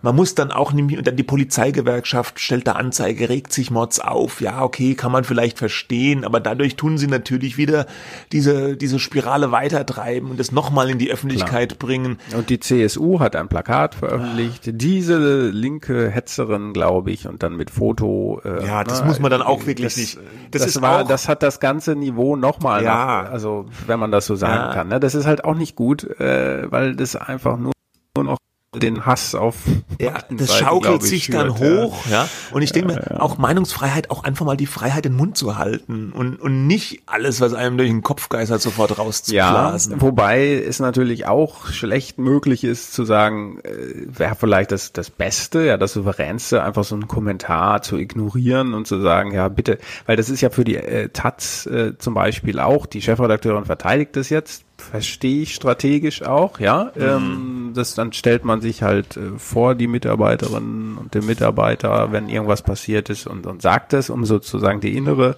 man 0.03 0.17
muss 0.17 0.35
dann 0.35 0.51
auch 0.51 0.73
nämlich, 0.73 0.99
und 0.99 1.07
dann 1.07 1.17
die 1.17 1.23
Polizeigewerkschaft 1.23 2.41
stellt 2.41 2.67
da 2.67 2.73
Anzeige, 2.73 3.29
regt 3.29 3.53
sich 3.53 3.71
Mods 3.71 4.01
auf. 4.01 4.41
Ja, 4.41 4.63
okay, 4.63 4.95
kann 4.95 5.13
man 5.13 5.25
vielleicht 5.25 5.59
verstehen, 5.59 6.25
aber 6.25 6.41
dadurch 6.41 6.77
tun 6.77 6.99
sie 6.99 7.07
natürlich 7.07 7.57
wieder 7.57 7.87
diese, 8.33 8.77
diese 8.77 8.99
Spirale 8.99 9.53
weitertreiben 9.53 10.31
und 10.31 10.41
das 10.41 10.53
nochmal 10.53 10.91
in 10.91 10.99
die 10.99 11.11
Öffentlichkeit 11.11 11.71
Klar. 11.71 11.79
bringen. 11.79 12.19
Und 12.37 12.51
die 12.51 12.59
CSU 12.59 13.21
hat 13.21 13.37
ein 13.37 13.49
Plakat 13.49 13.95
veröffentlicht, 13.95 14.63
diese 14.73 15.49
linke 15.51 16.11
Hetzerin, 16.11 16.73
glaube 16.73 17.13
ich, 17.13 17.29
und 17.29 17.43
dann 17.43 17.57
mit 17.57 17.71
Foto. 17.71 18.41
Äh, 18.45 18.67
ja, 18.67 18.85
das 18.85 19.01
na, 19.01 19.07
muss 19.07 19.21
man 19.21 19.31
dann 19.31 19.43
auch 19.43 19.67
wirklich 19.67 19.87
das, 19.87 19.97
nicht. 19.97 20.17
Das, 20.51 20.63
das, 20.63 20.67
ist 20.77 20.83
war, 20.83 21.03
auch, 21.03 21.09
das 21.09 21.29
hat 21.29 21.43
das 21.43 21.61
ganze 21.61 21.95
Niveau 21.95 22.37
nochmal, 22.37 22.83
ja. 22.83 23.23
Nach, 23.23 23.31
also 23.31 23.67
wenn 23.87 24.01
man 24.01 24.11
das 24.11 24.27
so 24.27 24.35
sagen 24.35 24.69
ja. 24.69 24.75
kann. 24.75 24.89
Ne? 24.89 25.01
Das 25.01 25.15
ist 25.15 25.27
halt 25.27 25.45
auch 25.45 25.55
nicht 25.55 25.77
gut, 25.77 26.05
äh, 26.21 26.71
weil 26.71 26.97
das 26.97 27.15
einfach 27.17 27.57
nur, 27.57 27.73
nur 28.17 28.25
noch 28.25 28.39
den 28.75 29.05
Hass 29.05 29.35
auf 29.35 29.57
ja, 30.01 30.15
das 30.31 30.57
schaukelt 30.57 31.03
sich 31.03 31.29
dann 31.29 31.59
hoch, 31.59 32.07
ja. 32.11 32.27
Und 32.53 32.63
ich 32.63 32.73
denke 32.73 32.95
mir, 32.95 33.07
ja. 33.11 33.21
auch 33.21 33.37
Meinungsfreiheit, 33.37 34.11
auch 34.11 34.25
einfach 34.25 34.47
mal 34.47 34.57
die 34.57 34.67
Freiheit, 34.67 35.05
den 35.05 35.15
Mund 35.15 35.37
zu 35.37 35.59
halten 35.59 36.11
und, 36.13 36.37
und 36.37 36.67
nicht 36.67 37.03
alles, 37.05 37.43
was 37.43 37.53
einem 37.53 37.77
durch 37.77 37.91
den 37.91 38.03
Kopf 38.03 38.31
geistert, 38.31 38.63
sofort 38.63 38.99
rauszublasen. 38.99 39.93
Ja, 39.93 40.01
wobei 40.01 40.55
es 40.55 40.81
natürlich 40.81 41.27
auch 41.27 41.67
schlecht 41.67 42.19
möglich 42.19 42.65
ist 42.65 42.95
zu 42.95 43.05
sagen, 43.05 43.61
äh, 43.63 44.07
wäre 44.07 44.37
vielleicht 44.37 44.73
das, 44.73 44.95
das 44.95 45.11
Beste, 45.11 45.67
ja, 45.67 45.77
das 45.77 45.93
Souveränste, 45.93 46.63
einfach 46.63 46.85
so 46.85 46.95
einen 46.95 47.09
Kommentar 47.09 47.83
zu 47.83 47.99
ignorieren 47.99 48.73
und 48.73 48.87
zu 48.87 49.03
sagen, 49.03 49.35
ja, 49.35 49.49
bitte, 49.49 49.79
weil 50.07 50.17
das 50.17 50.31
ist 50.31 50.41
ja 50.41 50.49
für 50.49 50.65
die 50.65 50.77
äh, 50.77 51.11
Taz 51.11 51.67
äh, 51.67 51.99
zum 51.99 52.15
Beispiel 52.15 52.59
auch, 52.59 52.87
die 52.87 53.03
Chefredakteurin 53.03 53.67
verteidigt 53.67 54.17
das 54.17 54.31
jetzt, 54.31 54.65
verstehe 54.83 55.43
ich 55.43 55.55
strategisch 55.55 56.23
auch, 56.23 56.61
ja. 56.61 56.93
Mhm. 56.95 57.03
Ähm, 57.03 57.73
das 57.75 57.95
dann 57.95 58.13
stellt 58.13 58.45
man 58.45 58.61
sich 58.61 58.83
halt 58.83 59.17
äh, 59.17 59.39
vor 59.39 59.75
die 59.75 59.87
Mitarbeiterinnen 59.87 60.99
und 60.99 61.15
den 61.15 61.27
Mitarbeiter, 61.27 62.13
wenn 62.13 62.29
irgendwas 62.29 62.63
passiert 62.63 63.09
ist 63.11 63.27
und, 63.27 63.47
und 63.47 63.63
sagt 63.63 63.93
es, 63.93 64.11
um 64.11 64.25
sozusagen 64.25 64.81
die 64.81 64.97
innere 64.97 65.37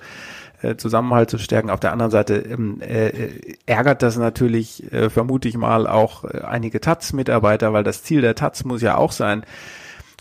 äh, 0.62 0.76
Zusammenhalt 0.76 1.30
zu 1.30 1.38
stärken. 1.38 1.70
Auf 1.70 1.80
der 1.80 1.92
anderen 1.92 2.11
Seite 2.11 2.37
ähm, 2.37 2.80
äh, 2.80 3.30
ärgert 3.66 4.02
das 4.02 4.16
natürlich, 4.16 4.92
äh, 4.92 5.11
vermute 5.11 5.48
ich 5.48 5.57
mal, 5.57 5.87
auch 5.87 6.24
äh, 6.24 6.40
einige 6.40 6.80
Taz-Mitarbeiter, 6.80 7.72
weil 7.72 7.85
das 7.85 8.02
Ziel 8.02 8.20
der 8.22 8.35
Taz 8.35 8.64
muss 8.64 8.83
ja 8.83 8.96
auch 8.96 9.12
sein, 9.12 9.44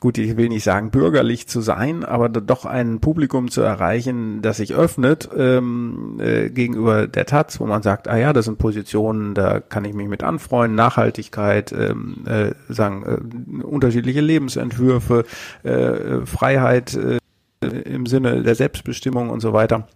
gut, 0.04 0.18
ich 0.18 0.36
will 0.36 0.50
nicht 0.50 0.66
sagen 0.66 0.92
bürgerlich 0.92 1.48
zu 1.48 1.62
sein, 1.62 2.04
aber 2.04 2.28
doch 2.28 2.66
ein 2.66 3.00
Publikum 3.00 3.50
zu 3.50 3.62
erreichen, 3.62 4.42
das 4.42 4.58
sich 4.58 4.76
öffnet 4.76 5.30
ähm, 5.34 6.20
äh, 6.20 6.50
gegenüber 6.50 7.08
der 7.08 7.26
Taz, 7.26 7.62
wo 7.62 7.66
man 7.66 7.84
sagt, 7.84 8.10
ah 8.10 8.18
ja, 8.18 8.34
das 8.34 8.44
sind 8.44 8.58
Positionen, 8.58 9.34
da 9.34 9.62
kann 9.62 9.86
ich 9.86 9.94
mich 9.94 10.10
mit 10.10 10.22
anfreunden, 10.22 10.76
Nachhaltigkeit, 10.76 11.72
ähm, 11.72 12.26
äh, 12.28 12.52
sagen 12.68 13.62
äh, 13.62 13.64
unterschiedliche 13.64 14.20
Lebensentwürfe, 14.20 15.24
äh, 15.64 16.26
Freiheit 16.26 16.96
äh, 16.96 17.20
im 17.66 18.06
Sinne 18.06 18.44
der 18.44 18.56
Selbstbestimmung 18.56 19.30
und 19.30 19.40
so 19.40 19.54
weiter. 19.54 19.88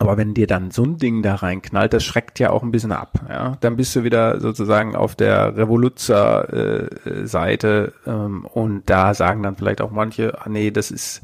Aber 0.00 0.16
wenn 0.16 0.32
dir 0.32 0.46
dann 0.46 0.70
so 0.70 0.82
ein 0.82 0.96
Ding 0.96 1.20
da 1.20 1.34
reinknallt, 1.34 1.92
das 1.92 2.04
schreckt 2.04 2.38
ja 2.38 2.48
auch 2.48 2.62
ein 2.62 2.70
bisschen 2.70 2.92
ab. 2.92 3.20
Ja? 3.28 3.58
Dann 3.60 3.76
bist 3.76 3.94
du 3.94 4.02
wieder 4.02 4.40
sozusagen 4.40 4.96
auf 4.96 5.14
der 5.14 5.58
Revoluzzer-Seite 5.58 7.92
äh, 8.06 8.10
ähm, 8.10 8.46
und 8.46 8.88
da 8.88 9.12
sagen 9.12 9.42
dann 9.42 9.56
vielleicht 9.56 9.82
auch 9.82 9.90
manche, 9.90 10.40
ah, 10.40 10.48
nee, 10.48 10.70
das 10.70 10.90
ist 10.90 11.20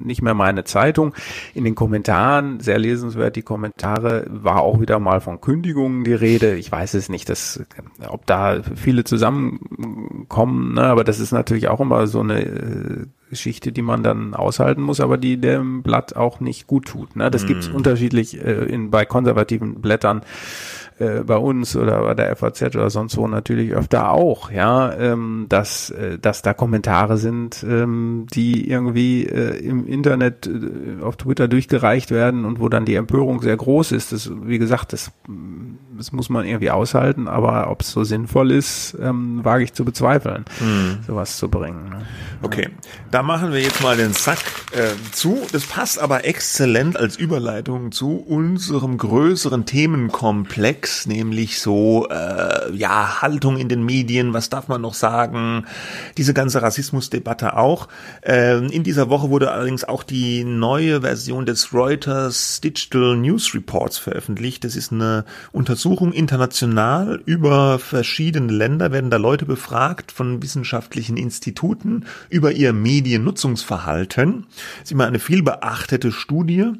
nicht 0.00 0.20
mehr 0.20 0.34
meine 0.34 0.64
Zeitung. 0.64 1.14
In 1.54 1.62
den 1.62 1.76
Kommentaren, 1.76 2.58
sehr 2.58 2.80
lesenswert, 2.80 3.36
die 3.36 3.42
Kommentare, 3.42 4.26
war 4.28 4.62
auch 4.62 4.80
wieder 4.80 4.98
mal 4.98 5.20
von 5.20 5.40
Kündigungen 5.40 6.02
die 6.02 6.14
Rede. 6.14 6.56
Ich 6.56 6.72
weiß 6.72 6.94
es 6.94 7.08
nicht, 7.08 7.28
dass, 7.28 7.62
ob 8.08 8.26
da 8.26 8.62
viele 8.74 9.04
zusammenkommen, 9.04 10.74
ne? 10.74 10.82
aber 10.82 11.04
das 11.04 11.20
ist 11.20 11.30
natürlich 11.30 11.68
auch 11.68 11.78
immer 11.78 12.08
so 12.08 12.18
eine 12.18 12.42
äh, 12.42 13.06
Geschichte, 13.28 13.72
die 13.72 13.82
man 13.82 14.02
dann 14.02 14.34
aushalten 14.34 14.82
muss, 14.82 15.00
aber 15.00 15.18
die 15.18 15.36
dem 15.38 15.82
Blatt 15.82 16.16
auch 16.16 16.40
nicht 16.40 16.66
gut 16.66 16.86
tut. 16.86 17.16
Ne? 17.16 17.30
Das 17.30 17.44
mm. 17.44 17.46
gibt's 17.46 17.68
unterschiedlich 17.68 18.42
äh, 18.42 18.64
in, 18.64 18.90
bei 18.90 19.04
konservativen 19.04 19.80
Blättern 19.80 20.22
äh, 20.98 21.22
bei 21.24 21.36
uns 21.36 21.76
oder 21.76 22.00
bei 22.02 22.14
der 22.14 22.34
FAZ 22.34 22.74
oder 22.74 22.90
sonst 22.90 23.16
wo 23.16 23.28
natürlich 23.28 23.72
öfter 23.72 24.10
auch, 24.10 24.50
ja, 24.50 24.92
ähm, 24.94 25.46
dass, 25.48 25.90
äh, 25.90 26.18
dass 26.18 26.42
da 26.42 26.54
Kommentare 26.54 27.18
sind, 27.18 27.64
ähm, 27.68 28.26
die 28.34 28.68
irgendwie 28.68 29.24
äh, 29.24 29.58
im 29.58 29.86
Internet 29.86 30.48
äh, 30.48 31.02
auf 31.02 31.16
Twitter 31.16 31.46
durchgereicht 31.46 32.10
werden 32.10 32.44
und 32.44 32.58
wo 32.58 32.68
dann 32.68 32.84
die 32.84 32.96
Empörung 32.96 33.42
sehr 33.42 33.56
groß 33.56 33.92
ist. 33.92 34.12
Das, 34.12 34.30
wie 34.42 34.58
gesagt, 34.58 34.92
das, 34.92 35.12
das 35.96 36.10
muss 36.12 36.30
man 36.30 36.44
irgendwie 36.44 36.70
aushalten, 36.70 37.28
aber 37.28 37.70
ob 37.70 37.82
es 37.82 37.92
so 37.92 38.02
sinnvoll 38.02 38.50
ist, 38.50 38.96
ähm, 39.00 39.44
wage 39.44 39.64
ich 39.64 39.74
zu 39.74 39.84
bezweifeln, 39.84 40.44
mhm. 40.58 40.98
sowas 41.06 41.36
zu 41.36 41.48
bringen. 41.48 41.90
Ne? 41.90 42.02
Okay, 42.42 42.70
da 43.10 43.22
machen 43.22 43.52
wir 43.52 43.60
jetzt 43.60 43.82
mal 43.82 43.96
den 43.96 44.12
Sack 44.14 44.38
äh, 44.72 44.90
zu. 45.12 45.42
Das 45.52 45.64
passt 45.64 46.00
aber 46.00 46.24
exzellent 46.24 46.96
als 46.96 47.16
Überleitung 47.16 47.92
zu 47.92 48.16
unserem 48.16 48.98
größeren 48.98 49.64
Themenkomplex 49.64 50.87
Komplex, 50.88 51.06
nämlich 51.06 51.60
so 51.60 52.08
äh, 52.08 52.74
ja 52.74 53.20
Haltung 53.22 53.56
in 53.58 53.68
den 53.68 53.84
Medien, 53.84 54.32
was 54.32 54.48
darf 54.48 54.68
man 54.68 54.80
noch 54.80 54.94
sagen, 54.94 55.66
diese 56.16 56.34
ganze 56.34 56.62
Rassismusdebatte 56.62 57.56
auch. 57.56 57.88
Äh, 58.22 58.58
in 58.66 58.82
dieser 58.82 59.10
Woche 59.10 59.30
wurde 59.30 59.50
allerdings 59.50 59.84
auch 59.84 60.02
die 60.02 60.44
neue 60.44 61.02
Version 61.02 61.46
des 61.46 61.72
Reuters 61.72 62.60
Digital 62.60 63.16
News 63.16 63.54
Reports 63.54 63.98
veröffentlicht. 63.98 64.64
Das 64.64 64.76
ist 64.76 64.92
eine 64.92 65.24
Untersuchung 65.52 66.12
international 66.12 67.20
über 67.24 67.78
verschiedene 67.78 68.52
Länder, 68.52 68.92
werden 68.92 69.10
da 69.10 69.18
Leute 69.18 69.44
befragt 69.44 70.12
von 70.12 70.42
wissenschaftlichen 70.42 71.16
Instituten 71.16 72.06
über 72.30 72.52
ihr 72.52 72.72
Mediennutzungsverhalten. 72.72 74.46
Das 74.78 74.84
ist 74.84 74.92
immer 74.92 75.06
eine 75.06 75.18
viel 75.18 75.42
beachtete 75.42 76.12
Studie. 76.12 76.72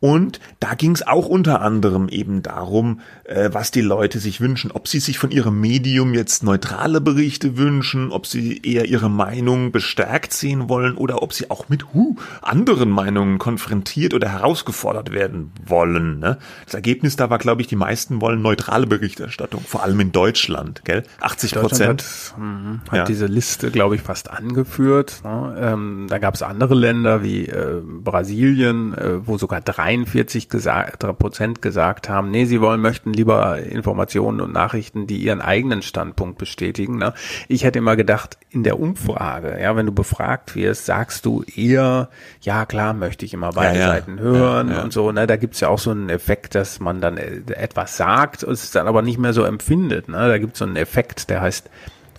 Und 0.00 0.40
da 0.60 0.74
ging 0.74 0.92
es 0.92 1.06
auch 1.06 1.26
unter 1.26 1.62
anderem 1.62 2.08
eben 2.08 2.42
darum, 2.42 3.00
äh, 3.24 3.48
was 3.52 3.70
die 3.70 3.80
Leute 3.80 4.18
sich 4.18 4.40
wünschen, 4.40 4.70
ob 4.70 4.88
sie 4.88 5.00
sich 5.00 5.18
von 5.18 5.30
ihrem 5.30 5.58
Medium 5.60 6.12
jetzt 6.12 6.42
neutrale 6.42 7.00
Berichte 7.00 7.56
wünschen, 7.56 8.12
ob 8.12 8.26
sie 8.26 8.60
eher 8.62 8.84
ihre 8.86 9.08
Meinung 9.08 9.72
bestärkt 9.72 10.34
sehen 10.34 10.68
wollen 10.68 10.96
oder 10.96 11.22
ob 11.22 11.32
sie 11.32 11.50
auch 11.50 11.70
mit 11.70 11.94
hu, 11.94 12.16
anderen 12.42 12.90
Meinungen 12.90 13.38
konfrontiert 13.38 14.12
oder 14.12 14.28
herausgefordert 14.28 15.12
werden 15.12 15.52
wollen. 15.64 16.18
Ne? 16.18 16.38
Das 16.66 16.74
Ergebnis 16.74 17.16
da 17.16 17.30
war, 17.30 17.38
glaube 17.38 17.62
ich, 17.62 17.66
die 17.68 17.76
meisten 17.76 18.20
wollen 18.20 18.42
neutrale 18.42 18.86
Berichterstattung, 18.86 19.62
vor 19.62 19.82
allem 19.82 19.98
in 20.00 20.12
Deutschland, 20.12 20.84
gell? 20.84 21.04
80 21.20 21.54
Prozent. 21.54 22.02
Hat, 22.02 22.38
mh, 22.38 22.80
hat 22.90 22.96
ja. 22.98 23.04
diese 23.04 23.26
Liste, 23.26 23.70
glaube 23.70 23.94
ich, 23.94 24.02
fast 24.02 24.30
angeführt. 24.30 25.22
Ne? 25.24 25.56
Ähm, 25.58 26.06
da 26.08 26.18
gab 26.18 26.34
es 26.34 26.42
andere 26.42 26.74
Länder 26.74 27.22
wie 27.22 27.46
äh, 27.46 27.80
Brasilien, 27.82 28.92
äh, 28.92 29.26
wo 29.26 29.38
sogar 29.38 29.62
drei 29.62 29.86
43 30.04 31.18
Prozent 31.18 31.62
gesagt 31.62 32.08
haben, 32.08 32.30
nee, 32.30 32.44
sie 32.44 32.60
wollen, 32.60 32.80
möchten 32.80 33.12
lieber 33.12 33.58
Informationen 33.58 34.40
und 34.40 34.52
Nachrichten, 34.52 35.06
die 35.06 35.18
ihren 35.18 35.40
eigenen 35.40 35.82
Standpunkt 35.82 36.38
bestätigen. 36.38 36.98
Ne? 36.98 37.14
Ich 37.48 37.64
hätte 37.64 37.78
immer 37.78 37.96
gedacht, 37.96 38.36
in 38.50 38.62
der 38.62 38.78
Umfrage, 38.78 39.60
ja, 39.60 39.76
wenn 39.76 39.86
du 39.86 39.92
befragt 39.92 40.54
wirst, 40.54 40.86
sagst 40.86 41.26
du 41.26 41.42
eher, 41.42 42.10
ja 42.40 42.66
klar, 42.66 42.94
möchte 42.94 43.24
ich 43.24 43.34
immer 43.34 43.50
beide 43.52 43.78
ja, 43.78 43.86
ja. 43.86 43.92
Seiten 43.92 44.18
hören 44.18 44.70
ja, 44.70 44.82
und 44.82 44.92
so. 44.92 45.12
Ne? 45.12 45.26
Da 45.26 45.36
gibt's 45.36 45.60
ja 45.60 45.68
auch 45.68 45.78
so 45.78 45.90
einen 45.90 46.08
Effekt, 46.08 46.54
dass 46.54 46.80
man 46.80 47.00
dann 47.00 47.16
äh, 47.16 47.40
etwas 47.54 47.96
sagt 47.96 48.44
und 48.44 48.52
es 48.52 48.70
dann 48.70 48.86
aber 48.86 49.02
nicht 49.02 49.18
mehr 49.18 49.32
so 49.32 49.44
empfindet. 49.44 50.08
Ne? 50.08 50.16
Da 50.16 50.38
gibt's 50.38 50.58
so 50.58 50.64
einen 50.64 50.76
Effekt, 50.76 51.30
der 51.30 51.40
heißt 51.40 51.70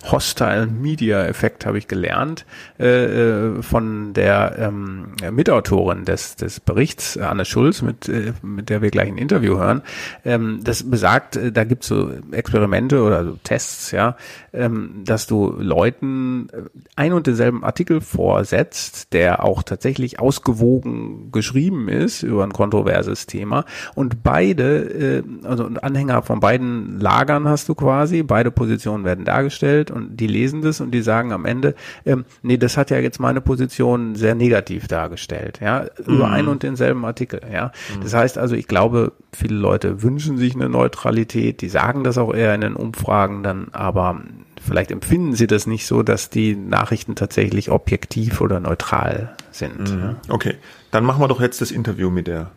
Hostile 0.05 0.67
Media 0.67 1.25
Effekt 1.25 1.65
habe 1.65 1.77
ich 1.77 1.87
gelernt 1.87 2.45
äh, 2.79 2.85
äh, 2.87 3.61
von 3.61 4.13
der 4.13 4.55
ähm, 4.59 5.13
Mitautorin 5.31 6.05
des, 6.05 6.35
des 6.35 6.59
Berichts, 6.59 7.17
Anne 7.17 7.45
Schulz, 7.45 7.81
mit, 7.81 8.07
äh, 8.09 8.33
mit 8.41 8.69
der 8.69 8.81
wir 8.81 8.91
gleich 8.91 9.07
ein 9.07 9.17
Interview 9.17 9.57
hören. 9.57 9.81
Ähm, 10.25 10.59
das 10.63 10.89
besagt, 10.89 11.35
äh, 11.35 11.51
da 11.51 11.63
gibt 11.63 11.83
es 11.83 11.89
so 11.89 12.11
Experimente 12.31 13.01
oder 13.01 13.25
so 13.25 13.37
Tests, 13.43 13.91
ja, 13.91 14.15
ähm, 14.53 15.03
dass 15.05 15.27
du 15.27 15.55
Leuten 15.57 16.49
äh, 16.51 16.61
ein 16.95 17.13
und 17.13 17.27
denselben 17.27 17.63
Artikel 17.63 18.01
vorsetzt, 18.01 19.13
der 19.13 19.43
auch 19.43 19.63
tatsächlich 19.63 20.19
ausgewogen 20.19 21.31
geschrieben 21.31 21.89
ist 21.89 22.23
über 22.23 22.43
ein 22.43 22.53
kontroverses 22.53 23.25
Thema. 23.25 23.65
Und 23.95 24.23
beide, 24.23 25.21
äh, 25.21 25.23
also 25.43 25.69
Anhänger 25.81 26.21
von 26.21 26.39
beiden 26.39 26.99
Lagern 26.99 27.47
hast 27.47 27.69
du 27.69 27.75
quasi, 27.75 28.23
beide 28.23 28.51
Positionen 28.51 29.03
werden 29.03 29.25
dargestellt 29.25 29.86
und 29.91 30.17
die 30.17 30.27
lesen 30.27 30.61
das 30.61 30.81
und 30.81 30.91
die 30.91 31.01
sagen 31.01 31.31
am 31.31 31.45
Ende, 31.45 31.75
ähm, 32.05 32.25
nee, 32.41 32.57
das 32.57 32.77
hat 32.77 32.89
ja 32.89 32.97
jetzt 32.99 33.19
meine 33.19 33.41
Position 33.41 34.15
sehr 34.15 34.35
negativ 34.35 34.87
dargestellt, 34.87 35.59
ja, 35.61 35.85
über 36.05 36.27
mhm. 36.27 36.33
einen 36.33 36.47
und 36.47 36.63
denselben 36.63 37.05
Artikel, 37.05 37.41
ja. 37.51 37.71
Mhm. 37.95 38.03
Das 38.03 38.13
heißt 38.13 38.37
also, 38.37 38.55
ich 38.55 38.67
glaube, 38.67 39.13
viele 39.33 39.55
Leute 39.55 40.01
wünschen 40.01 40.37
sich 40.37 40.55
eine 40.55 40.69
Neutralität, 40.69 41.61
die 41.61 41.69
sagen 41.69 42.03
das 42.03 42.17
auch 42.17 42.33
eher 42.33 42.53
in 42.55 42.61
den 42.61 42.75
Umfragen 42.75 43.43
dann, 43.43 43.67
aber 43.71 44.21
vielleicht 44.61 44.91
empfinden 44.91 45.33
sie 45.33 45.47
das 45.47 45.67
nicht 45.67 45.87
so, 45.87 46.03
dass 46.03 46.29
die 46.29 46.55
Nachrichten 46.55 47.15
tatsächlich 47.15 47.71
objektiv 47.71 48.41
oder 48.41 48.59
neutral 48.59 49.35
sind. 49.51 49.79
Mhm. 49.79 50.15
Okay, 50.29 50.55
dann 50.91 51.03
machen 51.05 51.21
wir 51.21 51.27
doch 51.27 51.41
jetzt 51.41 51.61
das 51.61 51.71
Interview 51.71 52.09
mit 52.09 52.27
der. 52.27 52.51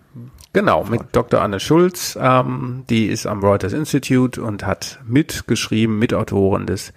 Genau, 0.53 0.85
mit 0.85 1.03
Dr. 1.13 1.41
Anne 1.41 1.61
Schulz. 1.61 2.19
Ähm, 2.21 2.85
die 2.91 3.07
ist 3.07 3.27
am 3.27 3.41
Reuters 3.41 3.73
Institute 3.73 4.43
und 4.43 4.67
hat 4.67 4.99
mitgeschrieben, 5.07 5.99
Mitautoren 5.99 6.67
des 6.67 6.93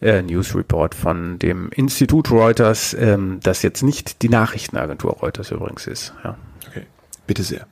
äh, 0.00 0.22
News 0.22 0.56
Report 0.56 0.94
von 0.94 1.38
dem 1.38 1.70
Institut 1.70 2.30
Reuters, 2.32 2.94
ähm, 2.94 3.38
das 3.42 3.62
jetzt 3.62 3.82
nicht 3.82 4.22
die 4.22 4.28
Nachrichtenagentur 4.28 5.12
Reuters 5.12 5.52
übrigens 5.52 5.86
ist. 5.86 6.12
Ja. 6.24 6.36
Okay, 6.68 6.86
bitte 7.26 7.44
sehr. 7.44 7.66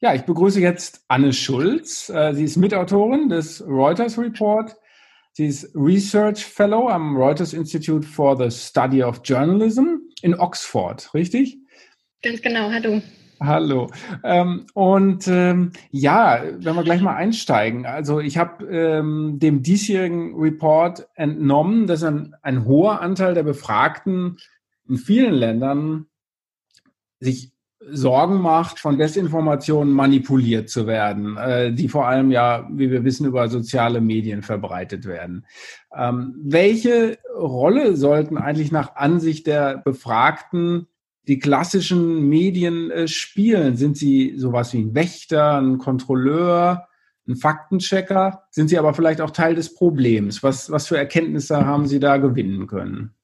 Ja, 0.00 0.14
ich 0.14 0.22
begrüße 0.22 0.60
jetzt 0.60 1.02
Anne 1.08 1.32
Schulz. 1.32 2.08
Äh, 2.10 2.34
sie 2.34 2.44
ist 2.44 2.56
Mitautorin 2.56 3.28
des 3.28 3.64
Reuters 3.66 4.18
Report. 4.18 4.76
Sie 5.32 5.46
ist 5.46 5.74
Research 5.74 6.44
Fellow 6.44 6.88
am 6.88 7.16
Reuters 7.16 7.54
Institute 7.54 8.06
for 8.06 8.36
the 8.36 8.56
Study 8.56 9.02
of 9.02 9.20
Journalism 9.24 9.96
in 10.22 10.38
Oxford, 10.38 11.12
richtig? 11.12 11.58
Ganz 12.22 12.40
genau, 12.40 12.70
hallo. 12.70 13.02
Hallo. 13.46 13.90
Ähm, 14.22 14.66
und 14.74 15.28
ähm, 15.28 15.72
ja, 15.90 16.42
wenn 16.58 16.76
wir 16.76 16.82
gleich 16.82 17.02
mal 17.02 17.14
einsteigen. 17.14 17.84
Also 17.84 18.20
ich 18.20 18.38
habe 18.38 18.64
ähm, 18.66 19.38
dem 19.38 19.62
diesjährigen 19.62 20.34
Report 20.36 21.06
entnommen, 21.14 21.86
dass 21.86 22.02
ein, 22.04 22.34
ein 22.42 22.64
hoher 22.64 23.00
Anteil 23.00 23.34
der 23.34 23.42
Befragten 23.42 24.38
in 24.88 24.96
vielen 24.96 25.34
Ländern 25.34 26.06
sich 27.20 27.52
Sorgen 27.90 28.40
macht, 28.40 28.78
von 28.78 28.96
Desinformationen 28.96 29.92
manipuliert 29.92 30.70
zu 30.70 30.86
werden, 30.86 31.36
äh, 31.36 31.72
die 31.72 31.88
vor 31.88 32.06
allem 32.06 32.30
ja, 32.30 32.66
wie 32.72 32.90
wir 32.90 33.04
wissen, 33.04 33.26
über 33.26 33.48
soziale 33.48 34.00
Medien 34.00 34.42
verbreitet 34.42 35.04
werden. 35.04 35.44
Ähm, 35.94 36.34
welche 36.42 37.18
Rolle 37.36 37.96
sollten 37.96 38.38
eigentlich 38.38 38.72
nach 38.72 38.96
Ansicht 38.96 39.46
der 39.46 39.76
Befragten 39.76 40.86
die 41.26 41.38
klassischen 41.38 42.28
Medien 42.28 42.90
äh, 42.90 43.08
spielen? 43.08 43.76
Sind 43.76 43.96
sie 43.96 44.34
sowas 44.36 44.72
wie 44.72 44.80
ein 44.80 44.94
Wächter, 44.94 45.58
ein 45.58 45.78
Kontrolleur, 45.78 46.88
ein 47.26 47.36
Faktenchecker? 47.36 48.44
Sind 48.50 48.68
sie 48.68 48.78
aber 48.78 48.94
vielleicht 48.94 49.20
auch 49.20 49.30
Teil 49.30 49.54
des 49.54 49.74
Problems? 49.74 50.42
Was, 50.42 50.70
was 50.70 50.86
für 50.86 50.98
Erkenntnisse 50.98 51.64
haben 51.64 51.86
Sie 51.86 52.00
da 52.00 52.16
gewinnen 52.18 52.66
können? 52.66 53.14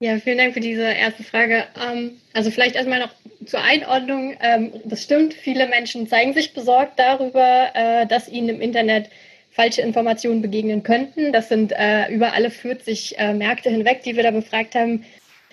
Ja, 0.00 0.16
vielen 0.18 0.38
Dank 0.38 0.54
für 0.54 0.60
diese 0.60 0.84
erste 0.84 1.24
Frage. 1.24 1.64
Ähm, 1.76 2.12
also 2.32 2.50
vielleicht 2.50 2.76
erstmal 2.76 3.00
noch 3.00 3.10
zur 3.46 3.60
Einordnung. 3.60 4.36
Ähm, 4.40 4.72
das 4.84 5.02
stimmt, 5.02 5.34
viele 5.34 5.68
Menschen 5.68 6.06
zeigen 6.06 6.34
sich 6.34 6.54
besorgt 6.54 6.98
darüber, 6.98 7.70
äh, 7.74 8.06
dass 8.06 8.28
ihnen 8.28 8.48
im 8.48 8.60
Internet 8.60 9.10
falsche 9.50 9.82
Informationen 9.82 10.40
begegnen 10.40 10.84
könnten. 10.84 11.32
Das 11.32 11.48
sind 11.48 11.72
äh, 11.72 12.12
über 12.12 12.32
alle 12.32 12.50
40 12.50 13.18
äh, 13.18 13.34
Märkte 13.34 13.70
hinweg, 13.70 14.02
die 14.04 14.14
wir 14.14 14.22
da 14.22 14.30
befragt 14.30 14.76
haben, 14.76 15.04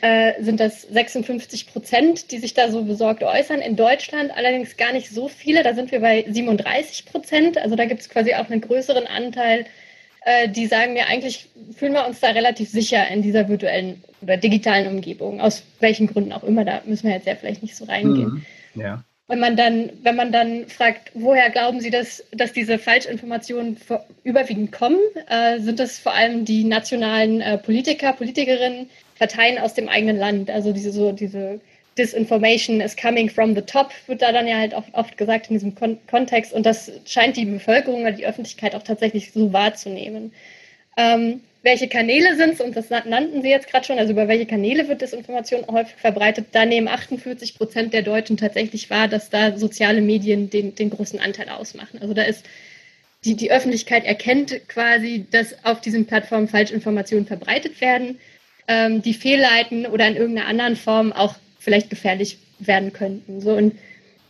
äh, 0.01 0.41
sind 0.43 0.59
das 0.59 0.83
56 0.83 1.67
Prozent, 1.67 2.31
die 2.31 2.37
sich 2.37 2.53
da 2.53 2.69
so 2.69 2.83
besorgt 2.83 3.23
äußern. 3.23 3.61
In 3.61 3.75
Deutschland 3.75 4.31
allerdings 4.35 4.77
gar 4.77 4.91
nicht 4.93 5.09
so 5.09 5.27
viele, 5.27 5.63
da 5.63 5.73
sind 5.73 5.91
wir 5.91 6.01
bei 6.01 6.25
37 6.27 7.05
Prozent. 7.05 7.57
Also 7.57 7.75
da 7.75 7.85
gibt 7.85 8.01
es 8.01 8.09
quasi 8.09 8.33
auch 8.33 8.49
einen 8.49 8.61
größeren 8.61 9.07
Anteil, 9.07 9.65
äh, 10.25 10.49
die 10.49 10.67
sagen 10.67 10.93
mir, 10.93 11.07
eigentlich 11.07 11.47
fühlen 11.77 11.93
wir 11.93 12.05
uns 12.05 12.19
da 12.19 12.29
relativ 12.29 12.69
sicher 12.69 13.07
in 13.07 13.21
dieser 13.21 13.47
virtuellen 13.47 14.03
oder 14.21 14.37
digitalen 14.37 14.87
Umgebung, 14.87 15.39
aus 15.39 15.63
welchen 15.79 16.07
Gründen 16.07 16.33
auch 16.33 16.43
immer, 16.43 16.65
da 16.65 16.81
müssen 16.85 17.07
wir 17.07 17.15
jetzt 17.15 17.27
ja 17.27 17.35
vielleicht 17.35 17.61
nicht 17.61 17.75
so 17.75 17.85
reingehen. 17.85 18.43
Mhm. 18.73 18.81
Ja. 18.81 19.03
Wenn 19.27 19.39
man 19.39 19.55
dann, 19.55 19.91
wenn 20.03 20.15
man 20.15 20.31
dann 20.31 20.67
fragt, 20.67 21.11
woher 21.15 21.49
glauben 21.49 21.79
Sie, 21.79 21.89
dass, 21.89 22.23
dass 22.31 22.53
diese 22.53 22.77
Falschinformationen 22.77 23.77
überwiegend 24.23 24.71
kommen, 24.71 24.99
äh, 25.29 25.59
sind 25.59 25.79
das 25.79 25.97
vor 25.97 26.13
allem 26.13 26.45
die 26.45 26.63
nationalen 26.63 27.41
äh, 27.41 27.57
Politiker, 27.57 28.13
Politikerinnen, 28.13 28.89
Parteien 29.17 29.57
aus 29.57 29.73
dem 29.73 29.89
eigenen 29.89 30.17
Land. 30.17 30.49
Also 30.49 30.71
diese 30.73 30.91
so 30.91 31.11
diese 31.11 31.59
Disinformation 31.97 32.81
is 32.81 32.95
coming 32.95 33.29
from 33.29 33.55
the 33.55 33.61
top, 33.61 33.91
wird 34.07 34.21
da 34.21 34.31
dann 34.31 34.47
ja 34.47 34.57
halt 34.57 34.73
auch 34.73 34.83
oft 34.91 35.17
gesagt 35.17 35.49
in 35.49 35.55
diesem 35.55 35.75
Kon 35.75 35.97
Kontext. 36.07 36.53
Und 36.53 36.65
das 36.65 36.91
scheint 37.05 37.37
die 37.37 37.45
Bevölkerung 37.45 38.01
oder 38.01 38.11
die 38.11 38.25
Öffentlichkeit 38.25 38.75
auch 38.75 38.83
tatsächlich 38.83 39.31
so 39.31 39.53
wahrzunehmen. 39.53 40.33
Ähm, 40.97 41.41
welche 41.63 41.87
Kanäle 41.87 42.35
sind 42.35 42.53
es, 42.53 42.61
und 42.61 42.75
das 42.75 42.91
nannten 42.91 43.41
Sie 43.41 43.49
jetzt 43.49 43.71
gerade 43.71 43.85
schon, 43.85 43.97
also 43.97 44.11
über 44.11 44.27
welche 44.27 44.45
Kanäle 44.45 44.87
wird 44.87 45.01
Desinformation 45.01 45.65
häufig 45.67 45.95
verbreitet, 45.95 46.47
da 46.51 46.63
nehmen 46.63 46.87
48 46.87 47.57
Prozent 47.57 47.91
der 47.91 48.03
Deutschen 48.03 48.37
tatsächlich 48.37 48.91
wahr, 48.91 49.07
dass 49.07 49.31
da 49.31 49.57
soziale 49.57 50.01
Medien 50.01 50.51
den, 50.51 50.75
den 50.75 50.91
großen 50.91 51.19
Anteil 51.19 51.49
ausmachen. 51.49 51.99
Also 52.01 52.13
da 52.13 52.21
ist 52.21 52.45
die, 53.23 53.35
die 53.35 53.51
Öffentlichkeit 53.51 54.05
erkennt 54.05 54.67
quasi, 54.67 55.25
dass 55.31 55.55
auf 55.65 55.81
diesen 55.81 56.05
Plattformen 56.05 56.47
Falschinformationen 56.47 57.25
verbreitet 57.25 57.81
werden, 57.81 58.19
ähm, 58.67 59.01
die 59.01 59.13
fehlleiten 59.13 59.85
oder 59.85 60.07
in 60.07 60.15
irgendeiner 60.15 60.47
anderen 60.47 60.75
Form 60.75 61.13
auch 61.13 61.35
vielleicht 61.59 61.89
gefährlich 61.89 62.37
werden 62.59 62.93
könnten. 62.93 63.41
So 63.41 63.51
und 63.53 63.75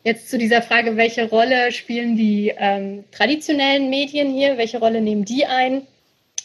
jetzt 0.03 0.29
zu 0.29 0.37
dieser 0.37 0.61
Frage, 0.61 0.97
welche 0.97 1.29
Rolle 1.29 1.71
spielen 1.71 2.15
die 2.15 2.53
ähm, 2.57 3.03
traditionellen 3.11 3.89
Medien 3.89 4.31
hier, 4.31 4.57
welche 4.57 4.79
Rolle 4.79 5.01
nehmen 5.01 5.25
die 5.25 5.45
ein? 5.45 5.81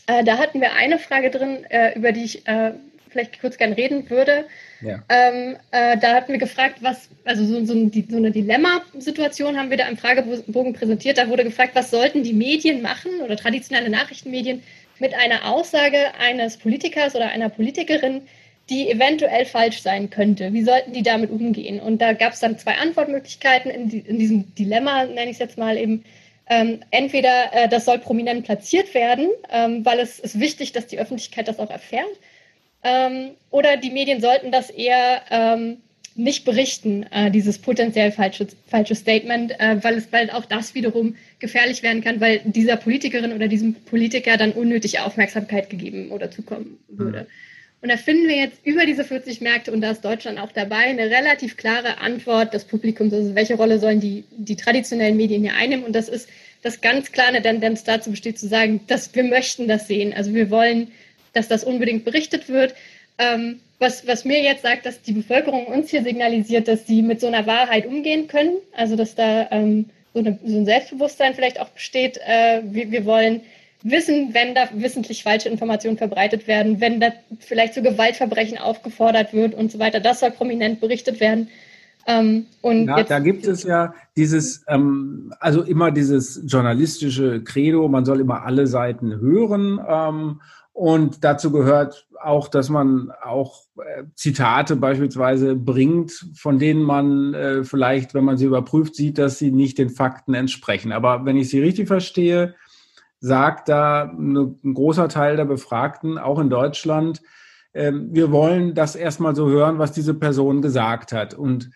Äh, 0.06 0.24
da 0.24 0.38
hatten 0.38 0.60
wir 0.60 0.72
eine 0.74 0.98
Frage 0.98 1.30
drin, 1.30 1.64
äh, 1.68 1.96
über 1.96 2.12
die 2.12 2.24
ich 2.24 2.46
äh, 2.48 2.72
vielleicht 3.10 3.40
kurz 3.40 3.58
gern 3.58 3.72
reden 3.72 4.08
würde. 4.08 4.46
Ja. 4.80 5.02
Ähm, 5.08 5.56
äh, 5.72 5.98
da 5.98 6.14
hatten 6.14 6.32
wir 6.32 6.38
gefragt, 6.38 6.78
was, 6.80 7.08
also 7.24 7.44
so, 7.44 7.64
so, 7.64 7.74
ein, 7.74 7.92
so 8.08 8.16
eine 8.16 8.30
Dilemma-Situation 8.30 9.58
haben 9.58 9.70
wir 9.70 9.76
da 9.76 9.88
im 9.88 9.96
Fragebogen 9.96 10.72
präsentiert. 10.72 11.18
Da 11.18 11.28
wurde 11.28 11.44
gefragt, 11.44 11.72
was 11.74 11.90
sollten 11.90 12.22
die 12.22 12.32
Medien 12.32 12.82
machen 12.82 13.20
oder 13.22 13.36
traditionelle 13.36 13.90
Nachrichtenmedien 13.90 14.62
mit 15.00 15.14
einer 15.14 15.50
Aussage 15.50 16.14
eines 16.18 16.56
Politikers 16.56 17.14
oder 17.14 17.28
einer 17.28 17.48
Politikerin, 17.48 18.22
die 18.68 18.88
eventuell 18.88 19.44
falsch 19.46 19.82
sein 19.82 20.10
könnte. 20.10 20.52
Wie 20.52 20.62
sollten 20.62 20.92
die 20.92 21.02
damit 21.02 21.30
umgehen? 21.30 21.80
Und 21.80 22.00
da 22.00 22.12
gab 22.12 22.32
es 22.32 22.40
dann 22.40 22.58
zwei 22.58 22.76
Antwortmöglichkeiten 22.76 23.70
in, 23.70 23.88
die, 23.88 23.98
in 23.98 24.18
diesem 24.18 24.54
Dilemma, 24.54 25.04
nenne 25.04 25.24
ich 25.24 25.32
es 25.32 25.38
jetzt 25.38 25.58
mal 25.58 25.76
eben. 25.76 26.04
Ähm, 26.48 26.80
entweder 26.90 27.52
äh, 27.52 27.68
das 27.68 27.84
soll 27.84 27.98
prominent 27.98 28.44
platziert 28.44 28.92
werden, 28.94 29.28
ähm, 29.50 29.84
weil 29.84 30.00
es 30.00 30.18
ist 30.18 30.38
wichtig, 30.40 30.72
dass 30.72 30.86
die 30.86 30.98
Öffentlichkeit 30.98 31.46
das 31.46 31.60
auch 31.60 31.70
erfährt, 31.70 32.18
ähm, 32.82 33.32
oder 33.50 33.76
die 33.76 33.90
Medien 33.90 34.20
sollten 34.20 34.50
das 34.50 34.70
eher 34.70 35.22
ähm, 35.30 35.78
nicht 36.14 36.44
berichten, 36.44 37.04
äh, 37.10 37.30
dieses 37.30 37.58
potenziell 37.58 38.12
falsche, 38.12 38.48
falsche 38.66 38.94
Statement, 38.94 39.58
äh, 39.60 39.82
weil 39.82 39.94
es 39.94 40.12
weil 40.12 40.30
auch 40.30 40.44
das 40.44 40.74
wiederum 40.74 41.16
gefährlich 41.40 41.82
werden 41.82 42.02
kann, 42.02 42.20
weil 42.20 42.40
dieser 42.44 42.76
Politikerin 42.76 43.32
oder 43.32 43.48
diesem 43.48 43.74
Politiker 43.74 44.36
dann 44.36 44.52
unnötig 44.52 45.00
Aufmerksamkeit 45.00 45.70
gegeben 45.70 46.10
oder 46.10 46.30
zukommen 46.30 46.78
würde. 46.88 47.22
Mhm. 47.22 47.26
Und 47.82 47.88
da 47.88 47.96
finden 47.96 48.28
wir 48.28 48.36
jetzt 48.36 48.58
über 48.64 48.84
diese 48.84 49.04
40 49.04 49.40
Märkte, 49.40 49.72
und 49.72 49.80
da 49.80 49.90
ist 49.90 50.04
Deutschland 50.04 50.38
auch 50.38 50.52
dabei, 50.52 50.84
eine 50.84 51.08
relativ 51.08 51.56
klare 51.56 51.98
Antwort 51.98 52.52
des 52.52 52.64
Publikums. 52.64 53.12
Also 53.14 53.34
welche 53.34 53.54
Rolle 53.54 53.78
sollen 53.78 54.00
die, 54.00 54.24
die 54.30 54.56
traditionellen 54.56 55.16
Medien 55.16 55.42
hier 55.42 55.54
einnehmen? 55.54 55.86
Und 55.86 55.94
das 55.94 56.10
ist, 56.10 56.28
dass 56.62 56.82
ganz 56.82 57.10
klar 57.10 57.28
eine 57.28 57.40
Tendenz 57.40 57.84
dazu 57.84 58.10
besteht, 58.10 58.38
zu 58.38 58.48
sagen, 58.48 58.80
dass 58.86 59.14
wir 59.14 59.24
möchten 59.24 59.66
das 59.66 59.88
sehen. 59.88 60.12
Also 60.12 60.34
wir 60.34 60.50
wollen, 60.50 60.88
dass 61.32 61.48
das 61.48 61.64
unbedingt 61.64 62.04
berichtet 62.04 62.50
wird. 62.50 62.74
Ähm, 63.16 63.60
was, 63.78 64.06
was 64.06 64.26
mir 64.26 64.42
jetzt 64.42 64.62
sagt, 64.62 64.84
dass 64.84 65.00
die 65.00 65.12
Bevölkerung 65.12 65.64
uns 65.64 65.88
hier 65.88 66.02
signalisiert, 66.02 66.68
dass 66.68 66.86
sie 66.86 67.00
mit 67.00 67.18
so 67.18 67.28
einer 67.28 67.46
Wahrheit 67.46 67.86
umgehen 67.86 68.28
können. 68.28 68.58
Also 68.76 68.94
dass 68.94 69.14
da 69.14 69.48
ähm, 69.50 69.86
so, 70.14 70.20
eine, 70.20 70.38
so, 70.44 70.58
ein 70.58 70.64
Selbstbewusstsein 70.64 71.34
vielleicht 71.34 71.60
auch 71.60 71.68
besteht. 71.70 72.18
Äh, 72.26 72.62
wir, 72.64 72.90
wir 72.90 73.04
wollen 73.04 73.42
wissen, 73.82 74.34
wenn 74.34 74.54
da 74.54 74.68
wissentlich 74.74 75.22
falsche 75.22 75.48
Informationen 75.48 75.96
verbreitet 75.96 76.46
werden, 76.46 76.80
wenn 76.80 77.00
da 77.00 77.12
vielleicht 77.38 77.74
zu 77.74 77.82
Gewaltverbrechen 77.82 78.58
aufgefordert 78.58 79.32
wird 79.32 79.54
und 79.54 79.72
so 79.72 79.78
weiter. 79.78 80.00
Das 80.00 80.20
soll 80.20 80.30
prominent 80.30 80.80
berichtet 80.80 81.20
werden. 81.20 81.48
Ähm, 82.06 82.46
und 82.62 82.86
ja, 82.86 83.02
da 83.02 83.18
gibt 83.18 83.46
es 83.46 83.62
ja 83.62 83.94
dieses, 84.16 84.64
ähm, 84.68 85.32
also 85.38 85.62
immer 85.62 85.90
dieses 85.90 86.42
journalistische 86.46 87.42
Credo, 87.44 87.88
man 87.88 88.04
soll 88.04 88.20
immer 88.20 88.44
alle 88.44 88.66
Seiten 88.66 89.20
hören. 89.20 89.80
Ähm, 89.86 90.40
und 90.72 91.24
dazu 91.24 91.50
gehört 91.50 92.06
auch, 92.22 92.48
dass 92.48 92.68
man 92.68 93.12
auch 93.22 93.64
äh, 93.78 94.04
Zitate 94.14 94.76
beispielsweise 94.76 95.56
bringt, 95.56 96.12
von 96.34 96.58
denen 96.58 96.82
man 96.82 97.34
äh, 97.34 97.64
vielleicht, 97.64 98.14
wenn 98.14 98.24
man 98.24 98.36
sie 98.36 98.46
überprüft, 98.46 98.94
sieht, 98.94 99.18
dass 99.18 99.38
sie 99.38 99.50
nicht 99.50 99.78
den 99.78 99.90
Fakten 99.90 100.34
entsprechen. 100.34 100.92
Aber 100.92 101.24
wenn 101.24 101.36
ich 101.36 101.50
Sie 101.50 101.60
richtig 101.60 101.88
verstehe, 101.88 102.54
sagt 103.18 103.68
da 103.68 104.04
ein 104.04 104.74
großer 104.74 105.08
Teil 105.08 105.36
der 105.36 105.44
Befragten, 105.44 106.18
auch 106.18 106.38
in 106.38 106.50
Deutschland, 106.50 107.20
äh, 107.72 107.92
wir 107.92 108.30
wollen 108.30 108.74
das 108.74 108.96
erstmal 108.96 109.34
so 109.34 109.48
hören, 109.48 109.78
was 109.78 109.92
diese 109.92 110.14
Person 110.14 110.62
gesagt 110.62 111.12
hat. 111.12 111.34
Und, 111.34 111.70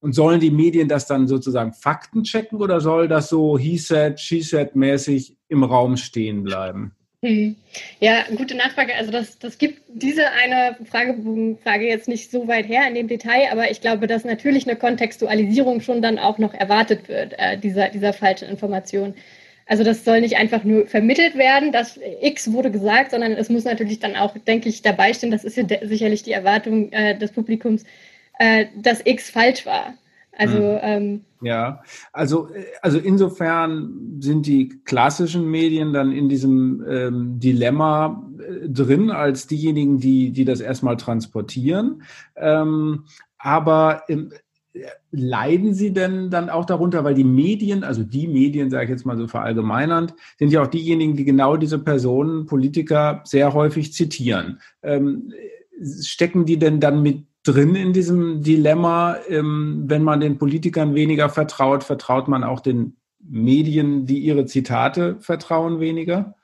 und 0.00 0.14
sollen 0.14 0.40
die 0.40 0.50
Medien 0.50 0.88
das 0.88 1.06
dann 1.06 1.26
sozusagen 1.26 1.72
Fakten 1.72 2.22
checken 2.22 2.60
oder 2.60 2.80
soll 2.80 3.08
das 3.08 3.28
so 3.28 3.58
he 3.58 3.76
said, 3.76 4.20
she 4.20 4.40
said 4.40 4.76
mäßig 4.76 5.36
im 5.48 5.64
Raum 5.64 5.96
stehen 5.96 6.42
bleiben? 6.44 6.92
Hm. 7.26 7.56
Ja, 7.98 8.24
gute 8.36 8.56
Nachfrage. 8.56 8.94
Also 8.94 9.10
das, 9.10 9.38
das 9.40 9.58
gibt 9.58 9.82
diese 9.88 10.30
eine 10.30 10.76
Fragebogenfrage 10.84 11.84
jetzt 11.84 12.06
nicht 12.06 12.30
so 12.30 12.46
weit 12.46 12.68
her 12.68 12.86
in 12.86 12.94
dem 12.94 13.08
Detail, 13.08 13.48
aber 13.50 13.68
ich 13.68 13.80
glaube, 13.80 14.06
dass 14.06 14.24
natürlich 14.24 14.68
eine 14.68 14.76
Kontextualisierung 14.76 15.80
schon 15.80 16.02
dann 16.02 16.20
auch 16.20 16.38
noch 16.38 16.54
erwartet 16.54 17.08
wird, 17.08 17.34
äh, 17.36 17.58
dieser, 17.58 17.88
dieser 17.88 18.12
falschen 18.12 18.48
Information. 18.48 19.14
Also 19.66 19.82
das 19.82 20.04
soll 20.04 20.20
nicht 20.20 20.36
einfach 20.36 20.62
nur 20.62 20.86
vermittelt 20.86 21.36
werden, 21.36 21.72
dass 21.72 21.98
X 22.20 22.52
wurde 22.52 22.70
gesagt, 22.70 23.10
sondern 23.10 23.32
es 23.32 23.48
muss 23.48 23.64
natürlich 23.64 23.98
dann 23.98 24.14
auch, 24.14 24.38
denke 24.38 24.68
ich, 24.68 24.82
dabei 24.82 25.12
stehen, 25.12 25.32
das 25.32 25.42
ist 25.42 25.56
ja 25.56 25.64
sicherlich 25.82 26.22
die 26.22 26.30
Erwartung 26.30 26.92
äh, 26.92 27.18
des 27.18 27.32
Publikums, 27.32 27.82
äh, 28.38 28.66
dass 28.76 29.00
X 29.04 29.30
falsch 29.30 29.66
war. 29.66 29.94
Also 30.36 30.58
mhm. 30.58 30.78
ähm, 30.82 31.20
ja, 31.40 31.82
also 32.12 32.48
also 32.82 32.98
insofern 32.98 34.18
sind 34.20 34.46
die 34.46 34.68
klassischen 34.84 35.50
Medien 35.50 35.92
dann 35.92 36.12
in 36.12 36.28
diesem 36.28 36.84
ähm, 36.88 37.40
Dilemma 37.40 38.22
äh, 38.38 38.68
drin 38.68 39.10
als 39.10 39.46
diejenigen, 39.46 39.98
die 39.98 40.32
die 40.32 40.44
das 40.44 40.60
erstmal 40.60 40.96
transportieren. 40.96 42.02
Ähm, 42.36 43.04
aber 43.38 44.02
im, 44.08 44.30
leiden 45.10 45.74
Sie 45.74 45.92
denn 45.92 46.30
dann 46.30 46.50
auch 46.50 46.64
darunter, 46.64 47.04
weil 47.04 47.14
die 47.14 47.24
Medien, 47.24 47.84
also 47.84 48.02
die 48.02 48.26
Medien, 48.28 48.70
sage 48.70 48.84
ich 48.84 48.90
jetzt 48.90 49.06
mal 49.06 49.16
so 49.16 49.26
verallgemeinernd, 49.26 50.14
sind 50.38 50.52
ja 50.52 50.62
auch 50.62 50.66
diejenigen, 50.66 51.16
die 51.16 51.24
genau 51.24 51.56
diese 51.56 51.78
Personen, 51.78 52.46
Politiker 52.46 53.22
sehr 53.24 53.54
häufig 53.54 53.92
zitieren. 53.92 54.60
Ähm, 54.82 55.32
stecken 56.02 56.44
die 56.44 56.58
denn 56.58 56.80
dann 56.80 57.02
mit 57.02 57.24
drin 57.46 57.74
in 57.74 57.92
diesem 57.92 58.42
Dilemma. 58.42 59.18
Ähm, 59.28 59.84
wenn 59.86 60.02
man 60.02 60.20
den 60.20 60.38
Politikern 60.38 60.94
weniger 60.94 61.28
vertraut, 61.28 61.84
vertraut 61.84 62.28
man 62.28 62.44
auch 62.44 62.60
den 62.60 62.96
Medien, 63.20 64.06
die 64.06 64.18
ihre 64.18 64.46
Zitate 64.46 65.16
vertrauen, 65.20 65.80
weniger? 65.80 66.34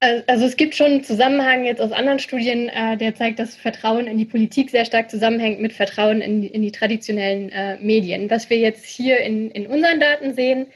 Also 0.00 0.44
es 0.44 0.56
gibt 0.56 0.76
schon 0.76 0.86
einen 0.86 1.04
Zusammenhang 1.04 1.64
jetzt 1.64 1.80
aus 1.80 1.90
anderen 1.90 2.20
Studien, 2.20 2.68
äh, 2.68 2.96
der 2.96 3.16
zeigt, 3.16 3.40
dass 3.40 3.56
Vertrauen 3.56 4.06
in 4.06 4.16
die 4.16 4.24
Politik 4.24 4.70
sehr 4.70 4.84
stark 4.84 5.10
zusammenhängt 5.10 5.60
mit 5.60 5.72
Vertrauen 5.72 6.20
in, 6.20 6.44
in 6.44 6.62
die 6.62 6.70
traditionellen 6.70 7.48
äh, 7.48 7.78
Medien. 7.80 8.30
Was 8.30 8.48
wir 8.48 8.58
jetzt 8.58 8.84
hier 8.84 9.18
in, 9.18 9.50
in 9.50 9.66
unseren 9.66 9.98
Daten 9.98 10.34
sehen, 10.34 10.66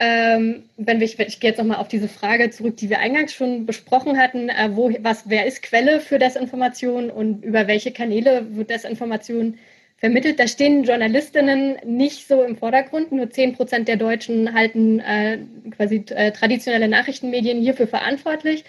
ähm, 0.00 0.64
wenn 0.76 1.00
wir, 1.00 1.06
ich, 1.06 1.16
gehe 1.40 1.50
jetzt 1.50 1.58
nochmal 1.58 1.78
auf 1.78 1.88
diese 1.88 2.08
Frage 2.08 2.50
zurück, 2.50 2.76
die 2.76 2.88
wir 2.88 3.00
eingangs 3.00 3.34
schon 3.34 3.66
besprochen 3.66 4.18
hatten, 4.18 4.48
äh, 4.48 4.70
wo, 4.72 4.92
was, 5.00 5.24
wer 5.28 5.46
ist 5.46 5.62
Quelle 5.62 6.00
für 6.00 6.18
Desinformation 6.18 7.10
und 7.10 7.44
über 7.44 7.66
welche 7.66 7.90
Kanäle 7.90 8.46
wird 8.54 8.70
Desinformation 8.70 9.58
vermittelt. 9.96 10.38
Da 10.38 10.46
stehen 10.46 10.84
Journalistinnen 10.84 11.78
nicht 11.84 12.28
so 12.28 12.42
im 12.44 12.56
Vordergrund. 12.56 13.10
Nur 13.10 13.30
10 13.30 13.54
Prozent 13.54 13.88
der 13.88 13.96
Deutschen 13.96 14.54
halten 14.54 15.00
äh, 15.00 15.38
quasi 15.76 16.04
äh, 16.10 16.30
traditionelle 16.30 16.88
Nachrichtenmedien 16.88 17.60
hierfür 17.60 17.88
verantwortlich. 17.88 18.64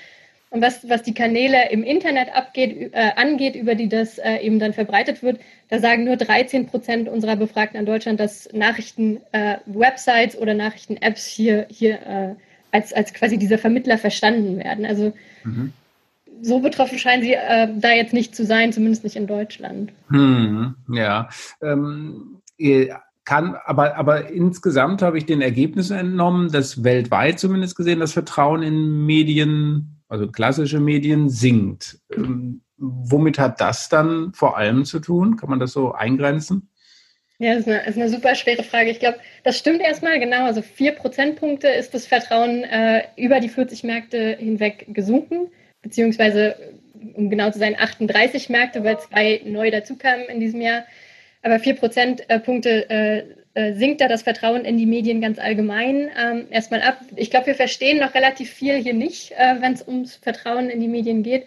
Und 0.51 0.61
was, 0.61 0.89
was 0.89 1.03
die 1.03 1.13
Kanäle 1.13 1.69
im 1.69 1.83
Internet 1.83 2.35
abgeht, 2.35 2.93
äh, 2.93 3.11
angeht, 3.15 3.55
über 3.55 3.75
die 3.75 3.87
das 3.87 4.17
äh, 4.17 4.37
eben 4.37 4.57
dann 4.57 4.73
verbreitet 4.73 5.21
wird, 5.21 5.39
da 5.69 5.79
sagen 5.79 6.05
nur 6.05 6.17
13 6.17 6.65
Prozent 6.65 7.07
unserer 7.07 7.35
Befragten 7.35 7.79
in 7.79 7.85
Deutschland, 7.85 8.19
dass 8.19 8.49
Nachrichten-Websites 8.51 10.35
äh, 10.35 10.37
oder 10.39 10.55
Nachrichten-Apps 10.55 11.25
hier, 11.27 11.67
hier 11.69 11.93
äh, 12.01 12.35
als, 12.71 12.93
als 12.93 13.13
quasi 13.13 13.37
dieser 13.37 13.59
Vermittler 13.59 13.99
verstanden 13.99 14.57
werden. 14.57 14.85
Also 14.85 15.13
mhm. 15.43 15.71
so 16.41 16.59
betroffen 16.59 16.97
scheinen 16.97 17.21
sie 17.21 17.33
äh, 17.33 17.67
da 17.75 17.91
jetzt 17.91 18.13
nicht 18.13 18.35
zu 18.35 18.43
sein, 18.43 18.73
zumindest 18.73 19.03
nicht 19.03 19.15
in 19.15 19.27
Deutschland. 19.27 19.91
Hm, 20.09 20.75
ja. 20.91 21.29
Ähm, 21.61 22.41
kann, 23.23 23.55
aber, 23.65 23.95
aber 23.95 24.31
insgesamt 24.31 25.03
habe 25.03 25.19
ich 25.19 25.27
den 25.27 25.41
Ergebnissen 25.41 25.95
entnommen, 25.95 26.51
dass 26.51 26.83
weltweit 26.83 27.39
zumindest 27.39 27.75
gesehen 27.75 27.99
das 27.99 28.13
Vertrauen 28.13 28.63
in 28.63 29.05
Medien 29.05 29.98
also 30.09 30.27
klassische 30.27 30.79
Medien, 30.79 31.29
sinkt. 31.29 31.99
Ähm, 32.11 32.61
womit 32.77 33.39
hat 33.39 33.61
das 33.61 33.87
dann 33.89 34.33
vor 34.33 34.57
allem 34.57 34.83
zu 34.83 34.99
tun? 34.99 35.37
Kann 35.37 35.49
man 35.49 35.59
das 35.59 35.71
so 35.71 35.93
eingrenzen? 35.93 36.69
Ja, 37.37 37.53
das 37.53 37.61
ist 37.61 37.67
eine, 37.67 37.85
ist 37.85 37.95
eine 37.95 38.09
super 38.09 38.35
schwere 38.35 38.63
Frage. 38.63 38.89
Ich 38.89 38.99
glaube, 38.99 39.19
das 39.45 39.57
stimmt 39.57 39.81
erstmal 39.81 40.19
genau. 40.19 40.43
Also 40.43 40.61
vier 40.61 40.91
Prozentpunkte 40.91 41.69
ist 41.69 41.93
das 41.93 42.05
Vertrauen 42.05 42.65
äh, 42.65 43.03
über 43.15 43.39
die 43.39 43.47
40 43.47 43.83
Märkte 43.85 44.35
hinweg 44.37 44.87
gesunken, 44.89 45.49
beziehungsweise, 45.81 46.57
um 47.13 47.29
genau 47.29 47.49
zu 47.51 47.59
sein, 47.59 47.77
38 47.79 48.49
Märkte, 48.49 48.83
weil 48.83 48.99
zwei 48.99 49.41
neu 49.45 49.71
dazukamen 49.71 50.25
in 50.25 50.41
diesem 50.41 50.59
Jahr. 50.59 50.83
Aber 51.41 51.59
vier 51.59 51.75
Prozentpunkte 51.75 52.89
äh, 52.89 53.23
äh, 53.55 53.73
sinkt 53.73 54.01
da 54.01 54.07
das 54.07 54.21
Vertrauen 54.21 54.63
in 54.63 54.77
die 54.77 54.85
Medien 54.85 55.21
ganz 55.21 55.39
allgemein 55.39 56.09
ähm, 56.17 56.45
erstmal 56.51 56.81
ab. 56.81 56.99
Ich 57.15 57.31
glaube, 57.31 57.47
wir 57.47 57.55
verstehen 57.55 57.99
noch 57.99 58.13
relativ 58.13 58.51
viel 58.51 58.75
hier 58.75 58.93
nicht, 58.93 59.31
äh, 59.31 59.55
wenn 59.59 59.73
es 59.73 59.87
ums 59.87 60.15
Vertrauen 60.15 60.69
in 60.69 60.79
die 60.79 60.87
Medien 60.87 61.23
geht. 61.23 61.45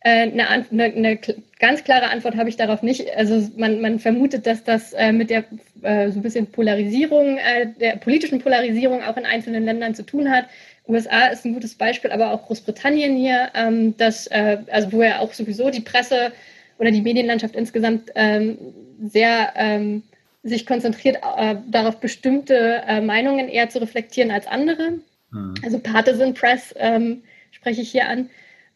Äh, 0.00 0.30
eine, 0.30 0.48
eine, 0.48 0.84
eine, 0.84 1.18
ganz 1.58 1.84
klare 1.84 2.10
Antwort 2.10 2.36
habe 2.36 2.48
ich 2.48 2.56
darauf 2.56 2.82
nicht. 2.82 3.16
Also 3.16 3.48
man, 3.56 3.80
man 3.80 3.98
vermutet, 3.98 4.46
dass 4.46 4.64
das 4.64 4.92
äh, 4.92 5.12
mit 5.12 5.30
der 5.30 5.44
äh, 5.82 6.10
so 6.10 6.18
ein 6.18 6.22
bisschen 6.22 6.46
Polarisierung, 6.46 7.38
äh, 7.38 7.66
der 7.80 7.96
politischen 7.96 8.40
Polarisierung 8.40 9.02
auch 9.02 9.16
in 9.16 9.24
einzelnen 9.24 9.64
Ländern 9.64 9.94
zu 9.94 10.04
tun 10.04 10.30
hat. 10.30 10.46
USA 10.88 11.26
ist 11.26 11.44
ein 11.44 11.54
gutes 11.54 11.74
Beispiel, 11.74 12.12
aber 12.12 12.32
auch 12.32 12.46
Großbritannien 12.46 13.16
hier, 13.16 13.50
ähm, 13.54 13.96
das, 13.96 14.28
also 14.28 14.92
wo 14.92 15.02
ja 15.02 15.18
auch 15.18 15.32
sowieso 15.32 15.70
die 15.70 15.80
Presse 15.80 16.30
oder 16.78 16.92
die 16.92 17.02
Medienlandschaft 17.02 17.56
insgesamt 17.56 18.12
ähm, 18.14 18.56
sehr 19.00 19.52
ähm, 19.56 20.04
sich 20.46 20.66
konzentriert 20.66 21.18
äh, 21.36 21.56
darauf, 21.66 21.98
bestimmte 21.98 22.82
äh, 22.86 23.00
Meinungen 23.00 23.48
eher 23.48 23.68
zu 23.68 23.80
reflektieren 23.80 24.30
als 24.30 24.46
andere. 24.46 25.00
Mhm. 25.30 25.54
Also 25.64 25.78
Partisan 25.78 26.34
Press 26.34 26.74
ähm, 26.78 27.22
spreche 27.50 27.82
ich 27.82 27.90
hier 27.90 28.08
an. 28.08 28.30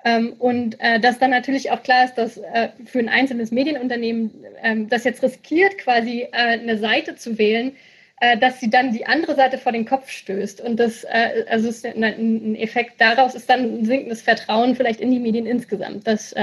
Ähm, 0.04 0.34
und 0.38 0.80
äh, 0.80 0.98
dass 0.98 1.18
dann 1.18 1.30
natürlich 1.30 1.70
auch 1.70 1.82
klar 1.82 2.04
ist, 2.04 2.14
dass 2.14 2.38
äh, 2.38 2.70
für 2.86 3.00
ein 3.00 3.08
einzelnes 3.08 3.50
Medienunternehmen, 3.50 4.30
ähm, 4.62 4.88
das 4.88 5.04
jetzt 5.04 5.22
riskiert, 5.22 5.76
quasi 5.78 6.22
äh, 6.22 6.58
eine 6.58 6.78
Seite 6.78 7.16
zu 7.16 7.38
wählen, 7.38 7.72
äh, 8.20 8.38
dass 8.38 8.60
sie 8.60 8.70
dann 8.70 8.92
die 8.92 9.06
andere 9.06 9.36
Seite 9.36 9.58
vor 9.58 9.72
den 9.72 9.84
Kopf 9.84 10.08
stößt. 10.08 10.62
Und 10.62 10.80
das, 10.80 11.04
also 11.48 11.68
ist 11.68 11.84
ein, 11.86 12.54
Effekt 12.56 13.00
daraus 13.00 13.34
ist 13.34 13.50
dann 13.50 13.80
ein 13.80 13.84
sinkendes 13.84 14.22
Vertrauen 14.22 14.74
vielleicht 14.74 15.00
in 15.00 15.10
die 15.10 15.18
Medien 15.18 15.46
insgesamt. 15.46 16.06
Das 16.06 16.34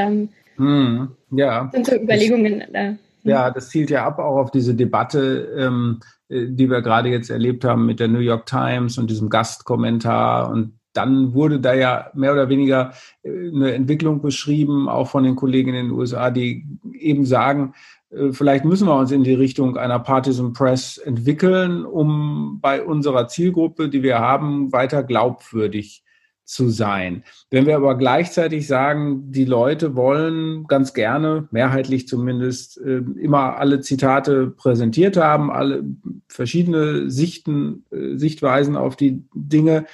mhm. 0.58 1.16
ja. 1.32 1.70
sind 1.72 1.86
so 1.88 1.96
Überlegungen. 1.96 2.64
Das 2.72 2.96
ja, 3.28 3.52
das 3.52 3.70
zielt 3.70 3.90
ja 3.90 4.06
ab 4.06 4.20
auch 4.20 4.38
auf 4.38 4.52
diese 4.52 4.76
Debatte, 4.76 5.54
ähm, 5.58 6.00
äh, 6.30 6.48
die 6.48 6.70
wir 6.70 6.82
gerade 6.82 7.10
jetzt 7.10 7.30
erlebt 7.30 7.66
haben 7.66 7.86
mit 7.86 8.00
der 8.00 8.08
New 8.08 8.20
York 8.20 8.46
Times 8.46 8.98
und 8.98 9.10
diesem 9.10 9.30
Gastkommentar. 9.30 10.50
Und 10.50 10.80
dann 10.94 11.34
wurde 11.34 11.60
da 11.60 11.74
ja 11.74 12.10
mehr 12.14 12.34
oder 12.34 12.50
weniger 12.50 12.94
äh, 13.24 13.50
eine 13.50 13.74
Entwicklung 13.74 14.22
beschrieben, 14.22 14.90
auch 14.90 15.10
von 15.10 15.24
den 15.24 15.36
Kollegen 15.36 15.70
in 15.70 15.88
den 15.88 15.92
USA, 15.92 16.32
die 16.32 16.66
eben 16.94 17.26
sagen, 17.26 17.74
äh, 18.10 18.32
vielleicht 18.32 18.66
müssen 18.66 18.88
wir 18.88 18.96
uns 18.96 19.12
in 19.12 19.24
die 19.24 19.36
Richtung 19.36 19.78
einer 19.78 20.00
Partisan 20.00 20.54
Press 20.54 20.98
entwickeln, 20.98 21.86
um 21.86 22.60
bei 22.62 22.84
unserer 22.84 23.28
Zielgruppe, 23.28 23.90
die 23.90 24.04
wir 24.04 24.20
haben, 24.20 24.72
weiter 24.72 25.04
glaubwürdig 25.04 26.04
zu 26.48 26.70
sein. 26.70 27.24
Wenn 27.52 27.66
wir 27.66 27.76
aber 27.76 27.98
gleichzeitig 27.98 28.68
sagen, 28.68 29.32
die 29.32 29.44
Leute 29.44 29.96
wollen 29.96 30.64
ganz 30.68 30.94
gerne, 30.94 31.48
mehrheitlich 31.52 32.08
zumindest, 32.08 32.80
äh, 32.80 33.02
immer 33.20 33.58
alle 33.58 33.82
Zitate 33.82 34.48
präsentiert 34.48 35.18
haben, 35.18 35.52
alle 35.52 35.84
verschiedene 36.30 37.12
Sichten, 37.12 37.84
äh, 37.92 38.16
Sichtweisen 38.16 38.78
auf 38.78 38.96
die 38.96 39.26
Dinge, 39.36 39.86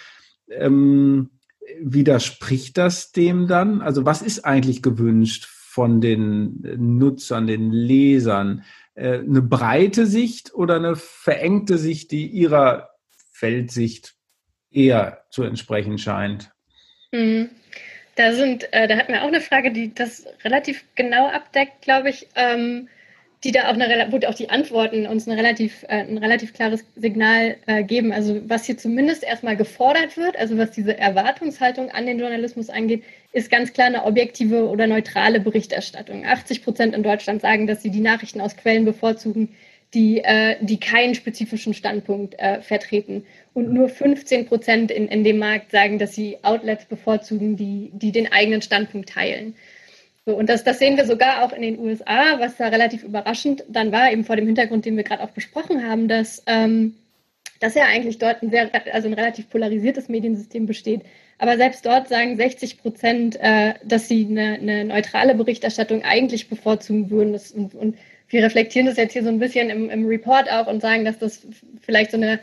ähm, 0.49 1.31
widerspricht 1.81 2.77
das 2.77 3.11
dem 3.11 3.47
dann? 3.47 3.81
Also 3.81 4.05
was 4.05 4.21
ist 4.21 4.45
eigentlich 4.45 4.83
gewünscht 4.83 5.47
von 5.49 6.01
den 6.01 6.61
Nutzern, 6.77 7.47
den 7.47 7.71
Lesern? 7.71 8.63
Äh, 8.93 9.19
eine 9.19 9.41
breite 9.41 10.05
Sicht 10.05 10.53
oder 10.53 10.75
eine 10.75 10.95
verengte 10.95 11.79
Sicht, 11.79 12.11
die 12.11 12.27
ihrer 12.27 12.89
Weltsicht 13.39 14.12
eher 14.73 15.23
zu 15.29 15.43
entsprechen 15.43 15.97
scheint. 15.97 16.51
Mhm. 17.11 17.49
Da 18.15 18.33
sind, 18.33 18.71
äh, 18.73 18.87
da 18.87 18.97
hatten 18.97 19.11
wir 19.11 19.23
auch 19.23 19.27
eine 19.27 19.41
Frage, 19.41 19.71
die 19.71 19.93
das 19.93 20.25
relativ 20.43 20.83
genau 20.95 21.27
abdeckt, 21.27 21.81
glaube 21.81 22.09
ich, 22.09 22.27
ähm, 22.35 22.87
die 23.43 23.51
da 23.51 23.69
auch 23.69 23.73
eine, 23.73 24.07
wo 24.11 24.25
auch 24.25 24.35
die 24.35 24.49
Antworten 24.49 25.05
uns 25.05 25.27
eine 25.27 25.37
relativ, 25.37 25.83
äh, 25.83 26.01
ein 26.01 26.17
relativ 26.17 26.53
klares 26.53 26.85
Signal 26.95 27.57
äh, 27.65 27.83
geben. 27.83 28.13
Also 28.13 28.41
was 28.47 28.65
hier 28.65 28.77
zumindest 28.77 29.23
erstmal 29.23 29.57
gefordert 29.57 30.15
wird, 30.15 30.37
also 30.37 30.57
was 30.57 30.71
diese 30.71 30.97
Erwartungshaltung 30.97 31.89
an 31.89 32.05
den 32.05 32.19
Journalismus 32.19 32.69
angeht, 32.69 33.03
ist 33.33 33.51
ganz 33.51 33.73
klar 33.73 33.87
eine 33.87 34.05
objektive 34.05 34.69
oder 34.69 34.87
neutrale 34.87 35.39
Berichterstattung. 35.39 36.25
80 36.25 36.63
Prozent 36.63 36.95
in 36.95 37.03
Deutschland 37.03 37.41
sagen, 37.41 37.67
dass 37.67 37.81
sie 37.81 37.89
die 37.89 37.99
Nachrichten 37.99 38.39
aus 38.39 38.55
Quellen 38.55 38.85
bevorzugen, 38.85 39.49
die, 39.93 40.23
äh, 40.23 40.55
die 40.61 40.79
keinen 40.79 41.13
spezifischen 41.13 41.73
Standpunkt 41.73 42.39
äh, 42.39 42.61
vertreten. 42.61 43.25
Und 43.53 43.71
nur 43.71 43.87
15 43.87 44.47
Prozent 44.47 44.89
in, 44.89 45.07
in 45.07 45.23
dem 45.23 45.37
Markt 45.37 45.71
sagen, 45.71 45.99
dass 45.99 46.15
sie 46.15 46.37
Outlets 46.41 46.85
bevorzugen, 46.85 47.55
die, 47.55 47.91
die 47.93 48.11
den 48.11 48.31
eigenen 48.31 48.61
Standpunkt 48.61 49.09
teilen. 49.09 49.55
So, 50.25 50.35
und 50.35 50.49
das, 50.49 50.63
das 50.63 50.79
sehen 50.79 50.95
wir 50.95 51.05
sogar 51.05 51.43
auch 51.43 51.51
in 51.51 51.61
den 51.61 51.79
USA, 51.79 52.39
was 52.39 52.55
da 52.55 52.69
relativ 52.69 53.03
überraschend 53.03 53.63
dann 53.67 53.91
war, 53.91 54.11
eben 54.11 54.23
vor 54.23 54.37
dem 54.37 54.45
Hintergrund, 54.45 54.85
den 54.85 54.95
wir 54.95 55.03
gerade 55.03 55.21
auch 55.21 55.31
besprochen 55.31 55.87
haben, 55.87 56.07
dass, 56.07 56.41
ähm, 56.47 56.95
dass 57.59 57.75
ja 57.75 57.83
eigentlich 57.85 58.19
dort 58.19 58.41
ein, 58.41 58.49
sehr, 58.49 58.71
also 58.93 59.07
ein 59.07 59.13
relativ 59.13 59.49
polarisiertes 59.49 60.07
Mediensystem 60.07 60.65
besteht. 60.65 61.01
Aber 61.39 61.57
selbst 61.57 61.85
dort 61.85 62.07
sagen 62.07 62.37
60 62.37 62.77
Prozent, 62.77 63.37
äh, 63.41 63.73
dass 63.83 64.07
sie 64.07 64.25
eine, 64.29 64.53
eine 64.53 64.85
neutrale 64.85 65.35
Berichterstattung 65.35 66.03
eigentlich 66.03 66.47
bevorzugen 66.47 67.09
würden. 67.09 67.33
Das, 67.33 67.51
und, 67.51 67.75
und 67.75 67.97
wir 68.29 68.43
reflektieren 68.43 68.87
das 68.87 68.97
jetzt 68.97 69.13
hier 69.13 69.23
so 69.23 69.29
ein 69.29 69.39
bisschen 69.39 69.69
im, 69.69 69.89
im 69.89 70.07
Report 70.07 70.49
auch 70.49 70.67
und 70.67 70.81
sagen, 70.81 71.03
dass 71.03 71.19
das 71.19 71.45
vielleicht 71.81 72.11
so 72.11 72.17
eine 72.17 72.39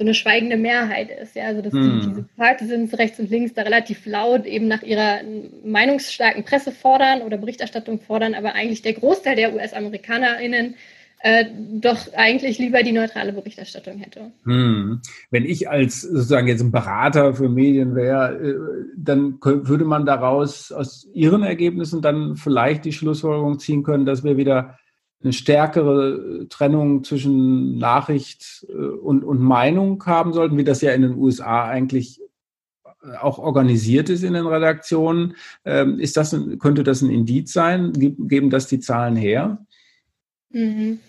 so 0.00 0.04
eine 0.04 0.14
schweigende 0.14 0.56
Mehrheit 0.56 1.10
ist. 1.10 1.36
Ja, 1.36 1.44
also 1.44 1.60
dass 1.60 1.74
hm. 1.74 2.00
die, 2.00 2.08
diese 2.08 2.22
Partisans 2.38 2.96
rechts 2.96 3.20
und 3.20 3.28
links 3.28 3.52
da 3.52 3.60
relativ 3.60 4.06
laut 4.06 4.46
eben 4.46 4.66
nach 4.66 4.82
ihrer 4.82 5.18
meinungsstarken 5.62 6.42
Presse 6.42 6.72
fordern 6.72 7.20
oder 7.20 7.36
Berichterstattung 7.36 8.00
fordern, 8.00 8.32
aber 8.32 8.54
eigentlich 8.54 8.80
der 8.80 8.94
Großteil 8.94 9.36
der 9.36 9.52
US-AmerikanerInnen 9.54 10.76
äh, 11.18 11.44
doch 11.82 12.14
eigentlich 12.14 12.58
lieber 12.58 12.82
die 12.82 12.92
neutrale 12.92 13.34
Berichterstattung 13.34 13.98
hätte. 13.98 14.32
Hm. 14.44 15.02
Wenn 15.30 15.44
ich 15.44 15.68
als 15.68 16.00
sozusagen 16.00 16.48
jetzt 16.48 16.62
ein 16.62 16.72
Berater 16.72 17.34
für 17.34 17.50
Medien 17.50 17.94
wäre, 17.94 18.36
äh, 18.36 18.54
dann 18.96 19.38
würde 19.42 19.84
man 19.84 20.06
daraus 20.06 20.72
aus 20.72 21.06
Ihren 21.12 21.42
Ergebnissen 21.42 22.00
dann 22.00 22.36
vielleicht 22.36 22.86
die 22.86 22.92
Schlussfolgerung 22.92 23.58
ziehen 23.58 23.82
können, 23.82 24.06
dass 24.06 24.24
wir 24.24 24.38
wieder 24.38 24.78
eine 25.22 25.32
stärkere 25.32 26.46
Trennung 26.48 27.04
zwischen 27.04 27.78
Nachricht 27.78 28.66
äh, 28.68 28.72
und, 28.72 29.24
und 29.24 29.40
Meinung 29.40 30.04
haben 30.06 30.32
sollten, 30.32 30.56
wie 30.56 30.64
das 30.64 30.80
ja 30.80 30.92
in 30.92 31.02
den 31.02 31.16
USA 31.16 31.66
eigentlich 31.66 32.20
äh, 33.02 33.16
auch 33.16 33.38
organisiert 33.38 34.08
ist 34.08 34.22
in 34.22 34.34
den 34.34 34.46
Redaktionen. 34.46 35.34
Ähm, 35.64 35.98
ist 35.98 36.16
das, 36.16 36.34
könnte 36.58 36.84
das 36.84 37.02
ein 37.02 37.10
Indiz 37.10 37.52
sein? 37.52 37.92
Geben 37.92 38.50
das 38.50 38.66
die 38.66 38.80
Zahlen 38.80 39.16
her? 39.16 39.64
Mhm. 40.50 41.00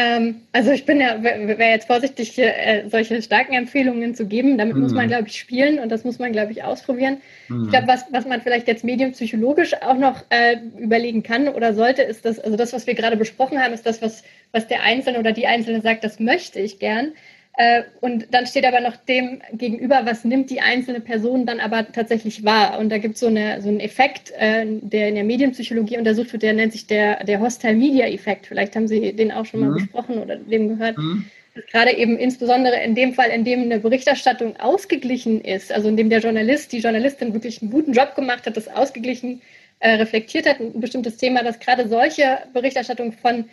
Ähm, 0.00 0.42
also 0.52 0.70
ich 0.70 0.86
bin 0.86 0.98
ja, 0.98 1.22
wäre 1.22 1.70
jetzt 1.70 1.86
vorsichtig, 1.86 2.38
äh, 2.38 2.84
solche 2.88 3.20
starken 3.20 3.52
Empfehlungen 3.52 4.14
zu 4.14 4.26
geben. 4.26 4.56
Damit 4.56 4.76
mhm. 4.76 4.82
muss 4.82 4.92
man, 4.92 5.06
mhm. 5.06 5.10
glaube 5.10 5.28
ich, 5.28 5.38
spielen 5.38 5.78
und 5.78 5.90
das 5.90 6.04
muss 6.04 6.18
man, 6.18 6.32
glaube 6.32 6.52
ich, 6.52 6.64
ausprobieren. 6.64 7.18
Mhm. 7.48 7.64
Ich 7.64 7.70
glaube, 7.70 7.86
was, 7.86 8.04
was 8.10 8.26
man 8.26 8.40
vielleicht 8.40 8.66
jetzt 8.66 8.82
medienpsychologisch 8.82 9.74
auch 9.82 9.98
noch 9.98 10.24
äh, 10.30 10.56
überlegen 10.78 11.22
kann 11.22 11.48
oder 11.48 11.74
sollte, 11.74 12.02
ist 12.02 12.24
das, 12.24 12.38
also 12.38 12.56
das, 12.56 12.72
was 12.72 12.86
wir 12.86 12.94
gerade 12.94 13.16
besprochen 13.16 13.62
haben, 13.62 13.74
ist 13.74 13.84
das, 13.84 14.00
was, 14.00 14.24
was 14.52 14.66
der 14.68 14.82
Einzelne 14.82 15.18
oder 15.18 15.32
die 15.32 15.46
Einzelne 15.46 15.82
sagt, 15.82 16.02
das 16.02 16.18
möchte 16.18 16.60
ich 16.60 16.78
gern. 16.78 17.12
Äh, 17.60 17.82
und 18.00 18.28
dann 18.32 18.46
steht 18.46 18.64
aber 18.64 18.80
noch 18.80 18.96
dem 18.96 19.42
gegenüber, 19.52 20.00
was 20.04 20.24
nimmt 20.24 20.48
die 20.48 20.62
einzelne 20.62 21.00
Person 21.00 21.44
dann 21.44 21.60
aber 21.60 21.92
tatsächlich 21.92 22.42
wahr. 22.42 22.78
Und 22.78 22.88
da 22.88 22.96
gibt 22.96 23.16
es 23.16 23.20
so, 23.20 23.26
eine, 23.26 23.60
so 23.60 23.68
einen 23.68 23.80
Effekt, 23.80 24.30
äh, 24.38 24.64
der 24.80 25.08
in 25.08 25.14
der 25.14 25.24
Medienpsychologie 25.24 25.98
untersucht 25.98 26.32
wird, 26.32 26.42
der 26.42 26.54
nennt 26.54 26.72
sich 26.72 26.86
der, 26.86 27.22
der 27.22 27.38
Hostile-Media-Effekt. 27.38 28.46
Vielleicht 28.46 28.76
haben 28.76 28.88
Sie 28.88 29.12
den 29.12 29.30
auch 29.30 29.44
schon 29.44 29.60
mal 29.60 29.68
mhm. 29.68 29.74
besprochen 29.74 30.18
oder 30.20 30.36
dem 30.36 30.68
gehört. 30.68 30.96
Mhm. 30.96 31.26
Gerade 31.70 31.94
eben 31.98 32.16
insbesondere 32.16 32.82
in 32.82 32.94
dem 32.94 33.12
Fall, 33.12 33.28
in 33.28 33.44
dem 33.44 33.64
eine 33.64 33.80
Berichterstattung 33.80 34.56
ausgeglichen 34.56 35.42
ist, 35.42 35.70
also 35.70 35.90
in 35.90 35.98
dem 35.98 36.08
der 36.08 36.20
Journalist, 36.20 36.72
die 36.72 36.78
Journalistin 36.78 37.34
wirklich 37.34 37.60
einen 37.60 37.70
guten 37.70 37.92
Job 37.92 38.14
gemacht 38.14 38.46
hat, 38.46 38.56
das 38.56 38.68
ausgeglichen 38.68 39.42
äh, 39.80 39.96
reflektiert 39.96 40.48
hat, 40.48 40.60
ein 40.60 40.80
bestimmtes 40.80 41.18
Thema, 41.18 41.42
dass 41.42 41.60
gerade 41.60 41.88
solche 41.88 42.38
Berichterstattung 42.54 43.12
von 43.12 43.50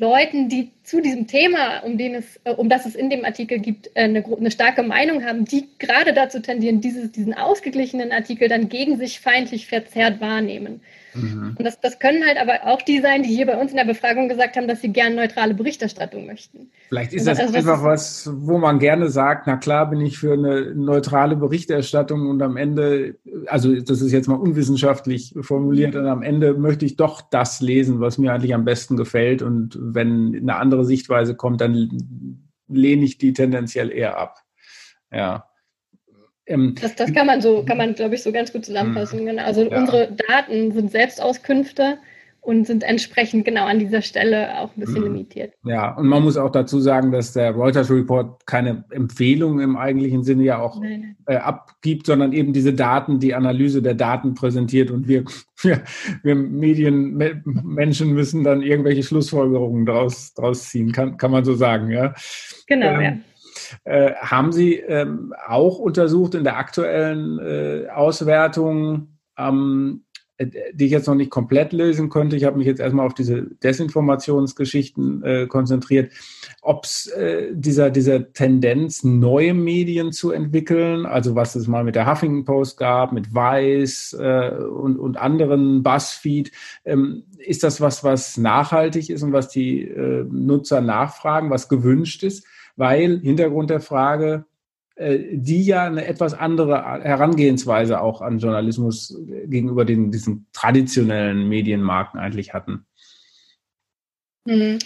Leuten, 0.00 0.48
die 0.48 0.70
zu 0.82 1.02
diesem 1.02 1.26
Thema, 1.26 1.80
um, 1.80 1.98
den 1.98 2.14
es, 2.14 2.40
äh, 2.44 2.52
um 2.52 2.70
das 2.70 2.86
es 2.86 2.94
in 2.94 3.10
dem 3.10 3.24
Artikel 3.24 3.58
gibt, 3.58 3.88
äh, 3.88 4.04
eine, 4.04 4.24
eine 4.24 4.50
starke 4.50 4.82
Meinung 4.82 5.24
haben, 5.24 5.44
die 5.44 5.68
gerade 5.78 6.14
dazu 6.14 6.40
tendieren, 6.40 6.80
dieses, 6.80 7.12
diesen 7.12 7.34
ausgeglichenen 7.34 8.10
Artikel 8.10 8.48
dann 8.48 8.70
gegen 8.70 8.96
sich 8.96 9.20
feindlich 9.20 9.66
verzerrt 9.66 10.22
wahrnehmen. 10.22 10.80
Mhm. 11.14 11.56
Und 11.58 11.64
das, 11.64 11.80
das 11.80 11.98
können 11.98 12.24
halt 12.24 12.38
aber 12.38 12.66
auch 12.66 12.82
die 12.82 13.00
sein, 13.00 13.22
die 13.22 13.28
hier 13.28 13.46
bei 13.46 13.56
uns 13.56 13.70
in 13.70 13.76
der 13.76 13.84
Befragung 13.84 14.28
gesagt 14.28 14.56
haben, 14.56 14.68
dass 14.68 14.80
sie 14.80 14.92
gerne 14.92 15.16
neutrale 15.16 15.54
Berichterstattung 15.54 16.26
möchten. 16.26 16.70
Vielleicht 16.88 17.12
ist 17.12 17.26
das 17.26 17.38
also, 17.38 17.54
einfach 17.54 17.82
was, 17.82 18.30
wo 18.32 18.58
man 18.58 18.78
gerne 18.78 19.08
sagt, 19.08 19.46
na 19.46 19.56
klar 19.56 19.90
bin 19.90 20.00
ich 20.00 20.18
für 20.18 20.32
eine 20.34 20.74
neutrale 20.74 21.36
Berichterstattung 21.36 22.28
und 22.28 22.42
am 22.42 22.56
Ende, 22.56 23.16
also 23.46 23.74
das 23.74 24.00
ist 24.00 24.12
jetzt 24.12 24.28
mal 24.28 24.36
unwissenschaftlich 24.36 25.34
formuliert, 25.40 25.96
und 25.96 26.06
am 26.06 26.22
Ende 26.22 26.54
möchte 26.54 26.84
ich 26.84 26.96
doch 26.96 27.20
das 27.20 27.60
lesen, 27.60 28.00
was 28.00 28.18
mir 28.18 28.32
eigentlich 28.32 28.54
am 28.54 28.64
besten 28.64 28.96
gefällt 28.96 29.42
und 29.42 29.78
wenn 29.80 30.34
eine 30.34 30.56
andere 30.56 30.84
Sichtweise 30.84 31.34
kommt, 31.34 31.60
dann 31.60 32.48
lehne 32.68 33.04
ich 33.04 33.18
die 33.18 33.32
tendenziell 33.32 33.90
eher 33.90 34.18
ab. 34.18 34.38
Ja. 35.12 35.49
Ähm, 36.50 36.74
das, 36.80 36.96
das 36.96 37.12
kann 37.12 37.26
man 37.26 37.40
so, 37.40 37.64
kann 37.64 37.78
man, 37.78 37.94
glaube 37.94 38.16
ich, 38.16 38.22
so 38.22 38.32
ganz 38.32 38.52
gut 38.52 38.64
zusammenfassen. 38.64 39.22
Mhm. 39.22 39.26
Genau. 39.26 39.44
Also 39.44 39.62
ja. 39.62 39.78
unsere 39.78 40.12
Daten 40.28 40.72
sind 40.72 40.90
Selbstauskünfte 40.90 41.98
und 42.42 42.66
sind 42.66 42.82
entsprechend 42.82 43.44
genau 43.44 43.66
an 43.66 43.78
dieser 43.78 44.00
Stelle 44.02 44.58
auch 44.58 44.74
ein 44.74 44.80
bisschen 44.80 45.00
mhm. 45.00 45.14
limitiert. 45.14 45.52
Ja, 45.62 45.94
und 45.94 46.06
man 46.06 46.22
muss 46.22 46.36
auch 46.36 46.50
dazu 46.50 46.80
sagen, 46.80 47.12
dass 47.12 47.34
der 47.34 47.52
Reuters 47.52 47.90
Report 47.90 48.46
keine 48.46 48.84
Empfehlung 48.90 49.60
im 49.60 49.76
eigentlichen 49.76 50.24
Sinne 50.24 50.44
ja 50.44 50.58
auch 50.58 50.80
äh, 51.26 51.36
abgibt, 51.36 52.06
sondern 52.06 52.32
eben 52.32 52.52
diese 52.52 52.72
Daten, 52.72 53.20
die 53.20 53.34
Analyse 53.34 53.82
der 53.82 53.94
Daten 53.94 54.34
präsentiert 54.34 54.90
und 54.90 55.06
wir, 55.06 55.24
wir, 55.62 55.82
wir 56.22 56.34
Medienmenschen 56.34 58.12
müssen 58.12 58.42
dann 58.42 58.62
irgendwelche 58.62 59.02
Schlussfolgerungen 59.02 59.84
daraus, 59.84 60.32
daraus 60.34 60.70
ziehen, 60.70 60.92
kann, 60.92 61.18
kann 61.18 61.30
man 61.30 61.44
so 61.44 61.54
sagen, 61.54 61.90
ja. 61.90 62.14
Genau, 62.66 62.94
ähm, 62.94 63.00
ja. 63.00 63.16
Äh, 63.84 64.14
haben 64.14 64.52
Sie 64.52 64.76
ähm, 64.76 65.34
auch 65.46 65.78
untersucht 65.78 66.34
in 66.34 66.44
der 66.44 66.56
aktuellen 66.56 67.38
äh, 67.38 67.88
Auswertung, 67.88 69.18
ähm, 69.36 70.04
äh, 70.40 70.46
die 70.72 70.86
ich 70.86 70.90
jetzt 70.90 71.06
noch 71.06 71.14
nicht 71.14 71.30
komplett 71.30 71.72
lösen 71.72 72.08
konnte. 72.08 72.36
Ich 72.36 72.44
habe 72.44 72.56
mich 72.56 72.66
jetzt 72.66 72.80
erstmal 72.80 73.06
auf 73.06 73.14
diese 73.14 73.42
Desinformationsgeschichten 73.62 75.22
äh, 75.22 75.46
konzentriert, 75.46 76.12
ob 76.62 76.84
es 76.84 77.06
äh, 77.08 77.48
dieser, 77.52 77.90
dieser 77.90 78.32
Tendenz, 78.32 79.04
neue 79.04 79.52
Medien 79.52 80.12
zu 80.12 80.30
entwickeln, 80.30 81.04
also 81.04 81.34
was 81.34 81.54
es 81.56 81.68
mal 81.68 81.84
mit 81.84 81.94
der 81.94 82.10
Huffington 82.10 82.44
Post 82.44 82.78
gab, 82.78 83.12
mit 83.12 83.34
Vice 83.34 84.14
äh, 84.18 84.50
und, 84.50 84.98
und 84.98 85.18
anderen 85.18 85.82
Buzzfeed, 85.82 86.52
ähm, 86.84 87.24
ist 87.38 87.62
das 87.62 87.80
was, 87.80 88.02
was 88.02 88.36
nachhaltig 88.36 89.10
ist 89.10 89.22
und 89.22 89.32
was 89.32 89.48
die 89.48 89.82
äh, 89.82 90.24
Nutzer 90.30 90.80
nachfragen, 90.80 91.50
was 91.50 91.68
gewünscht 91.68 92.22
ist? 92.22 92.46
Weil 92.76 93.20
Hintergrund 93.20 93.70
der 93.70 93.80
Frage, 93.80 94.44
äh, 94.96 95.18
die 95.32 95.64
ja 95.64 95.84
eine 95.84 96.04
etwas 96.04 96.34
andere 96.34 96.82
Herangehensweise 97.02 98.00
auch 98.00 98.20
an 98.20 98.38
Journalismus 98.38 99.16
gegenüber 99.46 99.84
den, 99.84 100.10
diesen 100.10 100.46
traditionellen 100.52 101.48
Medienmarken 101.48 102.20
eigentlich 102.20 102.52
hatten. 102.52 102.86
Mhm. 104.44 104.78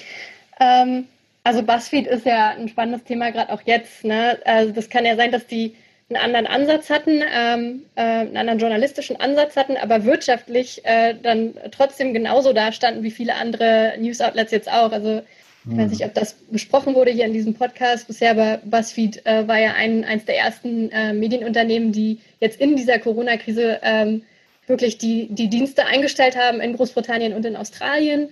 Ähm, 0.60 1.04
also 1.42 1.62
BuzzFeed 1.62 2.06
ist 2.06 2.26
ja 2.26 2.50
ein 2.50 2.68
spannendes 2.68 3.04
Thema, 3.04 3.30
gerade 3.30 3.52
auch 3.52 3.62
jetzt. 3.66 4.04
Ne? 4.04 4.38
Also 4.44 4.72
das 4.72 4.88
kann 4.88 5.04
ja 5.04 5.16
sein, 5.16 5.32
dass 5.32 5.46
die 5.46 5.74
einen 6.08 6.22
anderen 6.22 6.46
Ansatz 6.46 6.90
hatten, 6.90 7.22
ähm, 7.34 7.82
äh, 7.96 8.02
einen 8.02 8.36
anderen 8.36 8.58
journalistischen 8.58 9.16
Ansatz 9.16 9.56
hatten, 9.56 9.76
aber 9.76 10.04
wirtschaftlich 10.04 10.84
äh, 10.84 11.14
dann 11.20 11.54
trotzdem 11.70 12.12
genauso 12.12 12.52
dastanden 12.52 13.02
wie 13.02 13.10
viele 13.10 13.34
andere 13.34 13.94
News-Outlets 13.98 14.52
jetzt 14.52 14.70
auch. 14.70 14.92
Also 14.92 15.22
ich 15.70 15.78
weiß 15.78 15.90
nicht, 15.90 16.04
ob 16.04 16.12
das 16.14 16.34
besprochen 16.50 16.94
wurde 16.94 17.10
hier 17.10 17.24
in 17.24 17.32
diesem 17.32 17.54
Podcast 17.54 18.06
bisher, 18.06 18.32
aber 18.32 18.58
BuzzFeed 18.64 19.24
äh, 19.24 19.48
war 19.48 19.58
ja 19.58 19.72
ein, 19.72 20.04
eines 20.04 20.26
der 20.26 20.36
ersten 20.36 20.90
äh, 20.90 21.14
Medienunternehmen, 21.14 21.90
die 21.90 22.20
jetzt 22.40 22.60
in 22.60 22.76
dieser 22.76 22.98
Corona-Krise 22.98 23.80
ähm, 23.82 24.22
wirklich 24.66 24.98
die, 24.98 25.28
die 25.30 25.48
Dienste 25.48 25.86
eingestellt 25.86 26.36
haben 26.36 26.60
in 26.60 26.76
Großbritannien 26.76 27.32
und 27.32 27.46
in 27.46 27.56
Australien. 27.56 28.30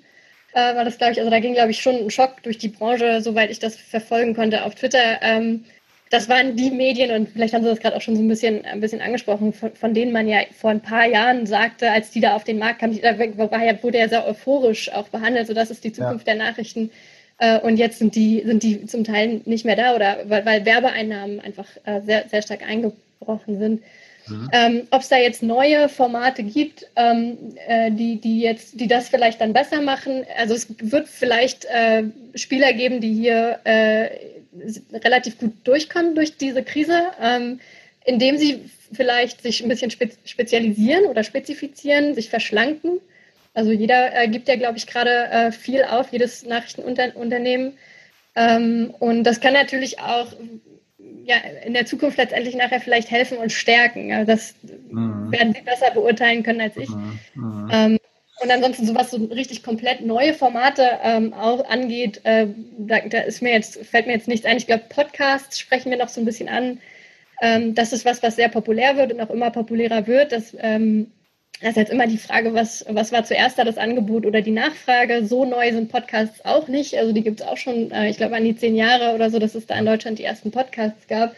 Äh, 0.53 0.75
war 0.75 0.85
das, 0.85 0.99
glaube 0.99 1.13
ich, 1.13 1.19
also 1.19 1.31
da 1.31 1.41
ging, 1.41 1.55
glaube 1.55 1.71
ich, 1.71 1.81
schon 1.81 1.97
ein 1.97 2.11
Schock 2.11 2.43
durch 2.43 2.59
die 2.59 2.69
Branche, 2.69 3.23
soweit 3.23 3.51
ich 3.51 3.59
das 3.59 3.77
verfolgen 3.77 4.35
konnte 4.35 4.65
auf 4.65 4.75
Twitter. 4.75 5.23
Ähm, 5.23 5.65
das 6.11 6.29
waren 6.29 6.57
die 6.57 6.71
Medien, 6.71 7.11
und 7.11 7.31
vielleicht 7.31 7.55
haben 7.55 7.63
Sie 7.63 7.71
das 7.71 7.81
gerade 7.81 7.97
auch 7.97 8.03
schon 8.03 8.17
so 8.17 8.23
ein 8.23 8.29
bisschen, 8.29 8.67
ein 8.67 8.81
bisschen 8.81 9.01
angesprochen, 9.01 9.55
von, 9.55 9.73
von, 9.73 9.95
denen 9.95 10.13
man 10.13 10.29
ja 10.29 10.41
vor 10.55 10.69
ein 10.69 10.83
paar 10.83 11.07
Jahren 11.07 11.47
sagte, 11.47 11.91
als 11.91 12.11
die 12.11 12.21
da 12.21 12.37
auf 12.37 12.45
den 12.45 12.59
Markt 12.59 12.81
kamen, 12.81 13.01
da 13.01 13.19
war 13.19 13.65
ja, 13.65 13.83
wurde 13.83 13.99
ja 13.99 14.11
sehr 14.11 14.27
euphorisch 14.27 14.93
auch 14.93 15.09
behandelt, 15.09 15.47
so 15.47 15.55
das 15.55 15.71
ist 15.71 15.85
die 15.85 15.93
Zukunft 15.93 16.27
ja. 16.27 16.35
der 16.35 16.45
Nachrichten. 16.45 16.91
Äh, 17.43 17.59
und 17.59 17.77
jetzt 17.77 17.99
sind 17.99 18.15
die, 18.15 18.41
sind 18.47 18.63
die 18.63 18.87
zum 18.87 19.03
Teil 19.03 19.41
nicht 19.47 19.65
mehr 19.65 19.75
da 19.75 19.97
oder 19.97 20.19
weil, 20.27 20.47
weil 20.47 20.65
Werbeeinnahmen 20.65 21.41
einfach 21.41 21.67
äh, 21.85 22.01
sehr, 22.03 22.29
sehr 22.29 22.41
stark 22.41 22.63
eingebrochen 22.63 23.59
sind. 23.59 23.83
Mhm. 24.29 24.51
Ähm, 24.53 24.83
Ob 24.93 25.03
es 25.03 25.09
da 25.09 25.17
jetzt 25.17 25.43
neue 25.43 25.89
Formate 25.89 26.45
gibt, 26.45 26.87
ähm, 26.95 27.37
äh, 27.67 27.91
die, 27.91 28.21
die 28.21 28.41
jetzt, 28.41 28.79
die 28.79 28.87
das 28.87 29.09
vielleicht 29.09 29.41
dann 29.41 29.53
besser 29.53 29.81
machen. 29.81 30.25
Also 30.39 30.55
es 30.55 30.69
wird 30.81 31.09
vielleicht 31.09 31.65
äh, 31.65 32.05
Spieler 32.37 32.73
geben, 32.75 33.01
die 33.01 33.13
hier 33.13 33.59
äh, 33.65 34.11
relativ 34.99 35.37
gut 35.39 35.55
durchkommen 35.65 36.15
durch 36.15 36.37
diese 36.37 36.63
Krise, 36.63 37.07
ähm, 37.21 37.59
indem 38.05 38.39
sie 38.39 38.71
vielleicht 38.93 39.43
sich 39.43 39.65
ein 39.65 39.69
bisschen 39.69 39.91
spezialisieren 39.91 41.07
oder 41.07 41.25
spezifizieren, 41.25 42.15
sich 42.15 42.31
verschlanken 42.31 43.01
also 43.55 43.71
jeder 43.71 44.15
äh, 44.17 44.29
gibt 44.29 44.49
ja, 44.49 44.57
glaube 44.57 44.79
ich, 44.79 44.87
gerade 44.87 45.29
äh, 45.31 45.53
viel 45.53 45.85
auf, 45.85 46.13
jedes 46.13 46.45
Nachrichtenunternehmen. 46.45 47.75
Ähm, 48.35 48.95
und 48.99 49.25
das 49.25 49.41
kann 49.41 49.53
natürlich 49.53 50.01
auch 50.01 50.33
ja, 51.25 51.37
in 51.65 51.75
der 51.75 51.87
Zukunft 51.87 52.19
letztendlich 52.19 52.55
nachher 52.55 52.81
vielleicht 52.81 53.11
helfen 53.11 53.39
und 53.39 53.53
stärken. 53.53 54.09
Ja, 54.09 54.25
das 54.25 54.55
mhm. 54.91 55.31
werden 55.31 55.55
Sie 55.55 55.61
besser 55.61 55.91
beurteilen 55.93 56.43
können 56.43 56.61
als 56.61 56.77
ich. 56.77 56.89
Mhm. 56.89 57.19
Mhm. 57.35 57.71
Ähm, 57.73 57.99
und 58.43 58.51
ansonsten, 58.51 58.87
so 58.87 58.95
was 58.95 59.11
so 59.11 59.19
richtig 59.27 59.63
komplett 59.63 60.01
neue 60.05 60.35
Formate 60.35 60.99
ähm, 61.03 61.33
auch 61.33 61.69
angeht, 61.69 62.21
äh, 62.25 62.49
da, 62.79 62.99
da, 63.01 63.21
ist 63.21 63.41
mir 63.41 63.53
jetzt, 63.53 63.85
fällt 63.87 64.07
mir 64.07 64.15
jetzt 64.15 64.27
nichts 64.27 64.47
ein. 64.47 64.57
Ich 64.57 64.67
glaube, 64.67 64.85
Podcasts 64.89 65.61
sprechen 65.61 65.91
wir 65.91 65.99
noch 65.99 66.09
so 66.09 66.21
ein 66.21 66.25
bisschen 66.25 66.49
an. 66.49 66.81
Ähm, 67.41 67.75
das 67.75 67.93
ist 67.93 68.05
was, 68.05 68.23
was 68.23 68.37
sehr 68.37 68.49
populär 68.49 68.97
wird 68.97 69.13
und 69.13 69.21
auch 69.21 69.31
immer 69.31 69.51
populärer 69.51 70.07
wird. 70.09 70.33
Das 70.33 70.57
ähm, 70.59 71.13
das 71.63 71.71
ist 71.71 71.77
jetzt 71.77 71.93
immer 71.93 72.09
die 72.09 72.19
Frage, 72.19 72.55
was, 72.55 72.85
was 72.89 73.13
war 73.13 73.25
zuerst 73.25 73.59
da 73.59 73.65
das 73.65 73.79
Angebot 73.79 74.27
oder 74.27 74.43
die 74.43 74.51
Nachfrage? 74.51 75.25
So 75.25 75.45
neu 75.45 75.73
sind 75.73 75.91
Podcasts 75.91 76.45
auch 76.45 76.67
nicht. 76.67 76.97
Also 76.97 77.13
die 77.13 77.23
gibt 77.23 77.41
es 77.41 77.47
auch 77.47 77.57
schon, 77.57 77.93
äh, 77.93 78.11
ich 78.11 78.17
glaube, 78.17 78.35
an 78.35 78.45
die 78.45 78.57
zehn 78.57 78.75
Jahre 78.75 79.15
oder 79.15 79.31
so, 79.31 79.39
dass 79.39 79.55
es 79.55 79.67
da 79.67 79.79
in 79.79 79.87
Deutschland 79.87 80.19
die 80.19 80.25
ersten 80.25 80.51
Podcasts 80.51 81.07
gab. 81.07 81.37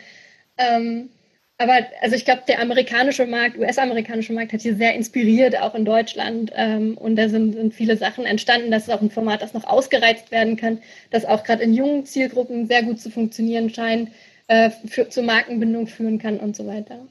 Ähm, 0.57 1.11
aber 1.59 1.87
also 2.01 2.17
ich 2.17 2.25
glaube, 2.25 2.43
der 2.49 2.61
amerikanische 2.61 3.27
Markt, 3.27 3.59
US-amerikanische 3.59 4.33
Markt 4.33 4.53
hat 4.55 4.63
hier 4.63 4.75
sehr 4.77 4.95
inspiriert, 4.95 5.61
auch 5.61 5.75
in 5.75 5.85
Deutschland. 5.85 6.53
Ähm, 6.57 6.97
und 6.97 7.17
da 7.17 7.29
sind, 7.29 7.53
sind 7.53 7.75
viele 7.75 7.97
Sachen 7.99 8.25
entstanden. 8.25 8.71
Das 8.71 8.85
ist 8.85 8.91
auch 8.91 9.03
ein 9.03 9.11
Format, 9.11 9.43
das 9.43 9.53
noch 9.53 9.65
ausgereizt 9.65 10.31
werden 10.31 10.57
kann, 10.57 10.81
das 11.11 11.27
auch 11.27 11.45
gerade 11.45 11.63
in 11.63 11.75
jungen 11.75 12.07
Zielgruppen 12.07 12.67
sehr 12.67 12.83
gut 12.83 12.99
zu 12.99 13.11
funktionieren 13.11 13.69
scheint, 13.69 14.11
äh, 14.49 14.71
für, 14.87 15.09
zur 15.11 15.25
Markenbindung 15.25 15.87
führen 15.87 16.19
kann 16.19 16.41
und 16.41 16.57
so 16.57 16.67
weiter 16.67 17.07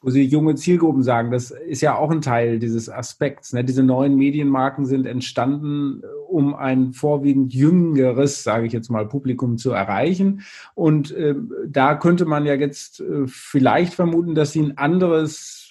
wo 0.00 0.10
Sie 0.10 0.22
junge 0.22 0.54
Zielgruppen 0.54 1.02
sagen, 1.02 1.30
das 1.30 1.50
ist 1.50 1.80
ja 1.80 1.96
auch 1.96 2.10
ein 2.10 2.20
Teil 2.20 2.58
dieses 2.58 2.88
Aspekts. 2.88 3.52
Ne? 3.52 3.64
Diese 3.64 3.82
neuen 3.82 4.16
Medienmarken 4.16 4.86
sind 4.86 5.06
entstanden, 5.06 6.02
um 6.28 6.54
ein 6.54 6.92
vorwiegend 6.92 7.52
jüngeres, 7.52 8.42
sage 8.42 8.66
ich 8.66 8.72
jetzt 8.72 8.90
mal, 8.90 9.06
Publikum 9.06 9.58
zu 9.58 9.70
erreichen. 9.70 10.42
Und 10.74 11.10
äh, 11.12 11.34
da 11.66 11.94
könnte 11.94 12.24
man 12.24 12.46
ja 12.46 12.54
jetzt 12.54 13.00
äh, 13.00 13.26
vielleicht 13.26 13.94
vermuten, 13.94 14.34
dass 14.34 14.52
Sie 14.52 14.62
ein 14.62 14.78
anderes 14.78 15.64
äh, 15.64 15.67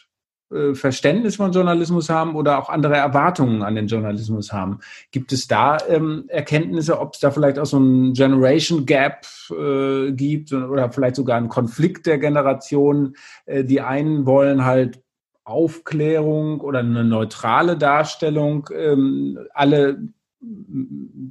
Verständnis 0.74 1.36
von 1.36 1.52
Journalismus 1.52 2.10
haben 2.10 2.36
oder 2.36 2.58
auch 2.58 2.70
andere 2.70 2.96
Erwartungen 2.96 3.64
an 3.64 3.76
den 3.76 3.88
Journalismus 3.88 4.54
haben. 4.54 4.80
Gibt 5.12 5.34
es 5.34 5.48
da 5.48 5.78
ähm, 5.90 6.26
Erkenntnisse, 6.30 7.00
ob 7.00 7.16
es 7.16 7.20
da 7.20 7.32
vielleicht 7.32 7.60
auch 7.60 7.66
so 7.66 7.80
ein 7.80 8.14
Generation 8.14 8.86
Gap 8.86 9.26
äh, 9.52 10.12
gibt 10.14 10.54
oder 10.54 10.90
vielleicht 10.92 11.18
sogar 11.18 11.38
einen 11.38 11.50
Konflikt 11.50 12.06
der 12.06 12.18
Generationen? 12.18 13.16
Äh, 13.46 13.66
die 13.66 13.82
einen 13.82 14.26
wollen 14.26 14.64
halt 14.64 15.02
Aufklärung 15.44 16.62
oder 16.62 16.80
eine 16.80 17.04
neutrale 17.04 17.78
Darstellung. 17.78 18.70
Ähm, 18.74 19.40
alle 19.54 19.98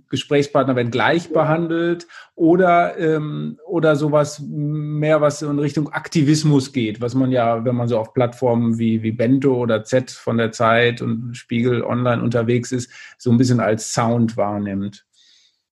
Gesprächspartner 0.08 0.74
werden 0.74 0.90
gleich 0.90 1.32
behandelt 1.32 2.08
oder, 2.34 2.98
ähm, 2.98 3.58
oder 3.66 3.94
sowas 3.94 4.42
mehr, 4.44 5.20
was 5.20 5.42
in 5.42 5.58
Richtung 5.58 5.92
Aktivismus 5.92 6.72
geht, 6.72 7.00
was 7.00 7.14
man 7.14 7.30
ja, 7.30 7.64
wenn 7.64 7.76
man 7.76 7.88
so 7.88 7.98
auf 7.98 8.14
Plattformen 8.14 8.78
wie, 8.78 9.02
wie 9.02 9.12
Bento 9.12 9.54
oder 9.54 9.84
Z 9.84 10.10
von 10.10 10.38
der 10.38 10.50
Zeit 10.50 11.02
und 11.02 11.36
Spiegel 11.36 11.82
online 11.82 12.22
unterwegs 12.22 12.72
ist, 12.72 12.90
so 13.16 13.30
ein 13.30 13.38
bisschen 13.38 13.60
als 13.60 13.92
Sound 13.92 14.36
wahrnimmt. 14.36 15.06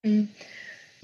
Mhm. 0.03 0.29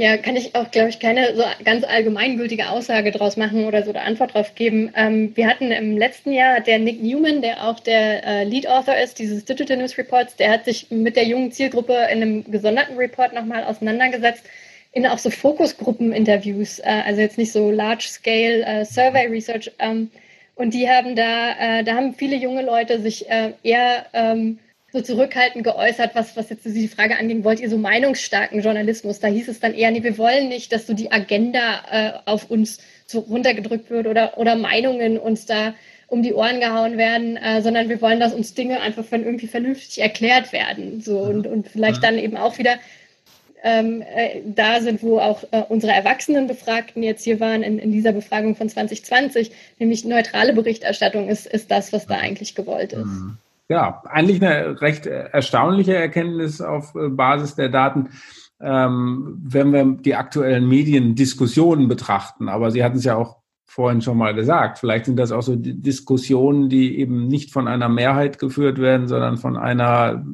Ja, 0.01 0.17
kann 0.17 0.35
ich 0.35 0.55
auch, 0.55 0.71
glaube 0.71 0.89
ich, 0.89 0.99
keine 0.99 1.37
so 1.37 1.43
ganz 1.63 1.85
allgemeingültige 1.85 2.71
Aussage 2.71 3.11
draus 3.11 3.37
machen 3.37 3.67
oder 3.67 3.83
so 3.83 3.91
eine 3.91 4.01
Antwort 4.01 4.33
drauf 4.33 4.55
geben. 4.55 4.91
Ähm, 4.97 5.37
wir 5.37 5.47
hatten 5.47 5.71
im 5.73 5.99
letzten 5.99 6.33
Jahr 6.33 6.61
der 6.61 6.79
Nick 6.79 7.03
Newman, 7.03 7.43
der 7.43 7.69
auch 7.69 7.81
der 7.81 8.25
äh, 8.27 8.45
Lead 8.45 8.67
Author 8.67 8.97
ist, 8.97 9.19
dieses 9.19 9.45
Digital 9.45 9.77
News 9.77 9.99
Reports, 9.99 10.37
der 10.37 10.53
hat 10.53 10.65
sich 10.65 10.91
mit 10.91 11.17
der 11.17 11.27
jungen 11.27 11.53
Zielgruppe 11.53 11.93
in 12.11 12.23
einem 12.23 12.51
gesonderten 12.51 12.97
Report 12.97 13.35
nochmal 13.35 13.63
auseinandergesetzt 13.63 14.47
in 14.93 15.07
auch 15.07 15.19
so 15.19 15.29
Fokusgruppen-Interviews, 15.29 16.79
äh, 16.79 17.03
also 17.05 17.21
jetzt 17.21 17.37
nicht 17.37 17.53
so 17.53 17.71
Large-Scale 17.71 18.65
äh, 18.65 18.85
Survey 18.87 19.27
Research. 19.27 19.71
Ähm, 19.81 20.11
und 20.55 20.73
die 20.73 20.89
haben 20.89 21.15
da, 21.15 21.81
äh, 21.81 21.85
da 21.85 21.95
haben 21.95 22.15
viele 22.15 22.37
junge 22.37 22.63
Leute 22.63 23.03
sich 23.03 23.29
äh, 23.29 23.53
eher 23.63 24.07
ähm, 24.15 24.61
so 24.93 25.01
zurückhaltend 25.01 25.65
geäußert, 25.65 26.15
was, 26.15 26.37
was 26.37 26.51
jetzt 26.51 26.65
die 26.65 26.89
Frage 26.89 27.17
anging, 27.17 27.45
wollt 27.45 27.61
ihr 27.61 27.71
so 27.71 27.79
meinungsstarken 27.79 28.61
Journalismus? 28.61 29.21
Da 29.21 29.29
hieß 29.29 29.49
es 29.49 29.61
dann 29.61 29.75
eher, 29.75 29.91
nee, 29.91 30.03
wir 30.03 30.19
wollen 30.19 30.49
nicht, 30.49 30.73
dass 30.73 30.87
so 30.87 30.95
die 30.95 31.13
Agenda 31.13 31.83
äh, 31.91 32.13
auf 32.25 32.51
uns 32.51 32.79
so 33.07 33.21
runtergedrückt 33.21 33.91
wird 33.91 34.07
oder, 34.07 34.39
oder 34.39 34.57
Meinungen 34.57 35.19
uns 35.19 35.47
da 35.47 35.75
um 36.09 36.23
die 36.23 36.35
Ohren 36.35 36.59
gehauen 36.59 36.99
werden, 36.99 37.37
äh, 37.37 37.63
sondern 37.63 37.89
wir 37.89 38.01
wollen, 38.01 38.19
dass 38.19 38.35
uns 38.35 38.55
Dinge 38.55 38.81
einfach 38.81 39.05
von 39.05 39.25
irgendwie 39.25 39.47
vernünftig 39.47 40.01
erklärt 40.01 40.53
werden. 40.53 41.01
So 41.01 41.21
und, 41.21 41.47
und 41.47 41.69
vielleicht 41.69 42.03
dann 42.03 42.19
eben 42.19 42.37
auch 42.37 42.59
wieder 42.59 42.77
ähm, 43.63 44.03
äh, 44.03 44.41
da 44.45 44.81
sind, 44.81 45.05
wo 45.05 45.21
auch 45.21 45.45
äh, 45.53 45.63
unsere 45.69 45.93
Erwachsenenbefragten 45.93 47.03
jetzt 47.05 47.23
hier 47.23 47.39
waren 47.39 47.63
in, 47.63 47.79
in 47.79 47.93
dieser 47.93 48.13
Befragung 48.13 48.57
von 48.57 48.69
2020, 48.69 49.53
nämlich 49.79 50.05
neutrale 50.05 50.53
Berichterstattung 50.53 51.29
ist, 51.29 51.47
ist 51.47 51.71
das, 51.71 51.93
was 51.93 52.07
da 52.07 52.17
eigentlich 52.17 52.57
gewollt 52.57 52.93
ist. 52.93 53.05
Mhm 53.05 53.39
ja, 53.71 54.03
eigentlich 54.05 54.43
eine 54.43 54.81
recht 54.81 55.07
erstaunliche 55.07 55.95
Erkenntnis 55.95 56.61
auf 56.61 56.95
äh, 56.97 57.09
Basis 57.09 57.55
der 57.55 57.69
Daten, 57.69 58.09
ähm, 58.61 59.39
wenn 59.45 59.73
wir 59.73 59.85
die 59.85 60.17
aktuellen 60.17 60.69
Mediendiskussionen 60.69 61.87
betrachten. 61.87 62.49
Aber 62.49 62.73
Sie 62.73 62.83
hatten 62.83 62.99
es 62.99 63.05
ja 63.05 63.15
auch 63.15 63.37
vorhin 63.65 64.03
schon 64.03 64.19
mal 64.19 64.35
gesagt. 64.35 64.81
Vielleicht 64.81 65.05
sind 65.05 65.17
das 65.17 65.31
auch 65.31 65.43
so 65.43 65.55
Diskussionen, 65.57 66.69
die 66.69 66.99
eben 66.99 67.29
nicht 67.29 67.53
von 67.53 67.69
einer 67.69 67.89
Mehrheit 67.89 68.41
geführt 68.41 68.81
werden, 68.81 69.07
sondern 69.07 69.39
von 69.39 69.57
einer 69.57 70.27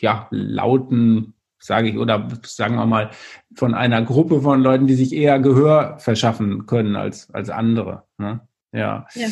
ja, 0.00 0.26
lauten, 0.30 1.34
sage 1.60 1.90
ich, 1.90 1.98
oder 1.98 2.28
sagen 2.42 2.74
wir 2.74 2.86
mal, 2.86 3.10
von 3.54 3.74
einer 3.74 4.02
Gruppe 4.02 4.42
von 4.42 4.62
Leuten, 4.62 4.88
die 4.88 4.96
sich 4.96 5.12
eher 5.12 5.38
Gehör 5.38 6.00
verschaffen 6.00 6.66
können 6.66 6.96
als, 6.96 7.30
als 7.30 7.50
andere. 7.50 8.02
Ne? 8.18 8.40
Ja. 8.72 9.06
ja. 9.14 9.28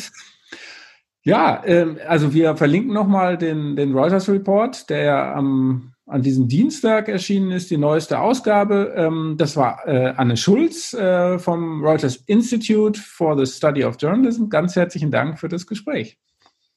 Ja, 1.25 1.63
ähm, 1.65 1.97
also 2.07 2.33
wir 2.35 2.55
verlinken 2.55 2.93
nochmal 2.93 3.37
den, 3.37 3.75
den 3.75 3.93
Reuters 3.93 4.29
Report, 4.29 4.87
der 4.91 5.35
am, 5.35 5.93
an 6.05 6.21
diesem 6.21 6.47
Dienstag 6.47 7.09
erschienen 7.09 7.49
ist, 7.49 7.71
die 7.71 7.77
neueste 7.77 8.19
Ausgabe. 8.19 8.93
Ähm, 8.95 9.33
das 9.35 9.57
war 9.57 9.87
äh, 9.87 10.13
Anne 10.15 10.37
Schulz 10.37 10.93
äh, 10.93 11.39
vom 11.39 11.83
Reuters 11.83 12.17
Institute 12.27 13.01
for 13.01 13.35
the 13.43 13.51
Study 13.51 13.83
of 13.83 13.97
Journalism. 13.99 14.49
Ganz 14.49 14.75
herzlichen 14.75 15.09
Dank 15.09 15.39
für 15.39 15.49
das 15.49 15.65
Gespräch. 15.65 16.19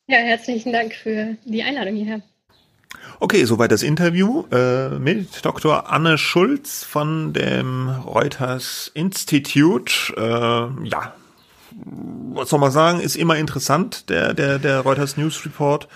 Ja, 0.06 0.16
herzlichen 0.16 0.72
Dank 0.72 0.94
für 0.94 1.36
die 1.44 1.62
Einladung 1.62 1.94
hierher. 1.94 2.22
Okay, 3.20 3.44
soweit 3.44 3.70
das 3.70 3.82
Interview 3.82 4.44
äh, 4.50 4.98
mit 4.98 5.44
Dr. 5.44 5.92
Anne 5.92 6.16
Schulz 6.16 6.84
von 6.84 7.34
dem 7.34 7.90
Reuters 7.90 8.90
Institute. 8.94 10.14
Äh, 10.16 10.88
ja, 10.88 11.12
was 12.32 12.48
soll 12.50 12.60
man 12.60 12.70
sagen, 12.70 13.00
ist 13.00 13.16
immer 13.16 13.36
interessant, 13.36 14.08
der, 14.08 14.34
der, 14.34 14.58
der 14.58 14.80
Reuters 14.80 15.16
News 15.16 15.44
Report. 15.44 15.88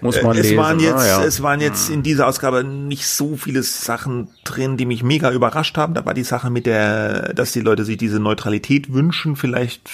Muss 0.00 0.20
man 0.22 0.36
äh, 0.36 0.40
es 0.40 0.46
lesen. 0.46 0.58
Waren 0.58 0.80
jetzt, 0.80 0.94
ah, 0.96 1.06
ja. 1.06 1.24
Es 1.24 1.42
waren 1.42 1.60
jetzt 1.60 1.88
hm. 1.88 1.94
in 1.94 2.02
dieser 2.02 2.26
Ausgabe 2.26 2.62
nicht 2.64 3.06
so 3.06 3.36
viele 3.36 3.62
Sachen 3.62 4.28
drin, 4.44 4.76
die 4.76 4.86
mich 4.86 5.02
mega 5.02 5.30
überrascht 5.32 5.76
haben. 5.76 5.94
Da 5.94 6.04
war 6.04 6.14
die 6.14 6.24
Sache 6.24 6.50
mit 6.50 6.66
der, 6.66 7.32
dass 7.32 7.52
die 7.52 7.60
Leute 7.60 7.84
sich 7.84 7.96
diese 7.96 8.20
Neutralität 8.20 8.92
wünschen, 8.92 9.36
vielleicht 9.36 9.88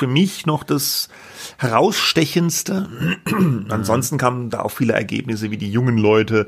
für 0.00 0.06
mich 0.06 0.46
noch 0.46 0.64
das 0.64 1.10
herausstechendste. 1.58 2.88
Ansonsten 3.68 4.16
kamen 4.16 4.48
da 4.48 4.60
auch 4.60 4.70
viele 4.70 4.94
Ergebnisse, 4.94 5.50
wie 5.50 5.58
die 5.58 5.70
jungen 5.70 5.98
Leute 5.98 6.46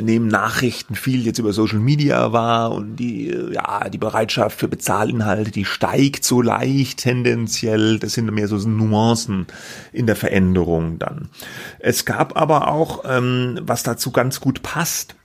nehmen 0.00 0.28
Nachrichten 0.28 0.94
viel 0.94 1.26
jetzt 1.26 1.40
über 1.40 1.52
Social 1.52 1.80
Media 1.80 2.32
wahr 2.32 2.70
und 2.70 2.94
die, 2.94 3.36
ja, 3.52 3.88
die 3.88 3.98
Bereitschaft 3.98 4.60
für 4.60 4.68
Bezahlinhalte, 4.68 5.50
die 5.50 5.64
steigt 5.64 6.22
so 6.22 6.40
leicht 6.40 7.00
tendenziell. 7.00 7.98
Das 7.98 8.12
sind 8.12 8.30
mehr 8.32 8.46
so 8.46 8.56
Nuancen 8.56 9.48
in 9.92 10.06
der 10.06 10.14
Veränderung 10.14 11.00
dann. 11.00 11.28
Es 11.80 12.04
gab 12.04 12.36
aber 12.36 12.68
auch, 12.68 13.02
ähm, 13.04 13.58
was 13.62 13.82
dazu 13.82 14.12
ganz 14.12 14.40
gut 14.40 14.62
passt, 14.62 15.16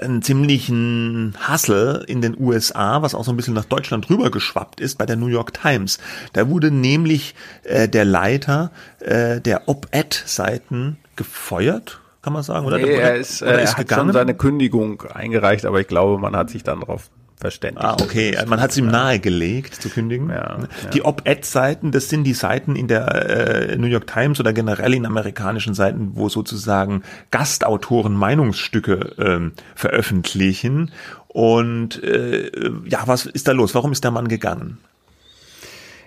einen 0.00 0.22
ziemlichen 0.22 1.34
Hassel 1.40 2.04
in 2.06 2.20
den 2.20 2.36
USA, 2.38 3.02
was 3.02 3.14
auch 3.14 3.24
so 3.24 3.32
ein 3.32 3.36
bisschen 3.36 3.54
nach 3.54 3.64
Deutschland 3.64 4.08
rübergeschwappt 4.10 4.80
ist, 4.80 4.98
bei 4.98 5.06
der 5.06 5.16
New 5.16 5.26
York 5.26 5.54
Times. 5.54 5.98
Da 6.32 6.48
wurde 6.48 6.70
nämlich 6.70 7.34
äh, 7.64 7.88
der 7.88 8.04
Leiter 8.04 8.70
äh, 9.00 9.40
der 9.40 9.68
Op-Ed-Seiten 9.68 10.98
gefeuert, 11.16 12.00
kann 12.22 12.32
man 12.32 12.42
sagen, 12.42 12.66
oder? 12.66 12.78
Nee, 12.78 12.94
er 12.94 13.16
ist, 13.16 13.42
oder, 13.42 13.62
ist 13.62 13.70
er 13.70 13.70
hat 13.70 13.76
gegangen? 13.78 14.08
schon 14.08 14.12
seine 14.12 14.34
Kündigung 14.34 15.02
eingereicht, 15.02 15.64
aber 15.64 15.80
ich 15.80 15.86
glaube, 15.86 16.18
man 16.18 16.36
hat 16.36 16.50
sich 16.50 16.62
dann 16.62 16.80
darauf 16.80 17.08
verständlich. 17.36 17.84
Ah, 17.84 17.96
okay. 18.00 18.36
Man 18.46 18.60
hat 18.60 18.70
es 18.70 18.78
ihm 18.78 18.86
nahegelegt 18.86 19.74
zu 19.74 19.88
kündigen. 19.88 20.30
Ja, 20.30 20.58
die 20.92 20.98
ja. 20.98 21.04
Op-Ed-Seiten, 21.04 21.92
das 21.92 22.08
sind 22.08 22.24
die 22.24 22.34
Seiten 22.34 22.76
in 22.76 22.88
der 22.88 23.70
äh, 23.70 23.76
New 23.76 23.86
York 23.86 24.06
Times 24.06 24.40
oder 24.40 24.52
generell 24.52 24.94
in 24.94 25.06
amerikanischen 25.06 25.74
Seiten, 25.74 26.12
wo 26.14 26.28
sozusagen 26.28 27.02
Gastautoren 27.30 28.14
Meinungsstücke 28.14 29.14
ähm, 29.18 29.52
veröffentlichen. 29.74 30.90
Und 31.28 32.02
äh, 32.02 32.50
ja, 32.86 33.02
was 33.06 33.26
ist 33.26 33.48
da 33.48 33.52
los? 33.52 33.74
Warum 33.74 33.92
ist 33.92 34.04
der 34.04 34.10
Mann 34.10 34.28
gegangen? 34.28 34.78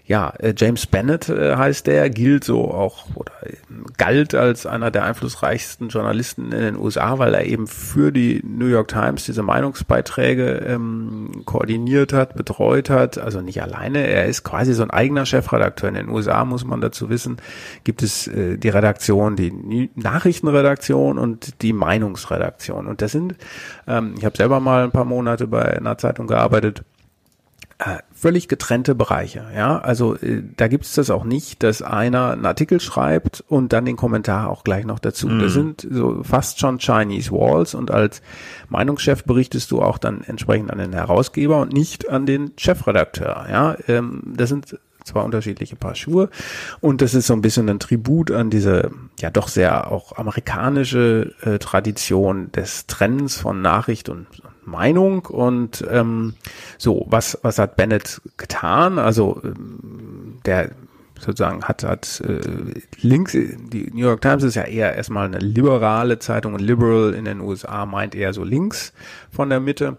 Ja, 0.10 0.34
äh, 0.40 0.56
James 0.58 0.88
Bennett 0.88 1.30
äh, 1.30 1.56
heißt 1.56 1.86
der, 1.86 2.10
gilt 2.10 2.44
so 2.44 2.72
auch 2.72 3.06
oder 3.14 3.32
galt 3.98 4.34
als 4.34 4.66
einer 4.66 4.90
der 4.90 5.04
einflussreichsten 5.04 5.90
Journalisten 5.90 6.52
in 6.52 6.62
den 6.62 6.78
USA, 6.78 7.20
weil 7.20 7.36
er 7.36 7.46
eben 7.46 7.68
für 7.68 8.12
die 8.12 8.42
New 8.44 8.66
York 8.66 8.88
Times 8.88 9.26
diese 9.26 9.44
Meinungsbeiträge 9.44 10.66
ähm, 10.68 11.44
koordiniert 11.46 12.12
hat, 12.12 12.34
betreut 12.34 12.90
hat. 12.90 13.20
Also 13.20 13.42
nicht 13.42 13.62
alleine, 13.62 14.08
er 14.08 14.26
ist 14.26 14.44
quasi 14.44 14.74
so 14.74 14.82
ein 14.82 14.90
eigener 14.90 15.28
Chefredakteur. 15.28 15.90
In 15.90 15.96
den 15.96 16.10
USA 16.10 16.44
muss 16.44 16.66
man 16.66 16.82
dazu 16.82 17.12
wissen, 17.12 17.38
gibt 17.84 18.02
es 18.02 18.26
äh, 18.26 18.58
die 18.58 18.70
Redaktion, 18.70 19.36
die 19.36 19.92
Nachrichtenredaktion 19.94 21.20
und 21.20 21.62
die 21.62 21.72
Meinungsredaktion. 21.72 22.88
Und 22.88 23.04
das 23.04 23.12
sind, 23.12 23.36
ähm, 23.88 24.16
ich 24.18 24.26
habe 24.26 24.36
selber 24.36 24.60
mal 24.60 24.86
ein 24.86 24.92
paar 24.92 25.06
Monate 25.06 25.46
bei 25.46 25.78
einer 25.78 26.00
Zeitung 26.00 26.26
gearbeitet 26.26 26.84
äh, 27.80 28.00
völlig 28.12 28.50
getrennte 28.50 28.94
Bereiche. 28.94 29.46
Ja, 29.56 29.80
also 29.80 30.16
äh, 30.16 30.44
da 30.58 30.68
gibt 30.68 30.84
es 30.84 30.96
das 30.96 31.10
auch 31.10 31.24
nicht, 31.24 31.64
dass 31.64 31.82
einer 31.82 32.32
einen 32.32 32.46
Artikel 32.46 32.82
schreibt 32.82 33.42
und 33.48 33.72
dann 33.72 33.86
den 33.86 33.96
Kommentar 33.96 34.50
auch 34.50 34.66
gleich 34.66 34.86
noch 34.86 35.00
dazu. 35.00 35.30
Mhm. 35.30 35.40
Das 35.40 35.54
sind 35.54 35.88
so 35.90 36.22
fast 36.24 36.60
schon 36.60 36.80
Chinese 36.80 37.32
Walls 37.32 37.74
und 37.76 37.90
als 37.90 38.22
Meinungschef 38.68 39.24
berichtest 39.24 39.72
du 39.72 39.82
auch 39.82 39.98
dann 39.98 40.22
entsprechend 40.24 40.72
an 40.72 40.78
den 40.78 40.92
Herausgeber 40.92 41.62
und 41.62 41.72
nicht 41.72 42.10
an 42.10 42.26
den 42.26 42.52
Chefredakteur. 42.58 43.46
Ja, 43.50 43.78
ähm, 43.88 44.24
das 44.26 44.50
sind 44.50 44.78
zwei 45.06 45.22
unterschiedliche 45.22 45.78
Paar 45.78 45.96
Schuhe. 45.96 46.30
Und 46.82 47.02
das 47.02 47.14
ist 47.14 47.28
so 47.28 47.34
ein 47.34 47.42
bisschen 47.42 47.70
ein 47.70 47.80
Tribut 47.80 48.32
an 48.32 48.50
diese 48.50 48.92
ja 49.20 49.30
doch 49.30 49.48
sehr 49.48 49.92
auch 49.92 50.18
amerikanische 50.18 51.34
äh, 51.42 51.60
Tradition 51.60 52.52
des 52.52 52.88
Trennens 52.88 53.38
von 53.38 53.62
Nachricht 53.62 54.10
und, 54.10 54.28
Meinung 54.70 55.26
und 55.26 55.86
ähm, 55.90 56.36
so, 56.78 57.06
was, 57.10 57.38
was 57.42 57.60
hat 57.60 57.76
Bennett 57.76 58.22
getan? 58.38 59.00
Also 59.00 59.42
ähm, 59.44 60.40
der 60.46 60.72
sozusagen 61.20 61.64
hat, 61.64 61.84
hat 61.84 62.22
äh, 62.22 62.40
links, 63.02 63.34
die 63.34 63.92
New 63.94 64.06
York 64.06 64.22
Times 64.22 64.44
ist 64.44 64.56
ja 64.56 64.64
eher 64.64 64.96
erstmal 64.96 65.26
eine 65.26 65.40
liberale 65.40 66.20
Zeitung 66.20 66.54
und 66.54 66.62
liberal 66.62 67.14
in 67.14 67.26
den 67.26 67.42
USA 67.42 67.86
meint 67.86 68.16
eher 68.16 68.34
so 68.34 68.44
links 68.44 68.94
von 69.30 69.50
der 69.50 69.60
Mitte. 69.60 69.98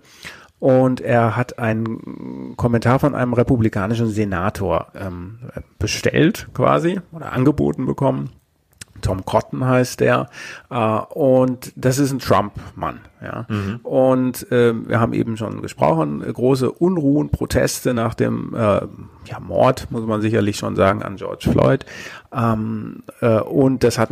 Und 0.58 1.00
er 1.00 1.36
hat 1.36 1.58
einen 1.58 2.54
Kommentar 2.56 2.98
von 2.98 3.14
einem 3.14 3.32
republikanischen 3.32 4.08
Senator 4.08 4.88
ähm, 4.94 5.38
bestellt 5.78 6.48
quasi 6.52 7.00
oder 7.12 7.32
angeboten 7.32 7.86
bekommen 7.86 8.30
Tom 9.00 9.24
Cotton 9.24 9.64
heißt 9.64 10.00
der. 10.00 10.28
Äh, 10.70 10.76
und 10.76 11.72
das 11.76 11.98
ist 11.98 12.12
ein 12.12 12.18
Trump-Mann. 12.18 13.00
Ja. 13.22 13.46
Mhm. 13.48 13.80
Und 13.82 14.50
äh, 14.50 14.72
wir 14.88 15.00
haben 15.00 15.12
eben 15.12 15.36
schon 15.36 15.62
gesprochen, 15.62 16.20
große 16.20 16.70
Unruhen, 16.70 17.30
Proteste 17.30 17.94
nach 17.94 18.14
dem 18.14 18.54
äh, 18.54 18.80
ja, 19.26 19.38
Mord, 19.40 19.88
muss 19.90 20.06
man 20.06 20.20
sicherlich 20.22 20.56
schon 20.56 20.76
sagen, 20.76 21.02
an 21.02 21.16
George 21.16 21.50
Floyd. 21.52 21.84
Ähm, 22.32 23.02
äh, 23.20 23.40
und 23.40 23.82
das 23.82 23.98
hat 23.98 24.10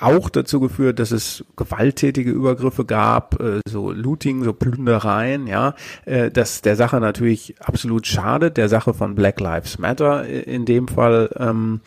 auch 0.00 0.28
dazu 0.28 0.60
geführt, 0.60 0.98
dass 0.98 1.12
es 1.12 1.44
gewalttätige 1.56 2.30
Übergriffe 2.30 2.84
gab, 2.84 3.40
äh, 3.40 3.60
so 3.66 3.92
Looting, 3.92 4.44
so 4.44 4.52
Plündereien, 4.52 5.46
ja, 5.46 5.74
äh, 6.04 6.30
dass 6.30 6.62
der 6.62 6.76
Sache 6.76 7.00
natürlich 7.00 7.54
absolut 7.60 8.06
schadet, 8.06 8.56
der 8.56 8.68
Sache 8.68 8.92
von 8.92 9.14
Black 9.14 9.40
Lives 9.40 9.78
Matter 9.78 10.26
in 10.26 10.64
dem 10.64 10.88
Fall, 10.88 11.30
ähm, 11.36 11.80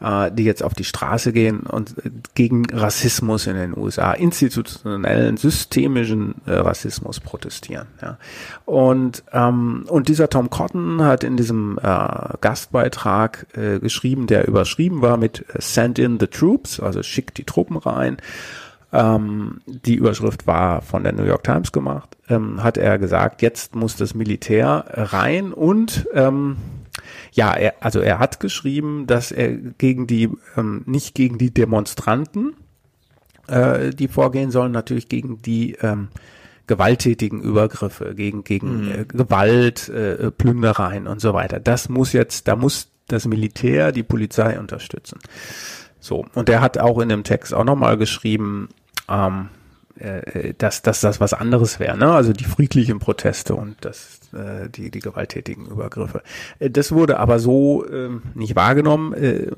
äh, 0.00 0.30
die 0.30 0.44
jetzt 0.44 0.62
auf 0.62 0.74
die 0.74 0.84
Straße 0.84 1.32
gehen 1.32 1.60
und 1.60 1.98
äh, 1.98 2.10
gegen 2.34 2.64
Rassismus 2.70 3.46
in 3.46 3.56
den 3.56 3.76
USA, 3.76 4.12
institutionellen, 4.12 5.36
systemischen 5.36 6.13
äh, 6.46 6.52
Rassismus 6.52 7.20
protestieren. 7.20 7.86
Ja. 8.00 8.18
Und, 8.64 9.24
ähm, 9.32 9.84
und 9.88 10.08
dieser 10.08 10.28
Tom 10.28 10.50
Cotton 10.50 11.02
hat 11.02 11.24
in 11.24 11.36
diesem 11.36 11.78
äh, 11.78 12.36
Gastbeitrag 12.40 13.46
äh, 13.56 13.78
geschrieben, 13.78 14.26
der 14.26 14.48
überschrieben 14.48 15.02
war 15.02 15.16
mit 15.16 15.44
Send 15.58 15.98
in 15.98 16.18
the 16.20 16.26
Troops, 16.26 16.80
also 16.80 17.02
schickt 17.02 17.38
die 17.38 17.44
Truppen 17.44 17.76
rein. 17.76 18.16
Ähm, 18.92 19.60
die 19.66 19.96
Überschrift 19.96 20.46
war 20.46 20.80
von 20.80 21.02
der 21.02 21.12
New 21.12 21.24
York 21.24 21.42
Times 21.42 21.72
gemacht. 21.72 22.16
Ähm, 22.28 22.62
hat 22.62 22.78
er 22.78 22.98
gesagt, 22.98 23.42
jetzt 23.42 23.74
muss 23.74 23.96
das 23.96 24.14
Militär 24.14 24.84
rein 24.88 25.52
und 25.52 26.06
ähm, 26.14 26.56
ja, 27.32 27.52
er, 27.52 27.74
also 27.80 28.00
er 28.00 28.20
hat 28.20 28.38
geschrieben, 28.38 29.06
dass 29.06 29.32
er 29.32 29.48
gegen 29.52 30.06
die, 30.06 30.30
ähm, 30.56 30.82
nicht 30.86 31.14
gegen 31.14 31.38
die 31.38 31.52
Demonstranten, 31.52 32.54
äh, 33.48 33.90
die 33.90 34.08
vorgehen 34.08 34.50
sollen, 34.50 34.72
natürlich 34.72 35.08
gegen 35.08 35.42
die 35.42 35.76
ähm, 35.82 36.08
gewalttätigen 36.66 37.40
Übergriffe, 37.40 38.14
gegen, 38.14 38.44
gegen 38.44 38.86
mhm. 38.86 38.92
äh, 38.92 39.04
Gewalt, 39.04 39.88
äh, 39.88 40.30
Plündereien 40.30 41.06
und 41.06 41.20
so 41.20 41.34
weiter. 41.34 41.60
Das 41.60 41.88
muss 41.88 42.12
jetzt, 42.12 42.48
da 42.48 42.56
muss 42.56 42.88
das 43.08 43.26
Militär 43.26 43.92
die 43.92 44.02
Polizei 44.02 44.58
unterstützen. 44.58 45.18
So, 46.00 46.26
und 46.34 46.48
er 46.48 46.60
hat 46.60 46.78
auch 46.78 46.98
in 47.00 47.08
dem 47.08 47.24
Text 47.24 47.54
auch 47.54 47.64
nochmal 47.64 47.96
geschrieben, 47.96 48.68
ähm, 49.08 49.48
äh, 49.96 50.54
dass, 50.58 50.82
dass 50.82 51.00
das 51.00 51.20
was 51.20 51.34
anderes 51.34 51.78
wäre, 51.78 51.96
ne? 51.96 52.12
Also 52.12 52.32
die 52.32 52.44
friedlichen 52.44 52.98
Proteste 52.98 53.54
und 53.54 53.76
das, 53.82 54.20
äh, 54.32 54.68
die, 54.68 54.90
die 54.90 54.98
gewalttätigen 54.98 55.66
Übergriffe. 55.66 56.22
Äh, 56.58 56.70
das 56.70 56.92
wurde 56.92 57.20
aber 57.20 57.38
so 57.38 57.86
äh, 57.86 58.10
nicht 58.34 58.56
wahrgenommen, 58.56 59.12
äh, 59.14 59.50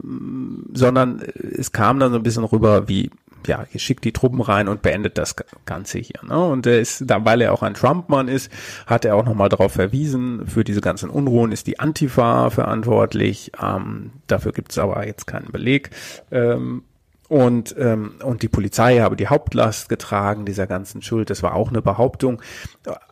sondern 0.74 1.20
es 1.20 1.72
kam 1.72 1.98
dann 1.98 2.12
so 2.12 2.18
ein 2.18 2.22
bisschen 2.22 2.44
rüber 2.44 2.86
wie 2.86 3.10
ja, 3.46 3.64
schickt 3.76 4.04
die 4.04 4.12
Truppen 4.12 4.40
rein 4.40 4.68
und 4.68 4.82
beendet 4.82 5.18
das 5.18 5.36
Ganze 5.64 5.98
hier. 5.98 6.20
Ne? 6.22 6.38
Und 6.38 6.66
er 6.66 6.80
ist, 6.80 7.04
da, 7.06 7.24
weil 7.24 7.40
er 7.40 7.52
auch 7.52 7.62
ein 7.62 7.74
Trump-Mann 7.74 8.28
ist, 8.28 8.50
hat 8.86 9.04
er 9.04 9.16
auch 9.16 9.24
nochmal 9.24 9.48
darauf 9.48 9.72
verwiesen, 9.72 10.46
für 10.46 10.64
diese 10.64 10.80
ganzen 10.80 11.10
Unruhen 11.10 11.52
ist 11.52 11.66
die 11.66 11.78
Antifa 11.78 12.50
verantwortlich. 12.50 13.52
Ähm, 13.62 14.12
dafür 14.26 14.52
gibt 14.52 14.72
es 14.72 14.78
aber 14.78 15.06
jetzt 15.06 15.26
keinen 15.26 15.50
Beleg. 15.50 15.90
Ähm, 16.30 16.82
und, 17.28 17.74
ähm, 17.78 18.14
und 18.22 18.42
die 18.42 18.48
Polizei 18.48 19.00
habe 19.00 19.16
die 19.16 19.28
Hauptlast 19.28 19.88
getragen 19.88 20.44
dieser 20.44 20.66
ganzen 20.66 21.02
Schuld. 21.02 21.28
Das 21.30 21.42
war 21.42 21.54
auch 21.54 21.70
eine 21.70 21.82
Behauptung. 21.82 22.40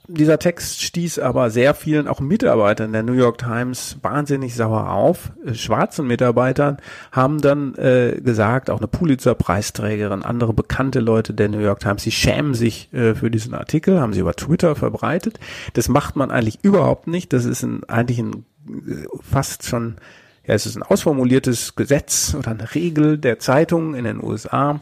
Dieser 0.06 0.38
Text 0.38 0.82
stieß 0.82 1.18
aber 1.18 1.50
sehr 1.50 1.74
vielen, 1.74 2.06
auch 2.06 2.20
Mitarbeitern 2.20 2.92
der 2.92 3.02
New 3.02 3.14
York 3.14 3.38
Times, 3.38 3.98
wahnsinnig 4.02 4.54
sauer 4.54 4.90
auf. 4.90 5.32
Äh, 5.44 5.54
schwarzen 5.54 6.06
Mitarbeitern 6.06 6.76
haben 7.10 7.40
dann 7.40 7.74
äh, 7.74 8.20
gesagt, 8.22 8.70
auch 8.70 8.78
eine 8.78 8.86
Pulitzer-Preisträgerin, 8.86 10.22
andere 10.22 10.52
bekannte 10.52 11.00
Leute 11.00 11.34
der 11.34 11.48
New 11.48 11.58
York 11.58 11.80
Times, 11.80 12.02
sie 12.02 12.12
schämen 12.12 12.54
sich 12.54 12.92
äh, 12.92 13.14
für 13.14 13.30
diesen 13.30 13.54
Artikel, 13.54 14.00
haben 14.00 14.12
sie 14.12 14.20
über 14.20 14.34
Twitter 14.34 14.76
verbreitet. 14.76 15.40
Das 15.72 15.88
macht 15.88 16.14
man 16.14 16.30
eigentlich 16.30 16.58
überhaupt 16.62 17.08
nicht. 17.08 17.32
Das 17.32 17.46
ist 17.46 17.62
ein, 17.62 17.82
eigentlich 17.84 18.20
ein 18.20 18.44
äh, 18.68 19.06
fast 19.22 19.64
schon 19.64 19.96
ja, 20.46 20.54
es 20.54 20.66
ist 20.66 20.76
ein 20.76 20.82
ausformuliertes 20.82 21.74
Gesetz 21.74 22.34
oder 22.38 22.50
eine 22.50 22.74
Regel 22.74 23.18
der 23.18 23.38
Zeitungen 23.38 23.94
in 23.94 24.04
den 24.04 24.22
USA, 24.22 24.80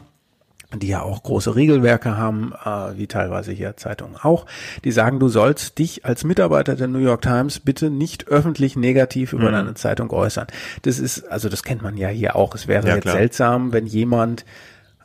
die 0.75 0.87
ja 0.87 1.01
auch 1.01 1.23
große 1.23 1.55
Regelwerke 1.55 2.17
haben, 2.17 2.53
äh, 2.65 2.97
wie 2.97 3.07
teilweise 3.07 3.51
hier 3.51 3.77
Zeitungen 3.77 4.15
auch, 4.15 4.45
die 4.83 4.91
sagen, 4.91 5.19
du 5.19 5.29
sollst 5.29 5.77
dich 5.77 6.05
als 6.05 6.23
Mitarbeiter 6.23 6.75
der 6.75 6.87
New 6.87 6.99
York 6.99 7.21
Times 7.21 7.59
bitte 7.59 7.89
nicht 7.89 8.27
öffentlich 8.27 8.75
negativ 8.75 9.33
über 9.33 9.49
mhm. 9.49 9.53
deine 9.53 9.73
Zeitung 9.75 10.09
äußern. 10.09 10.47
Das 10.81 10.99
ist, 10.99 11.25
also 11.29 11.49
das 11.49 11.63
kennt 11.63 11.81
man 11.81 11.95
ja 11.97 12.09
hier 12.09 12.35
auch. 12.35 12.55
Es 12.55 12.67
wäre 12.67 12.87
ja, 12.87 12.95
jetzt 12.95 13.03
klar. 13.03 13.15
seltsam, 13.15 13.71
wenn 13.71 13.85
jemand 13.85 14.45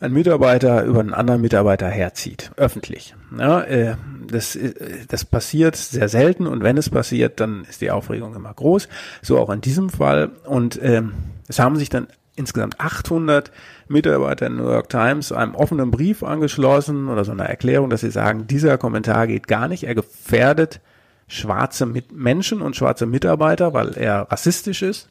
ein 0.01 0.13
Mitarbeiter 0.13 0.85
über 0.85 1.01
einen 1.01 1.15
anderen 1.15 1.41
Mitarbeiter 1.41 1.89
herzieht, 1.89 2.51
öffentlich. 2.57 3.15
Ja, 3.37 3.63
äh, 3.63 3.97
das, 4.27 4.57
äh, 4.57 4.73
das 5.09 5.25
passiert 5.25 5.77
sehr 5.77 6.09
selten 6.09 6.47
und 6.47 6.63
wenn 6.63 6.77
es 6.77 6.91
passiert, 6.91 7.41
dann 7.41 7.65
ist 7.69 7.81
die 7.81 7.91
Aufregung 7.91 8.35
immer 8.35 8.53
groß. 8.53 8.89
So 9.23 9.39
auch 9.39 9.51
in 9.51 9.61
diesem 9.61 9.91
Fall. 9.91 10.31
Und 10.45 10.79
ähm, 10.83 11.13
es 11.49 11.59
haben 11.59 11.77
sich 11.77 11.89
dann 11.89 12.09
insgesamt 12.37 12.79
800 12.79 13.51
Mitarbeiter 13.89 14.47
in 14.47 14.57
New 14.57 14.71
York 14.71 14.89
Times 14.89 15.33
einem 15.33 15.55
offenen 15.55 15.91
Brief 15.91 16.23
angeschlossen 16.23 17.09
oder 17.09 17.25
so 17.25 17.33
einer 17.33 17.47
Erklärung, 17.47 17.91
dass 17.91 18.03
sie 18.03 18.11
sagen, 18.11 18.47
dieser 18.47 18.79
Kommentar 18.79 19.27
geht 19.27 19.49
gar 19.49 19.67
nicht, 19.67 19.85
er 19.85 19.95
gefährdet 19.95 20.81
schwarze 21.29 21.87
Menschen 22.13 22.63
und 22.63 22.75
schwarze 22.75 23.07
Mitarbeiter, 23.07 23.75
weil 23.75 23.93
er 23.99 24.23
rassistisch 24.31 24.83
ist. 24.83 25.11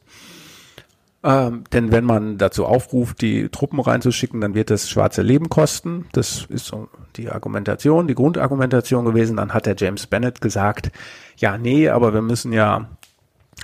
Ähm, 1.28 1.64
denn 1.74 1.92
wenn 1.92 2.06
man 2.06 2.38
dazu 2.38 2.64
aufruft, 2.64 3.20
die 3.20 3.50
Truppen 3.50 3.80
reinzuschicken, 3.80 4.40
dann 4.40 4.54
wird 4.54 4.70
das 4.70 4.88
schwarze 4.88 5.20
Leben 5.20 5.50
kosten. 5.50 6.06
Das 6.12 6.46
ist 6.48 6.64
so 6.64 6.88
die 7.16 7.28
Argumentation, 7.28 8.06
die 8.06 8.14
Grundargumentation 8.14 9.04
gewesen. 9.04 9.36
Dann 9.36 9.52
hat 9.52 9.66
der 9.66 9.76
James 9.76 10.06
Bennett 10.06 10.40
gesagt, 10.40 10.90
ja, 11.36 11.58
nee, 11.58 11.90
aber 11.90 12.14
wir 12.14 12.22
müssen 12.22 12.54
ja 12.54 12.88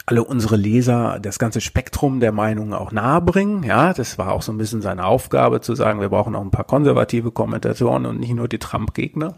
alle 0.04 0.22
unsere 0.24 0.56
Leser 0.56 1.18
das 1.22 1.38
ganze 1.38 1.62
Spektrum 1.62 2.20
der 2.20 2.32
Meinungen 2.32 2.74
auch 2.74 2.92
nahebringen. 2.92 3.62
Ja, 3.62 3.94
das 3.94 4.18
war 4.18 4.32
auch 4.32 4.42
so 4.42 4.52
ein 4.52 4.58
bisschen 4.58 4.82
seine 4.82 5.06
Aufgabe 5.06 5.62
zu 5.62 5.74
sagen, 5.74 6.02
wir 6.02 6.10
brauchen 6.10 6.34
auch 6.34 6.42
ein 6.42 6.50
paar 6.50 6.66
konservative 6.66 7.30
Kommentatoren 7.30 8.04
und 8.04 8.20
nicht 8.20 8.34
nur 8.34 8.46
die 8.46 8.58
Trump-Gegner. 8.58 9.36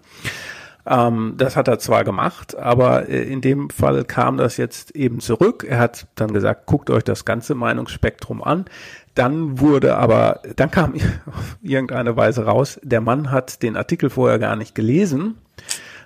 Ähm, 0.86 1.34
das 1.36 1.56
hat 1.56 1.66
er 1.66 1.78
zwar 1.80 2.04
gemacht, 2.04 2.56
aber 2.56 3.08
äh, 3.08 3.22
in 3.22 3.40
dem 3.40 3.70
Fall 3.70 4.04
kam 4.04 4.36
das 4.36 4.56
jetzt 4.56 4.92
eben 4.92 5.18
zurück. 5.20 5.66
Er 5.68 5.78
hat 5.78 6.06
dann 6.14 6.32
gesagt, 6.32 6.66
guckt 6.66 6.90
euch 6.90 7.02
das 7.02 7.24
ganze 7.24 7.54
Meinungsspektrum 7.54 8.42
an. 8.42 8.66
Dann 9.14 9.58
wurde 9.58 9.96
aber, 9.96 10.40
dann 10.54 10.70
kam 10.70 10.94
auf 11.26 11.56
irgendeine 11.62 12.16
Weise 12.16 12.44
raus, 12.44 12.78
der 12.82 13.00
Mann 13.00 13.32
hat 13.32 13.62
den 13.62 13.76
Artikel 13.76 14.10
vorher 14.10 14.38
gar 14.38 14.54
nicht 14.54 14.74
gelesen. 14.74 15.36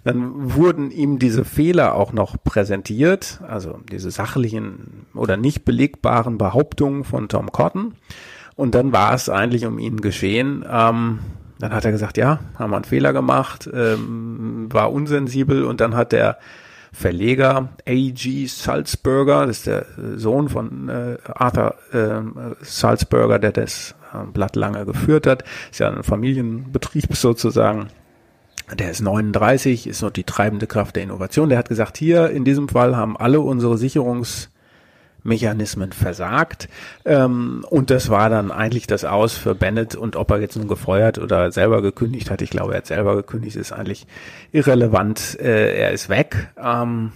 Dann 0.03 0.55
wurden 0.55 0.91
ihm 0.91 1.18
diese 1.18 1.45
Fehler 1.45 1.95
auch 1.95 2.14
noch 2.14 2.43
präsentiert, 2.43 3.41
also 3.47 3.81
diese 3.93 4.11
sachlichen 4.11 5.07
oder 5.12 5.37
nicht 5.37 5.66
belegbaren 5.66 6.39
Behauptungen 6.39 7.05
von 7.05 7.28
Tom 7.28 7.53
Cotton. 7.53 7.97
Und 8.57 8.74
dann 8.74 8.93
war 8.93 9.12
es 9.12 9.28
eigentlich 9.28 9.66
um 9.66 9.78
ihn 9.78 10.01
geschehen. 10.01 10.64
Ähm, 10.70 11.18
dann 11.61 11.72
hat 11.72 11.84
er 11.84 11.92
gesagt, 11.92 12.16
ja, 12.16 12.40
haben 12.58 12.70
wir 12.70 12.76
einen 12.76 12.84
Fehler 12.84 13.12
gemacht, 13.12 13.68
ähm, 13.72 14.68
war 14.70 14.92
unsensibel 14.92 15.64
und 15.64 15.80
dann 15.80 15.94
hat 15.94 16.12
der 16.12 16.38
Verleger 16.92 17.68
A.G. 17.86 18.46
Salzburger, 18.46 19.46
das 19.46 19.58
ist 19.58 19.66
der 19.66 19.86
Sohn 20.16 20.48
von 20.48 20.88
äh, 20.88 21.18
Arthur 21.24 21.76
äh, 21.92 22.22
Salzburger, 22.62 23.38
der 23.38 23.52
das 23.52 23.94
äh, 24.12 24.26
Blatt 24.32 24.56
lange 24.56 24.84
geführt 24.86 25.26
hat, 25.26 25.44
ist 25.70 25.78
ja 25.78 25.90
ein 25.90 26.02
Familienbetrieb 26.02 27.06
sozusagen. 27.14 27.88
Der 28.72 28.90
ist 28.90 29.02
39, 29.02 29.86
ist 29.86 30.02
noch 30.02 30.11
die 30.11 30.24
treibende 30.24 30.66
Kraft 30.66 30.96
der 30.96 31.02
Innovation. 31.02 31.48
Der 31.48 31.58
hat 31.58 31.68
gesagt, 31.68 31.98
hier 31.98 32.30
in 32.30 32.44
diesem 32.44 32.68
Fall 32.68 32.96
haben 32.96 33.16
alle 33.16 33.40
unsere 33.40 33.76
Sicherungs 33.76 34.50
Mechanismen 35.22 35.92
versagt. 35.92 36.68
Ähm, 37.04 37.64
und 37.68 37.90
das 37.90 38.08
war 38.08 38.30
dann 38.30 38.50
eigentlich 38.50 38.86
das 38.86 39.04
Aus 39.04 39.34
für 39.34 39.54
Bennett 39.54 39.94
und 39.94 40.16
ob 40.16 40.30
er 40.30 40.40
jetzt 40.40 40.56
nun 40.56 40.68
gefeuert 40.68 41.18
oder 41.18 41.52
selber 41.52 41.82
gekündigt 41.82 42.30
hat. 42.30 42.42
Ich 42.42 42.50
glaube, 42.50 42.72
er 42.72 42.78
hat 42.78 42.86
selber 42.86 43.16
gekündigt, 43.16 43.56
ist 43.56 43.72
eigentlich 43.72 44.06
irrelevant. 44.52 45.38
Äh, 45.40 45.76
er 45.76 45.92
ist 45.92 46.08
weg. 46.08 46.48
Ähm, 46.62 47.12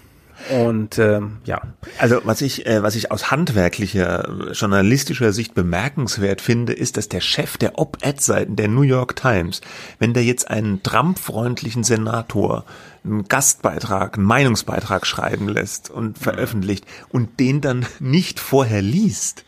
und 0.51 0.99
ähm, 0.99 1.39
ja. 1.45 1.63
Also 1.99 2.21
was 2.25 2.43
ich, 2.43 2.67
äh, 2.67 2.83
was 2.83 2.97
ich 2.97 3.11
aus 3.11 3.31
handwerklicher, 3.31 4.29
journalistischer 4.53 5.33
Sicht 5.33 5.55
bemerkenswert 5.55 6.41
finde, 6.41 6.73
ist, 6.73 6.97
dass 6.97 7.09
der 7.09 7.21
Chef 7.21 7.57
der 7.57 7.79
Op-Ed-Seiten 7.79 8.57
der 8.57 8.69
New 8.69 8.83
York 8.83 9.17
Times, 9.17 9.61
wenn 9.99 10.13
der 10.13 10.25
jetzt 10.25 10.51
einen 10.51 10.83
Trump-freundlichen 10.83 11.85
Senator 11.85 12.65
einen 13.05 13.25
Gastbeitrag, 13.25 14.17
einen 14.17 14.27
Meinungsbeitrag 14.27 15.07
schreiben 15.07 15.49
lässt 15.49 15.91
und 15.91 16.19
veröffentlicht 16.19 16.87
und 17.11 17.39
den 17.41 17.61
dann 17.61 17.87
nicht 18.01 18.41
vorher 18.41 18.83
liest, 18.83 19.45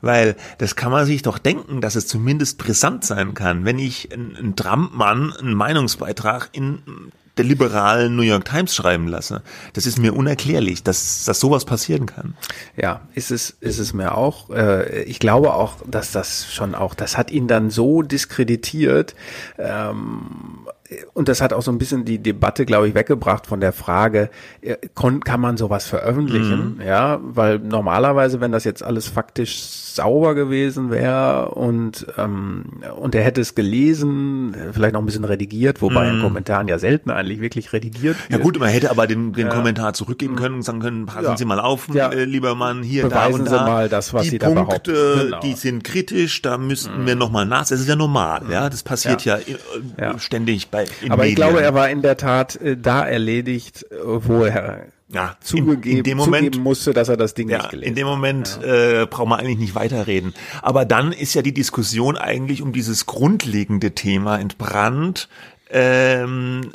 weil 0.00 0.36
das 0.58 0.76
kann 0.76 0.92
man 0.92 1.06
sich 1.06 1.22
doch 1.22 1.38
denken, 1.38 1.80
dass 1.80 1.94
es 1.94 2.06
zumindest 2.06 2.58
brisant 2.58 3.04
sein 3.04 3.34
kann, 3.34 3.64
wenn 3.64 3.78
ich 3.78 4.12
einen 4.12 4.56
Trump-Mann 4.56 5.32
einen 5.32 5.54
Meinungsbeitrag 5.54 6.48
in 6.52 7.12
der 7.36 7.44
liberalen 7.44 8.14
New 8.14 8.22
York 8.22 8.44
Times 8.44 8.74
schreiben 8.74 9.08
lasse. 9.08 9.42
Das 9.72 9.86
ist 9.86 9.98
mir 9.98 10.14
unerklärlich, 10.14 10.82
dass, 10.82 11.24
dass 11.24 11.40
sowas 11.40 11.64
passieren 11.64 12.06
kann. 12.06 12.36
Ja, 12.76 13.08
ist 13.14 13.30
es, 13.30 13.50
ist 13.60 13.78
es 13.78 13.92
mir 13.92 14.16
auch. 14.16 14.50
Äh, 14.50 15.02
ich 15.02 15.18
glaube 15.18 15.54
auch, 15.54 15.78
dass 15.86 16.12
das 16.12 16.52
schon 16.52 16.74
auch, 16.74 16.94
das 16.94 17.18
hat 17.18 17.30
ihn 17.30 17.48
dann 17.48 17.70
so 17.70 18.02
diskreditiert, 18.02 19.14
ähm, 19.58 20.66
und 21.14 21.28
das 21.28 21.40
hat 21.40 21.52
auch 21.52 21.62
so 21.62 21.70
ein 21.70 21.78
bisschen 21.78 22.04
die 22.04 22.18
Debatte, 22.18 22.66
glaube 22.66 22.88
ich, 22.88 22.94
weggebracht 22.94 23.46
von 23.46 23.60
der 23.60 23.72
Frage, 23.72 24.28
äh, 24.60 24.76
kann 24.94 25.40
man 25.40 25.56
sowas 25.56 25.86
veröffentlichen? 25.86 26.76
Mhm. 26.76 26.82
Ja, 26.82 27.20
weil 27.22 27.58
normalerweise, 27.58 28.40
wenn 28.40 28.52
das 28.52 28.64
jetzt 28.64 28.82
alles 28.82 29.08
faktisch 29.08 29.84
sauber 29.94 30.34
gewesen 30.34 30.90
wäre 30.90 31.50
und 31.50 32.06
ähm, 32.18 32.64
und 32.96 33.14
er 33.14 33.22
hätte 33.22 33.40
es 33.40 33.54
gelesen, 33.54 34.54
vielleicht 34.72 34.94
noch 34.94 35.00
ein 35.00 35.06
bisschen 35.06 35.24
redigiert, 35.24 35.80
wobei 35.82 36.10
mm. 36.10 36.14
in 36.16 36.22
Kommentaren 36.22 36.68
ja 36.68 36.78
selten 36.78 37.10
eigentlich 37.10 37.40
wirklich 37.40 37.72
redigiert. 37.72 38.16
Wird. 38.18 38.30
Ja 38.30 38.38
gut, 38.38 38.58
man 38.58 38.68
hätte 38.68 38.90
aber 38.90 39.06
den, 39.06 39.32
den 39.32 39.46
ja. 39.46 39.52
Kommentar 39.52 39.94
zurückgeben 39.94 40.36
können 40.36 40.56
und 40.56 40.62
sagen 40.62 40.80
können, 40.80 41.06
passen 41.06 41.24
ja. 41.24 41.36
Sie 41.36 41.44
mal 41.44 41.60
auf, 41.60 41.88
ja. 41.94 42.10
äh, 42.10 42.24
lieber 42.24 42.54
Mann, 42.54 42.82
hier, 42.82 43.04
Beweisen 43.04 43.32
da 43.32 43.38
und 43.38 43.48
Sie 43.48 43.54
mal 43.54 43.88
das, 43.88 44.12
was 44.12 44.24
die 44.24 44.30
Sie 44.30 44.38
Punkte, 44.38 44.56
da 44.56 44.64
behaupten. 44.64 45.24
Genau. 45.26 45.40
Die 45.40 45.52
sind 45.54 45.84
kritisch, 45.84 46.42
da 46.42 46.58
müssten 46.58 47.04
mm. 47.04 47.06
wir 47.06 47.14
nochmal 47.14 47.46
nach. 47.46 47.60
Das 47.60 47.80
ist 47.80 47.88
ja 47.88 47.96
normal, 47.96 48.42
ja, 48.50 48.68
das 48.68 48.82
passiert 48.82 49.24
ja, 49.24 49.38
äh, 49.38 50.18
ständig 50.18 50.70
bei 50.74 50.86
Aber 51.08 51.22
Medien. 51.22 51.28
ich 51.28 51.36
glaube, 51.36 51.62
er 51.62 51.74
war 51.74 51.88
in 51.90 52.02
der 52.02 52.16
Tat 52.16 52.56
äh, 52.56 52.76
da 52.76 53.06
erledigt, 53.06 53.86
äh, 53.90 53.96
wo 54.04 54.44
er 54.44 54.86
ja, 55.08 55.36
zugegeben, 55.40 55.98
in, 55.98 56.02
dem 56.02 56.18
Moment, 56.18 56.58
musste, 56.58 56.92
dass 56.92 57.08
er 57.08 57.16
das 57.16 57.34
Ding 57.34 57.48
ja, 57.48 57.58
nicht 57.58 57.70
gelesen 57.70 57.88
In 57.88 57.94
dem 57.94 58.06
Moment 58.06 58.58
ja. 58.62 59.02
äh, 59.02 59.06
braucht 59.06 59.28
man 59.28 59.40
eigentlich 59.40 59.58
nicht 59.58 59.74
weiterreden. 59.74 60.34
Aber 60.62 60.84
dann 60.84 61.12
ist 61.12 61.34
ja 61.34 61.42
die 61.42 61.54
Diskussion 61.54 62.16
eigentlich 62.16 62.62
um 62.62 62.72
dieses 62.72 63.06
grundlegende 63.06 63.92
Thema 63.92 64.38
entbrannt. 64.38 65.28
Ähm, 65.70 66.72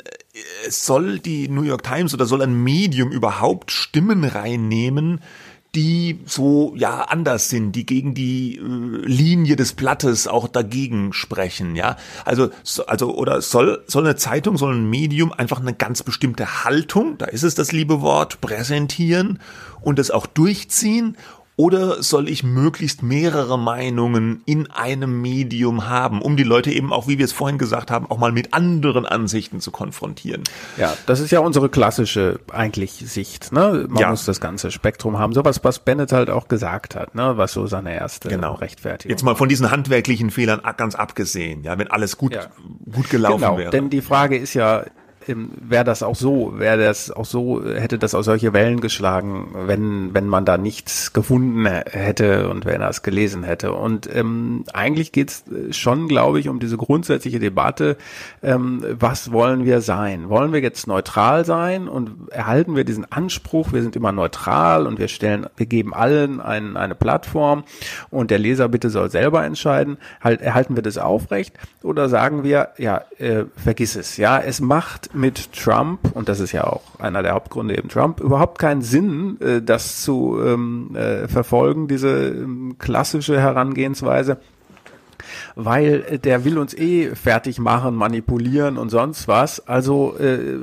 soll 0.68 1.18
die 1.18 1.48
New 1.48 1.62
York 1.62 1.82
Times 1.82 2.14
oder 2.14 2.24
soll 2.24 2.42
ein 2.42 2.54
Medium 2.54 3.10
überhaupt 3.10 3.72
Stimmen 3.72 4.24
reinnehmen, 4.24 5.20
die 5.74 6.20
so 6.26 6.74
ja 6.76 7.02
anders 7.02 7.48
sind, 7.48 7.72
die 7.72 7.86
gegen 7.86 8.14
die 8.14 8.56
äh, 8.56 8.60
Linie 9.06 9.56
des 9.56 9.72
Blattes 9.72 10.26
auch 10.26 10.48
dagegen 10.48 11.12
sprechen, 11.12 11.76
ja. 11.76 11.96
Also 12.24 12.50
so, 12.64 12.86
also 12.86 13.14
oder 13.14 13.40
soll 13.40 13.84
soll 13.86 14.04
eine 14.04 14.16
Zeitung, 14.16 14.56
soll 14.56 14.74
ein 14.74 14.90
Medium 14.90 15.32
einfach 15.32 15.60
eine 15.60 15.74
ganz 15.74 16.02
bestimmte 16.02 16.64
Haltung, 16.64 17.18
da 17.18 17.26
ist 17.26 17.44
es 17.44 17.54
das 17.54 17.72
liebe 17.72 18.00
Wort, 18.00 18.40
präsentieren 18.40 19.38
und 19.80 19.98
das 19.98 20.10
auch 20.10 20.26
durchziehen 20.26 21.16
oder 21.60 22.02
soll 22.02 22.30
ich 22.30 22.42
möglichst 22.42 23.02
mehrere 23.02 23.58
Meinungen 23.58 24.40
in 24.46 24.70
einem 24.70 25.20
Medium 25.20 25.86
haben, 25.90 26.22
um 26.22 26.38
die 26.38 26.42
Leute 26.42 26.70
eben 26.70 26.90
auch, 26.90 27.06
wie 27.06 27.18
wir 27.18 27.26
es 27.26 27.32
vorhin 27.32 27.58
gesagt 27.58 27.90
haben, 27.90 28.10
auch 28.10 28.16
mal 28.16 28.32
mit 28.32 28.54
anderen 28.54 29.04
Ansichten 29.04 29.60
zu 29.60 29.70
konfrontieren? 29.70 30.42
Ja, 30.78 30.94
das 31.04 31.20
ist 31.20 31.32
ja 31.32 31.40
unsere 31.40 31.68
klassische 31.68 32.40
eigentlich 32.50 32.92
Sicht. 32.92 33.52
Ne? 33.52 33.84
Man 33.90 34.00
ja. 34.00 34.08
muss 34.08 34.24
das 34.24 34.40
ganze 34.40 34.70
Spektrum 34.70 35.18
haben. 35.18 35.34
Sowas, 35.34 35.62
was 35.62 35.80
Bennett 35.80 36.12
halt 36.12 36.30
auch 36.30 36.48
gesagt 36.48 36.94
hat, 36.94 37.14
ne? 37.14 37.36
was 37.36 37.52
so 37.52 37.66
seine 37.66 37.94
erste 37.94 38.30
genau. 38.30 38.54
Rechtfertigung 38.54 39.10
Jetzt 39.10 39.22
mal 39.22 39.34
von 39.34 39.50
diesen 39.50 39.70
handwerklichen 39.70 40.30
Fehlern 40.30 40.62
ganz 40.78 40.94
abgesehen, 40.94 41.62
ja, 41.62 41.76
wenn 41.76 41.88
alles 41.88 42.16
gut, 42.16 42.32
ja. 42.32 42.46
gut 42.90 43.10
gelaufen 43.10 43.42
genau, 43.42 43.58
wäre. 43.58 43.70
Denn 43.70 43.90
die 43.90 44.00
Frage 44.00 44.38
ist 44.38 44.54
ja, 44.54 44.86
wäre 45.26 45.84
das 45.84 46.02
auch 46.02 46.16
so, 46.16 46.58
wäre 46.58 46.78
das 46.78 47.10
auch 47.10 47.24
so, 47.24 47.62
hätte 47.64 47.98
das 47.98 48.14
auch 48.14 48.22
solche 48.22 48.52
Wellen 48.52 48.80
geschlagen, 48.80 49.54
wenn, 49.66 50.14
wenn 50.14 50.26
man 50.26 50.44
da 50.44 50.56
nichts 50.56 51.12
gefunden 51.12 51.66
hätte 51.66 52.48
und 52.48 52.64
wenn 52.64 52.80
er 52.80 52.88
es 52.88 53.02
gelesen 53.02 53.42
hätte. 53.42 53.72
Und 53.72 54.08
ähm, 54.14 54.64
eigentlich 54.72 55.12
geht's 55.12 55.44
schon, 55.72 56.08
glaube 56.08 56.40
ich, 56.40 56.48
um 56.48 56.58
diese 56.58 56.76
grundsätzliche 56.76 57.38
Debatte, 57.38 57.96
ähm, 58.42 58.84
was 58.98 59.30
wollen 59.30 59.64
wir 59.64 59.82
sein? 59.82 60.28
Wollen 60.28 60.52
wir 60.52 60.60
jetzt 60.60 60.86
neutral 60.86 61.44
sein 61.44 61.88
und 61.88 62.30
erhalten 62.30 62.74
wir 62.74 62.84
diesen 62.84 63.10
Anspruch, 63.10 63.72
wir 63.72 63.82
sind 63.82 63.96
immer 63.96 64.12
neutral 64.12 64.86
und 64.86 64.98
wir 64.98 65.08
stellen, 65.08 65.46
wir 65.56 65.66
geben 65.66 65.92
allen 65.92 66.40
ein, 66.40 66.76
eine 66.76 66.94
Plattform 66.94 67.64
und 68.10 68.30
der 68.30 68.38
Leser 68.38 68.68
bitte 68.68 68.88
soll 68.88 69.10
selber 69.10 69.44
entscheiden, 69.44 69.98
halt, 70.22 70.40
erhalten 70.40 70.76
wir 70.76 70.82
das 70.82 70.98
aufrecht 70.98 71.54
oder 71.82 72.08
sagen 72.08 72.42
wir, 72.42 72.70
ja, 72.78 73.02
äh, 73.18 73.44
vergiss 73.56 73.96
es, 73.96 74.16
ja, 74.16 74.38
es 74.38 74.60
macht 74.60 75.09
mit 75.12 75.52
Trump, 75.52 76.00
und 76.14 76.28
das 76.28 76.40
ist 76.40 76.52
ja 76.52 76.64
auch 76.64 76.82
einer 76.98 77.22
der 77.22 77.34
Hauptgründe 77.34 77.76
eben 77.76 77.88
Trump, 77.88 78.20
überhaupt 78.20 78.58
keinen 78.58 78.82
Sinn, 78.82 79.40
äh, 79.40 79.62
das 79.62 80.02
zu 80.02 80.40
ähm, 80.44 80.94
äh, 80.94 81.28
verfolgen, 81.28 81.88
diese 81.88 82.28
ähm, 82.28 82.76
klassische 82.78 83.40
Herangehensweise 83.40 84.38
weil 85.54 86.18
der 86.18 86.44
will 86.44 86.58
uns 86.58 86.74
eh 86.74 87.14
fertig 87.14 87.58
machen, 87.58 87.94
manipulieren 87.94 88.78
und 88.78 88.88
sonst 88.90 89.28
was. 89.28 89.66
Also 89.68 90.16
äh, 90.18 90.58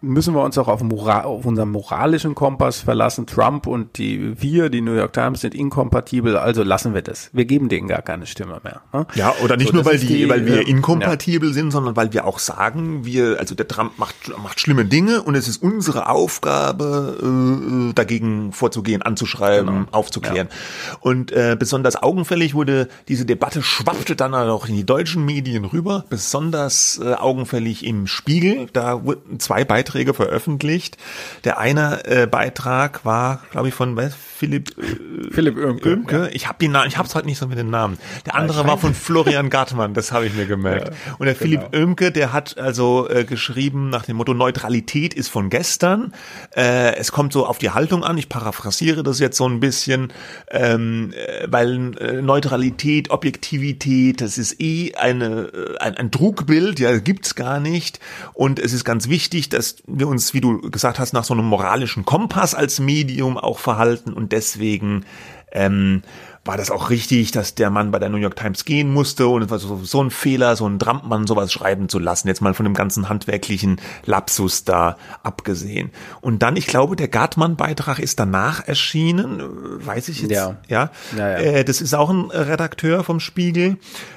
müssen 0.00 0.34
wir 0.34 0.42
uns 0.42 0.56
auch 0.58 0.68
auf, 0.68 0.82
Moral, 0.82 1.24
auf 1.24 1.44
unseren 1.44 1.70
moralischen 1.70 2.34
Kompass 2.34 2.80
verlassen. 2.80 3.26
Trump 3.26 3.66
und 3.66 3.98
die 3.98 4.40
wir, 4.40 4.70
die 4.70 4.80
New 4.80 4.94
York 4.94 5.12
Times, 5.12 5.40
sind 5.40 5.54
inkompatibel, 5.54 6.36
also 6.36 6.62
lassen 6.62 6.94
wir 6.94 7.02
das. 7.02 7.30
Wir 7.32 7.44
geben 7.44 7.68
denen 7.68 7.88
gar 7.88 8.02
keine 8.02 8.26
Stimme 8.26 8.60
mehr. 8.62 8.82
Ne? 8.92 9.06
Ja, 9.14 9.34
oder 9.42 9.56
nicht 9.56 9.68
so, 9.68 9.74
nur, 9.74 9.84
weil 9.84 9.98
die, 9.98 10.06
die, 10.06 10.28
weil 10.28 10.46
wir 10.46 10.66
inkompatibel 10.66 11.48
ja. 11.48 11.54
sind, 11.54 11.72
sondern 11.72 11.96
weil 11.96 12.12
wir 12.12 12.26
auch 12.26 12.38
sagen, 12.38 13.04
wir, 13.04 13.38
also 13.40 13.54
der 13.54 13.66
Trump 13.66 13.98
macht, 13.98 14.32
macht 14.42 14.60
schlimme 14.60 14.84
Dinge 14.84 15.22
und 15.22 15.34
es 15.34 15.48
ist 15.48 15.62
unsere 15.62 16.08
Aufgabe, 16.08 17.88
äh, 17.90 17.92
dagegen 17.94 18.52
vorzugehen, 18.52 19.02
anzuschreiben, 19.02 19.66
genau. 19.66 19.86
aufzuklären. 19.90 20.48
Ja. 20.50 20.96
Und 21.00 21.32
äh, 21.32 21.56
besonders 21.58 22.00
augenfällig 22.00 22.54
wurde 22.54 22.88
diese 23.08 23.26
Debatte 23.26 23.62
schwappte 23.62 24.14
dann 24.14 24.34
auch 24.34 24.68
in 24.68 24.76
die 24.76 24.86
deutschen 24.86 25.24
Medien 25.24 25.64
rüber, 25.64 26.04
besonders 26.08 27.00
äh, 27.02 27.14
augenfällig 27.14 27.84
im 27.84 28.06
Spiegel. 28.06 28.68
Da 28.72 29.04
wurden 29.04 29.40
zwei 29.40 29.64
Beiträge 29.64 29.87
Beiträge 29.88 30.12
veröffentlicht. 30.12 30.98
Der 31.44 31.58
eine 31.58 32.04
äh, 32.04 32.26
Beitrag 32.26 33.04
war, 33.06 33.42
glaube 33.50 33.68
ich, 33.68 33.74
von 33.74 33.94
Philipp 34.38 34.70
äh, 34.78 35.32
Philipp 35.32 35.56
Oemke. 35.56 35.88
Oemke. 35.90 36.16
Ja. 36.16 36.28
Ich 36.32 36.46
habe 36.46 36.58
den 36.60 36.70
Namen, 36.70 36.86
ich 36.86 36.96
habe 36.96 37.08
es 37.08 37.14
heute 37.16 37.26
nicht 37.26 37.38
so 37.38 37.48
mit 37.48 37.58
den 37.58 37.70
Namen. 37.70 37.98
Der 38.24 38.36
andere 38.36 38.64
war 38.66 38.78
von 38.78 38.94
Florian 38.94 39.50
Gartmann, 39.50 39.94
das 39.94 40.12
habe 40.12 40.26
ich 40.26 40.34
mir 40.34 40.46
gemerkt. 40.46 40.88
Ja, 40.88 41.14
Und 41.18 41.26
der 41.26 41.34
genau. 41.34 41.44
Philipp 41.44 41.74
Oemke, 41.74 42.12
der 42.12 42.32
hat 42.32 42.56
also 42.56 43.08
äh, 43.08 43.24
geschrieben 43.24 43.90
nach 43.90 44.04
dem 44.04 44.16
Motto 44.16 44.34
Neutralität 44.34 45.12
ist 45.12 45.28
von 45.28 45.50
gestern. 45.50 46.12
Äh, 46.54 46.94
es 46.96 47.10
kommt 47.10 47.32
so 47.32 47.46
auf 47.46 47.58
die 47.58 47.70
Haltung 47.70 48.04
an. 48.04 48.16
Ich 48.16 48.28
paraphrasiere 48.28 49.02
das 49.02 49.18
jetzt 49.18 49.36
so 49.36 49.48
ein 49.48 49.58
bisschen, 49.58 50.12
ähm, 50.52 51.12
äh, 51.14 51.48
weil 51.50 51.96
äh, 51.98 52.22
Neutralität, 52.22 53.10
Objektivität, 53.10 54.20
das 54.20 54.38
ist 54.38 54.60
eh 54.60 54.94
eine 54.94 55.48
äh, 55.52 55.78
ein, 55.78 55.96
ein 55.96 56.10
Trugbild, 56.12 56.78
ja, 56.78 56.96
gibt's 56.98 57.34
gar 57.34 57.58
nicht. 57.58 57.98
Und 58.34 58.60
es 58.60 58.72
ist 58.72 58.84
ganz 58.84 59.08
wichtig, 59.08 59.48
dass 59.48 59.76
wir 59.86 60.06
uns, 60.06 60.32
wie 60.32 60.40
du 60.40 60.60
gesagt 60.70 61.00
hast, 61.00 61.12
nach 61.12 61.24
so 61.24 61.34
einem 61.34 61.46
moralischen 61.46 62.04
Kompass 62.04 62.54
als 62.54 62.78
Medium 62.78 63.36
auch 63.36 63.58
verhalten 63.58 64.12
und 64.12 64.27
deswegen 64.32 65.04
ähm, 65.52 66.02
war 66.48 66.56
das 66.56 66.70
auch 66.70 66.88
richtig, 66.88 67.30
dass 67.30 67.54
der 67.54 67.68
Mann 67.68 67.90
bei 67.90 67.98
der 67.98 68.08
New 68.08 68.16
York 68.16 68.34
Times 68.34 68.64
gehen 68.64 68.90
musste 68.90 69.28
und 69.28 69.42
es 69.42 69.50
war 69.50 69.58
so, 69.58 69.84
so 69.84 70.02
ein 70.02 70.10
Fehler, 70.10 70.56
so 70.56 70.66
ein 70.66 70.78
Trampmann 70.78 71.26
sowas 71.26 71.52
schreiben 71.52 71.90
zu 71.90 71.98
lassen, 71.98 72.26
jetzt 72.26 72.40
mal 72.40 72.54
von 72.54 72.64
dem 72.64 72.72
ganzen 72.72 73.10
handwerklichen 73.10 73.78
Lapsus 74.06 74.64
da 74.64 74.96
abgesehen. 75.22 75.90
Und 76.22 76.42
dann, 76.42 76.56
ich 76.56 76.66
glaube, 76.66 76.96
der 76.96 77.08
Gartmann-Beitrag 77.08 77.98
ist 77.98 78.18
danach 78.18 78.66
erschienen, 78.66 79.42
weiß 79.84 80.08
ich 80.08 80.22
jetzt, 80.22 80.30
ja, 80.30 80.56
ja. 80.68 80.90
ja, 81.18 81.28
ja. 81.32 81.36
Äh, 81.36 81.64
das 81.64 81.82
ist 81.82 81.94
auch 81.94 82.08
ein 82.08 82.30
Redakteur 82.30 83.04
vom 83.04 83.20
Spiegel, 83.20 83.76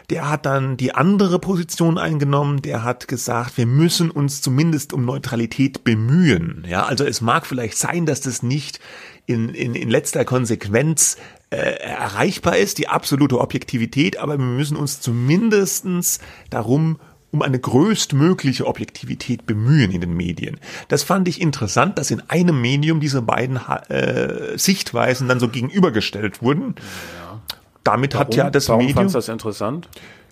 der 0.09 0.29
hat 0.29 0.45
dann 0.45 0.77
die 0.77 0.95
andere 0.95 1.37
Position 1.37 1.97
eingenommen, 1.97 2.61
der 2.61 2.85
hat 2.85 3.09
gesagt, 3.09 3.57
wir 3.57 3.65
müssen 3.65 4.09
uns 4.09 4.41
zumindest 4.41 4.93
um 4.93 5.03
Neutralität 5.03 5.83
bemühen, 5.83 6.65
ja, 6.65 6.85
also 6.85 7.03
es 7.03 7.19
mag 7.19 7.45
vielleicht 7.45 7.77
sein, 7.77 8.05
dass 8.05 8.21
das 8.21 8.41
nicht 8.41 8.79
in, 9.25 9.49
in, 9.49 9.75
in 9.75 9.89
letzter 9.89 10.25
Konsequenz 10.25 11.17
äh, 11.49 11.57
erreichbar 11.57 12.57
ist, 12.57 12.77
die 12.77 12.87
absolute 12.87 13.39
Objektivität, 13.39 14.17
aber 14.17 14.37
wir 14.37 14.45
müssen 14.45 14.77
uns 14.77 15.01
zumindestens 15.01 16.19
darum 16.49 16.99
um 17.31 17.41
eine 17.41 17.59
größtmögliche 17.59 18.67
Objektivität 18.67 19.45
bemühen 19.45 19.91
in 19.91 20.01
den 20.01 20.13
Medien. 20.15 20.59
Das 20.89 21.03
fand 21.03 21.27
ich 21.29 21.39
interessant, 21.39 21.97
dass 21.97 22.11
in 22.11 22.21
einem 22.29 22.59
Medium 22.59 22.99
diese 22.99 23.21
beiden 23.21 23.57
äh, 23.87 24.57
Sichtweisen 24.57 25.29
dann 25.29 25.39
so 25.39 25.47
gegenübergestellt 25.47 26.41
wurden. 26.41 26.75
Ja. 26.77 27.39
Damit 27.83 28.13
warum, 28.13 28.27
hat 28.27 28.35
ja 28.35 28.49
das 28.49 28.67
warum 28.67 28.81
Medium. 28.81 28.95
Fandst 28.95 29.15
das 29.15 29.29
interessant? 29.29 29.87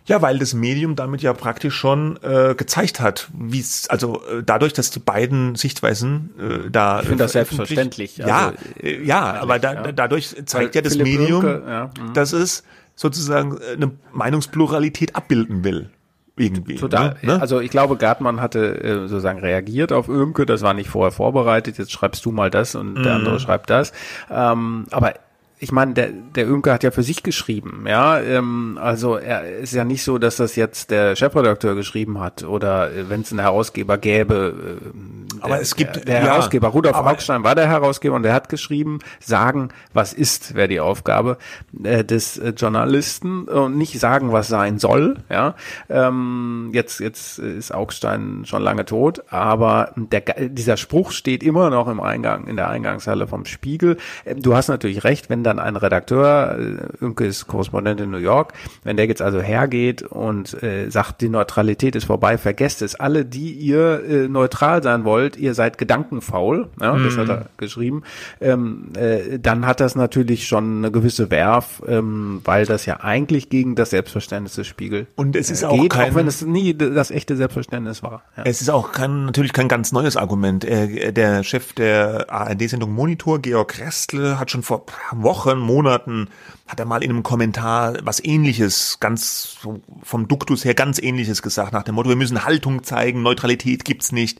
Ja, 0.10 0.24
weil 0.24 0.40
das 0.40 0.56
Medium 0.56 0.96
damit 0.96 1.22
ja 1.22 1.34
praktisch 1.34 1.76
schon 1.76 2.18
äh, 2.24 2.56
gezeigt 2.56 3.00
hat, 3.00 3.30
wie 3.32 3.60
es 3.60 3.88
also 3.90 4.24
äh, 4.26 4.42
dadurch, 4.44 4.74
dass 4.74 4.90
die 4.90 5.00
beiden 5.00 5.54
Sichtweisen 5.54 6.32
äh, 6.40 6.70
da. 6.72 7.02
Ich 7.02 7.08
finde 7.08 7.24
das 7.26 7.34
selbstverständlich. 7.34 8.18
Ja, 8.18 8.48
also, 8.48 8.58
äh, 8.82 9.04
ja, 9.04 9.40
aber 9.40 9.60
da, 9.60 9.74
ja. 9.74 9.92
dadurch 9.92 10.36
zeigt 10.48 10.54
weil 10.54 10.76
ja 10.76 10.82
das 10.82 10.94
Philipp 10.94 11.20
Medium, 11.20 11.46
Rünke, 11.46 11.64
ja. 11.68 11.92
mhm. 12.02 12.14
dass 12.14 12.34
es 12.34 12.64
sozusagen 12.96 13.58
äh, 13.58 13.74
eine 13.74 13.92
Meinungspluralität 14.12 15.16
abbilden 15.16 15.64
will 15.64 15.92
irgendwie. 16.36 16.78
Total. 16.78 17.18
Ne? 17.22 17.34
ne? 17.34 17.42
Also 17.42 17.60
ich 17.60 17.70
glaube, 17.70 17.96
Gartmann 17.96 18.42
hatte 18.42 18.82
äh, 18.82 19.08
sozusagen 19.08 19.40
reagiert 19.40 19.94
auf 19.94 20.10
Ömke, 20.10 20.48
das 20.48 20.64
war 20.64 20.74
nicht 20.74 20.90
vorher 20.90 21.12
vorbereitet, 21.12 21.78
jetzt 21.78 21.92
schreibst 21.92 22.26
du 22.26 22.32
mal 22.32 22.50
das 22.50 22.74
und 22.74 22.94
mm. 22.94 23.04
der 23.04 23.14
mhm. 23.14 23.20
andere 23.20 23.40
schreibt 23.40 23.70
das. 23.70 23.94
Ähm, 24.32 24.86
aber 24.90 25.14
ich 25.62 25.74
meine, 25.74 25.94
der, 25.94 26.10
der 26.12 26.48
Ümke 26.48 26.72
hat 26.72 26.84
ja 26.84 26.92
für 26.92 27.04
sich 27.04 27.22
geschrieben, 27.22 27.84
ja. 27.86 28.18
Ähm, 28.22 28.80
also 28.82 29.18
er 29.18 29.58
ist 29.58 29.74
ja 29.74 29.84
nicht 29.84 30.06
so, 30.06 30.18
dass 30.18 30.38
das 30.38 30.56
jetzt 30.56 30.90
der 30.90 31.18
Chefredakteur 31.18 31.76
geschrieben 31.76 32.22
hat 32.22 32.44
oder 32.44 32.92
äh, 32.92 33.10
wenn 33.10 33.22
es 33.22 33.32
einen 33.32 33.42
Herausgeber 33.42 33.98
gäbe. 33.98 34.80
Äh, 34.82 35.42
aber 35.42 35.60
es 35.60 35.76
gibt 35.76 35.98
der, 35.98 36.06
der 36.06 36.16
ja, 36.16 36.22
Herausgeber 36.28 36.70
Rudolf 36.70 36.96
Augstein 36.96 37.44
war 37.44 37.56
der 37.56 37.68
Herausgeber 37.68 38.16
und 38.16 38.24
der 38.24 38.34
hat 38.34 38.48
geschrieben, 38.48 39.00
sagen, 39.20 39.70
was 39.94 40.14
ist, 40.14 40.56
wäre 40.56 40.70
die 40.70 40.80
Aufgabe 40.80 41.38
äh, 41.84 42.06
des 42.06 42.38
äh, 42.38 42.54
Journalisten 42.56 43.44
und 43.44 43.78
nicht 43.78 44.00
sagen, 44.00 44.32
was 44.32 44.48
sein 44.48 44.80
soll, 44.80 45.18
ja. 45.30 45.56
Ähm, 45.90 46.70
jetzt 46.72 47.02
jetzt 47.02 47.38
ist 47.38 47.74
Augstein 47.74 48.44
schon 48.46 48.64
lange 48.64 48.86
tot, 48.86 49.24
aber 49.30 49.92
der, 49.98 50.22
dieser 50.48 50.78
Spruch 50.78 51.12
steht 51.12 51.44
immer 51.44 51.70
noch 51.70 51.90
im 51.90 52.00
Eingang 52.00 52.48
in 52.48 52.56
der 52.56 52.70
Eingangshalle 52.70 53.28
vom 53.28 53.44
Spiegel. 53.44 53.98
Ähm, 54.26 54.42
du 54.42 54.56
hast 54.56 54.70
natürlich 54.70 55.04
recht, 55.04 55.30
wenn 55.30 55.49
dann 55.50 55.60
ein 55.60 55.76
Redakteur, 55.76 56.58
äh, 56.58 57.06
Imke 57.06 57.26
ist 57.26 57.48
Korrespondent 57.48 58.00
in 58.00 58.12
New 58.12 58.18
York, 58.18 58.54
wenn 58.84 58.98
der 58.98 59.08
jetzt 59.08 59.22
also 59.22 59.42
hergeht 59.42 60.04
und 60.04 60.62
äh, 60.64 60.90
sagt, 60.90 61.22
die 61.22 61.30
Neutralität 61.30 61.96
ist 61.96 62.06
vorbei, 62.06 62.38
vergesst 62.38 62.82
es. 62.82 62.96
Alle, 62.96 63.26
die 63.26 63.52
ihr 63.52 64.04
äh, 64.04 64.28
neutral 64.28 64.84
sein 64.84 65.04
wollt, 65.04 65.38
ihr 65.38 65.54
seid 65.54 65.78
gedankenfaul, 65.78 66.70
ja, 66.82 66.94
mhm. 66.94 67.04
das 67.04 67.18
hat 67.18 67.30
er 67.30 67.38
mhm. 67.38 67.46
geschrieben, 67.58 68.04
ähm, 68.40 68.90
äh, 68.96 69.40
dann 69.40 69.66
hat 69.66 69.80
das 69.80 69.96
natürlich 69.96 70.48
schon 70.48 70.78
eine 70.78 70.92
gewisse 70.92 71.32
Werf, 71.32 71.82
ähm, 71.88 72.42
weil 72.46 72.66
das 72.66 72.86
ja 72.86 73.00
eigentlich 73.02 73.50
gegen 73.50 73.76
das 73.76 73.90
Selbstverständnis 73.90 74.56
des 74.56 74.68
Spiegel 74.68 75.08
und 75.16 75.36
es 75.36 75.50
ist 75.50 75.64
äh, 75.64 75.66
auch 75.66 75.90
kein, 75.90 76.12
auch 76.12 76.16
wenn 76.16 76.28
es 76.28 76.46
nie 76.46 76.76
das 76.76 77.12
echte 77.12 77.36
Selbstverständnis 77.36 78.04
war. 78.04 78.24
Ja. 78.38 78.44
Es 78.46 78.62
ist 78.62 78.70
auch 78.70 78.92
kein, 78.92 79.26
natürlich 79.26 79.54
kein 79.54 79.68
ganz 79.68 79.92
neues 79.92 80.16
Argument. 80.16 80.64
Äh, 80.64 81.12
der 81.12 81.44
Chef 81.44 81.74
der 81.74 82.28
ARD-Sendung 82.30 82.94
Monitor, 82.94 83.40
Georg 83.40 83.80
Restle, 83.80 84.40
hat 84.40 84.52
schon 84.52 84.64
vor 84.64 84.86
Wochen, 85.12 85.39
Monaten 85.60 86.28
hat 86.68 86.80
er 86.80 86.86
mal 86.86 87.04
in 87.04 87.10
einem 87.10 87.24
Kommentar 87.24 87.98
was 88.04 88.24
ähnliches, 88.24 88.98
ganz 89.00 89.58
vom 90.04 90.28
Duktus 90.28 90.66
her 90.66 90.76
ganz 90.76 91.00
ähnliches 91.02 91.42
gesagt, 91.42 91.74
nach 91.74 91.84
dem 91.84 91.96
Motto, 91.96 92.10
wir 92.10 92.16
müssen 92.16 92.46
Haltung 92.46 92.84
zeigen, 92.84 93.24
Neutralität 93.24 93.86
gibt's 93.86 94.12
nicht. 94.12 94.40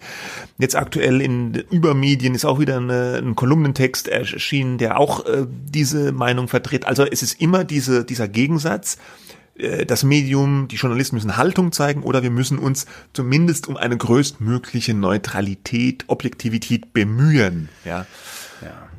Jetzt 0.58 0.76
aktuell 0.76 1.22
in 1.22 1.54
Übermedien 1.54 2.36
ist 2.36 2.46
auch 2.46 2.60
wieder 2.60 2.78
eine, 2.78 3.18
ein 3.18 3.36
Kolumnentext 3.36 4.08
erschienen, 4.08 4.78
der 4.78 5.00
auch 5.00 5.26
äh, 5.26 5.48
diese 5.50 6.12
Meinung 6.12 6.48
vertritt. 6.48 6.86
Also 6.86 7.04
es 7.04 7.24
ist 7.24 7.42
immer 7.42 7.64
diese, 7.64 8.06
dieser 8.06 8.28
Gegensatz, 8.28 8.98
das 9.86 10.04
Medium, 10.04 10.68
die 10.68 10.78
Journalisten 10.78 11.16
müssen 11.16 11.38
Haltung 11.38 11.72
zeigen 11.72 12.04
oder 12.04 12.24
wir 12.24 12.32
müssen 12.32 12.60
uns 12.60 12.86
zumindest 13.14 13.68
um 13.68 13.78
eine 13.78 13.98
größtmögliche 13.98 14.94
Neutralität, 14.94 16.06
Objektivität 16.08 16.94
bemühen. 16.94 17.70
Ja. 17.84 18.06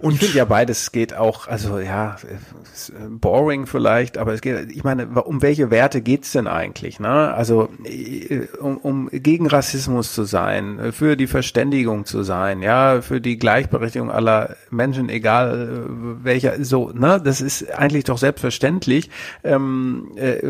Und 0.00 0.14
ich 0.14 0.20
finde 0.20 0.38
ja 0.38 0.44
beides 0.46 0.92
geht 0.92 1.14
auch, 1.14 1.46
also 1.46 1.78
ja, 1.78 2.16
boring 3.10 3.66
vielleicht, 3.66 4.16
aber 4.16 4.32
es 4.32 4.40
geht, 4.40 4.72
ich 4.72 4.82
meine, 4.82 5.06
um 5.06 5.42
welche 5.42 5.70
Werte 5.70 6.00
geht's 6.00 6.32
denn 6.32 6.46
eigentlich? 6.46 7.00
Ne? 7.00 7.08
Also 7.08 7.68
äh, 7.84 8.46
um, 8.60 8.78
um 8.78 9.10
gegen 9.12 9.46
Rassismus 9.46 10.14
zu 10.14 10.24
sein, 10.24 10.92
für 10.92 11.16
die 11.16 11.26
Verständigung 11.26 12.06
zu 12.06 12.22
sein, 12.22 12.62
ja, 12.62 13.02
für 13.02 13.20
die 13.20 13.38
Gleichberechtigung 13.38 14.10
aller 14.10 14.56
Menschen, 14.70 15.10
egal 15.10 15.84
äh, 15.86 16.24
welcher, 16.24 16.64
so, 16.64 16.90
ne, 16.94 17.20
das 17.22 17.42
ist 17.42 17.70
eigentlich 17.70 18.04
doch 18.04 18.18
selbstverständlich. 18.18 19.10
Ähm, 19.44 20.12
äh, 20.16 20.49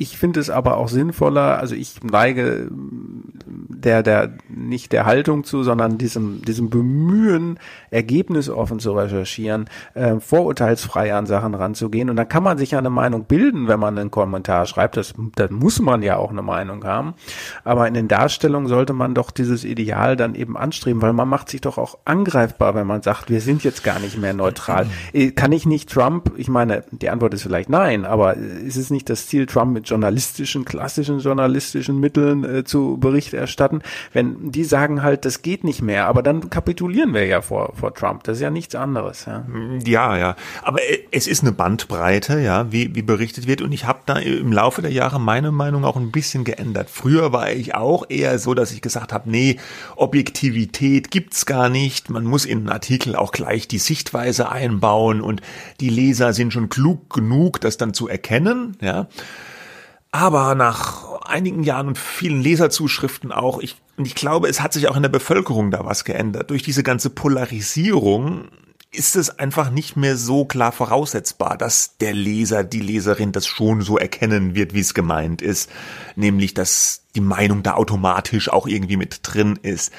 ich 0.00 0.16
finde 0.16 0.40
es 0.40 0.48
aber 0.48 0.78
auch 0.78 0.88
sinnvoller, 0.88 1.58
also 1.58 1.74
ich 1.74 2.02
neige 2.02 2.70
der, 3.44 4.02
der, 4.02 4.32
nicht 4.48 4.92
der 4.92 5.04
Haltung 5.04 5.44
zu, 5.44 5.62
sondern 5.62 5.98
diesem, 5.98 6.40
diesem 6.42 6.70
Bemühen, 6.70 7.58
ergebnisoffen 7.90 8.78
zu 8.78 8.92
recherchieren, 8.92 9.68
äh, 9.92 10.18
vorurteilsfrei 10.18 11.14
an 11.14 11.26
Sachen 11.26 11.54
ranzugehen. 11.54 12.08
Und 12.08 12.16
dann 12.16 12.28
kann 12.28 12.42
man 12.42 12.56
sich 12.56 12.70
ja 12.70 12.78
eine 12.78 12.88
Meinung 12.88 13.24
bilden, 13.24 13.68
wenn 13.68 13.78
man 13.78 13.98
einen 13.98 14.10
Kommentar 14.10 14.64
schreibt. 14.64 14.96
Das, 14.96 15.12
das 15.34 15.50
muss 15.50 15.80
man 15.80 16.02
ja 16.02 16.16
auch 16.16 16.30
eine 16.30 16.42
Meinung 16.42 16.82
haben. 16.84 17.12
Aber 17.64 17.86
in 17.86 17.92
den 17.92 18.08
Darstellungen 18.08 18.68
sollte 18.68 18.94
man 18.94 19.14
doch 19.14 19.30
dieses 19.30 19.64
Ideal 19.64 20.16
dann 20.16 20.34
eben 20.34 20.56
anstreben, 20.56 21.02
weil 21.02 21.12
man 21.12 21.28
macht 21.28 21.50
sich 21.50 21.60
doch 21.60 21.76
auch 21.76 21.98
angreifbar, 22.06 22.74
wenn 22.74 22.86
man 22.86 23.02
sagt, 23.02 23.28
wir 23.28 23.42
sind 23.42 23.64
jetzt 23.64 23.84
gar 23.84 23.98
nicht 23.98 24.16
mehr 24.16 24.32
neutral. 24.32 24.86
Äh, 25.12 25.32
kann 25.32 25.52
ich 25.52 25.66
nicht 25.66 25.90
Trump, 25.90 26.32
ich 26.38 26.48
meine, 26.48 26.84
die 26.90 27.10
Antwort 27.10 27.34
ist 27.34 27.42
vielleicht 27.42 27.68
nein, 27.68 28.06
aber 28.06 28.36
ist 28.36 28.76
es 28.76 28.88
nicht 28.88 29.10
das 29.10 29.26
Ziel, 29.26 29.44
Trump 29.44 29.74
mit 29.74 29.89
journalistischen, 29.90 30.64
klassischen 30.64 31.18
journalistischen 31.18 32.00
Mitteln 32.00 32.44
äh, 32.44 32.64
zu 32.64 32.96
Bericht 32.98 33.34
erstatten, 33.34 33.82
wenn 34.12 34.50
die 34.50 34.64
sagen 34.64 35.02
halt, 35.02 35.24
das 35.24 35.42
geht 35.42 35.64
nicht 35.64 35.82
mehr, 35.82 36.06
aber 36.06 36.22
dann 36.22 36.48
kapitulieren 36.48 37.12
wir 37.12 37.26
ja 37.26 37.42
vor, 37.42 37.74
vor 37.74 37.92
Trump. 37.94 38.24
Das 38.24 38.38
ist 38.38 38.42
ja 38.42 38.50
nichts 38.50 38.74
anderes. 38.74 39.26
Ja, 39.26 39.44
ja. 39.84 40.16
ja. 40.16 40.36
Aber 40.62 40.80
äh, 40.80 41.00
es 41.10 41.26
ist 41.26 41.42
eine 41.42 41.52
Bandbreite, 41.52 42.40
ja, 42.40 42.72
wie, 42.72 42.94
wie 42.94 43.02
berichtet 43.02 43.46
wird. 43.46 43.60
Und 43.62 43.72
ich 43.72 43.84
habe 43.84 44.00
da 44.06 44.16
im 44.18 44.52
Laufe 44.52 44.82
der 44.82 44.92
Jahre 44.92 45.20
meine 45.20 45.50
Meinung 45.50 45.84
auch 45.84 45.96
ein 45.96 46.12
bisschen 46.12 46.44
geändert. 46.44 46.88
Früher 46.90 47.32
war 47.32 47.50
ich 47.50 47.74
auch 47.74 48.06
eher 48.08 48.38
so, 48.38 48.54
dass 48.54 48.72
ich 48.72 48.80
gesagt 48.80 49.12
habe, 49.12 49.30
nee, 49.30 49.56
Objektivität 49.96 51.10
gibt's 51.10 51.46
gar 51.46 51.68
nicht. 51.68 52.10
Man 52.10 52.24
muss 52.24 52.44
in 52.44 52.58
einen 52.58 52.68
Artikel 52.68 53.16
auch 53.16 53.32
gleich 53.32 53.68
die 53.68 53.78
Sichtweise 53.78 54.50
einbauen 54.50 55.20
und 55.20 55.42
die 55.80 55.90
Leser 55.90 56.32
sind 56.32 56.52
schon 56.52 56.68
klug 56.68 57.10
genug, 57.10 57.60
das 57.60 57.76
dann 57.76 57.92
zu 57.92 58.08
erkennen, 58.08 58.76
ja. 58.80 59.08
Aber 60.12 60.54
nach 60.54 61.20
einigen 61.22 61.62
Jahren 61.62 61.88
und 61.88 61.98
vielen 61.98 62.42
Leserzuschriften 62.42 63.30
auch, 63.32 63.60
ich, 63.60 63.76
und 63.96 64.06
ich 64.06 64.14
glaube, 64.14 64.48
es 64.48 64.60
hat 64.60 64.72
sich 64.72 64.88
auch 64.88 64.96
in 64.96 65.02
der 65.02 65.08
Bevölkerung 65.08 65.70
da 65.70 65.84
was 65.84 66.04
geändert. 66.04 66.50
Durch 66.50 66.62
diese 66.62 66.82
ganze 66.82 67.10
Polarisierung 67.10 68.48
ist 68.92 69.14
es 69.14 69.38
einfach 69.38 69.70
nicht 69.70 69.96
mehr 69.96 70.16
so 70.16 70.44
klar 70.44 70.72
voraussetzbar, 70.72 71.56
dass 71.56 71.96
der 71.98 72.12
Leser, 72.12 72.64
die 72.64 72.80
Leserin 72.80 73.30
das 73.30 73.46
schon 73.46 73.82
so 73.82 73.96
erkennen 73.96 74.56
wird, 74.56 74.74
wie 74.74 74.80
es 74.80 74.94
gemeint 74.94 75.42
ist. 75.42 75.70
Nämlich, 76.16 76.54
dass 76.54 77.02
die 77.14 77.20
Meinung 77.20 77.62
da 77.62 77.74
automatisch 77.74 78.48
auch 78.48 78.66
irgendwie 78.66 78.96
mit 78.96 79.20
drin 79.22 79.58
ist. 79.62 79.92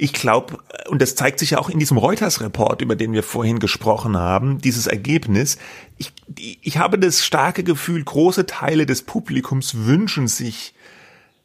Ich 0.00 0.12
glaube, 0.12 0.58
und 0.88 1.02
das 1.02 1.16
zeigt 1.16 1.40
sich 1.40 1.50
ja 1.50 1.58
auch 1.58 1.68
in 1.68 1.80
diesem 1.80 1.98
Reuters-Report, 1.98 2.82
über 2.82 2.94
den 2.94 3.12
wir 3.12 3.24
vorhin 3.24 3.58
gesprochen 3.58 4.16
haben, 4.16 4.58
dieses 4.58 4.86
Ergebnis. 4.86 5.58
Ich, 5.96 6.12
ich 6.36 6.78
habe 6.78 7.00
das 7.00 7.26
starke 7.26 7.64
Gefühl, 7.64 8.04
große 8.04 8.46
Teile 8.46 8.86
des 8.86 9.02
Publikums 9.02 9.86
wünschen 9.86 10.28
sich 10.28 10.72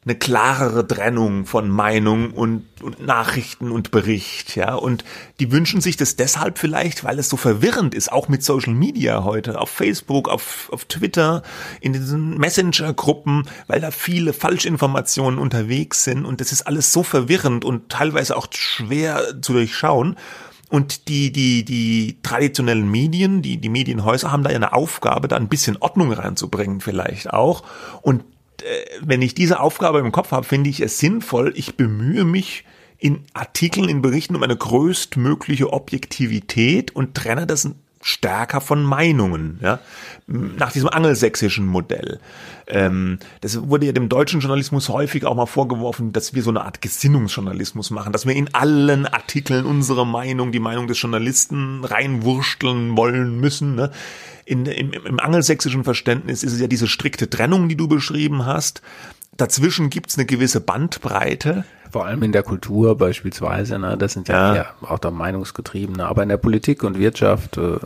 eine 0.06 0.16
klarere 0.16 0.86
Trennung 0.86 1.46
von 1.46 1.70
Meinung 1.70 2.32
und, 2.32 2.66
und, 2.82 3.00
Nachrichten 3.00 3.70
und 3.70 3.90
Bericht, 3.90 4.54
ja. 4.54 4.74
Und 4.74 5.02
die 5.40 5.50
wünschen 5.50 5.80
sich 5.80 5.96
das 5.96 6.16
deshalb 6.16 6.58
vielleicht, 6.58 7.04
weil 7.04 7.18
es 7.18 7.30
so 7.30 7.38
verwirrend 7.38 7.94
ist, 7.94 8.12
auch 8.12 8.28
mit 8.28 8.42
Social 8.42 8.74
Media 8.74 9.24
heute, 9.24 9.58
auf 9.58 9.70
Facebook, 9.70 10.28
auf, 10.28 10.68
auf 10.72 10.84
Twitter, 10.84 11.42
in 11.80 11.94
diesen 11.94 12.36
Messenger-Gruppen, 12.36 13.48
weil 13.66 13.80
da 13.80 13.90
viele 13.90 14.34
Falschinformationen 14.34 15.38
unterwegs 15.38 16.04
sind 16.04 16.26
und 16.26 16.40
das 16.40 16.52
ist 16.52 16.62
alles 16.62 16.92
so 16.92 17.02
verwirrend 17.02 17.64
und 17.64 17.88
teilweise 17.88 18.36
auch 18.36 18.48
schwer 18.50 19.40
zu 19.40 19.54
durchschauen. 19.54 20.16
Und 20.70 21.08
die, 21.08 21.30
die, 21.30 21.64
die 21.64 22.18
traditionellen 22.22 22.90
Medien, 22.90 23.42
die, 23.42 23.58
die 23.58 23.68
Medienhäuser 23.68 24.32
haben 24.32 24.42
da 24.42 24.50
ja 24.50 24.56
eine 24.56 24.72
Aufgabe, 24.72 25.28
da 25.28 25.36
ein 25.36 25.48
bisschen 25.48 25.76
Ordnung 25.78 26.12
reinzubringen 26.12 26.80
vielleicht 26.80 27.32
auch. 27.32 27.62
Und 28.02 28.24
wenn 29.00 29.22
ich 29.22 29.34
diese 29.34 29.60
Aufgabe 29.60 29.98
im 29.98 30.12
Kopf 30.12 30.30
habe, 30.30 30.44
finde 30.44 30.70
ich 30.70 30.80
es 30.80 30.98
sinnvoll. 30.98 31.52
Ich 31.56 31.76
bemühe 31.76 32.24
mich 32.24 32.64
in 32.98 33.20
Artikeln, 33.34 33.88
in 33.88 34.02
Berichten 34.02 34.36
um 34.36 34.42
eine 34.42 34.56
größtmögliche 34.56 35.72
Objektivität 35.72 36.94
und 36.94 37.14
trenne 37.14 37.46
das 37.46 37.68
stärker 38.04 38.60
von 38.60 38.84
Meinungen, 38.84 39.58
ja, 39.62 39.78
nach 40.26 40.72
diesem 40.72 40.90
angelsächsischen 40.90 41.66
Modell. 41.66 42.20
Ähm, 42.66 43.18
das 43.40 43.66
wurde 43.66 43.86
ja 43.86 43.92
dem 43.92 44.10
deutschen 44.10 44.40
Journalismus 44.40 44.90
häufig 44.90 45.24
auch 45.24 45.34
mal 45.34 45.46
vorgeworfen, 45.46 46.12
dass 46.12 46.34
wir 46.34 46.42
so 46.42 46.50
eine 46.50 46.66
Art 46.66 46.82
Gesinnungsjournalismus 46.82 47.90
machen, 47.90 48.12
dass 48.12 48.26
wir 48.26 48.34
in 48.34 48.54
allen 48.54 49.06
Artikeln 49.06 49.64
unsere 49.64 50.06
Meinung, 50.06 50.52
die 50.52 50.60
Meinung 50.60 50.86
des 50.86 51.00
Journalisten 51.00 51.82
reinwursteln 51.82 52.94
wollen 52.94 53.40
müssen. 53.40 53.74
Ne? 53.74 53.90
In, 54.44 54.66
im, 54.66 54.92
Im 54.92 55.18
angelsächsischen 55.18 55.82
Verständnis 55.82 56.42
ist 56.42 56.52
es 56.52 56.60
ja 56.60 56.66
diese 56.66 56.88
strikte 56.88 57.30
Trennung, 57.30 57.70
die 57.70 57.76
du 57.76 57.88
beschrieben 57.88 58.44
hast. 58.44 58.82
Dazwischen 59.38 59.88
gibt's 59.88 60.18
eine 60.18 60.26
gewisse 60.26 60.60
Bandbreite 60.60 61.64
vor 61.90 62.06
allem 62.06 62.22
in 62.22 62.32
der 62.32 62.42
Kultur 62.42 62.96
beispielsweise, 62.96 63.78
ne, 63.78 63.96
das 63.96 64.12
sind 64.12 64.28
ja, 64.28 64.54
ja. 64.54 64.66
auch 64.82 64.98
da 64.98 65.10
Meinungsgetriebene, 65.10 66.06
aber 66.06 66.22
in 66.22 66.28
der 66.28 66.36
Politik 66.36 66.82
und 66.82 66.98
Wirtschaft. 66.98 67.56
Äh, 67.56 67.76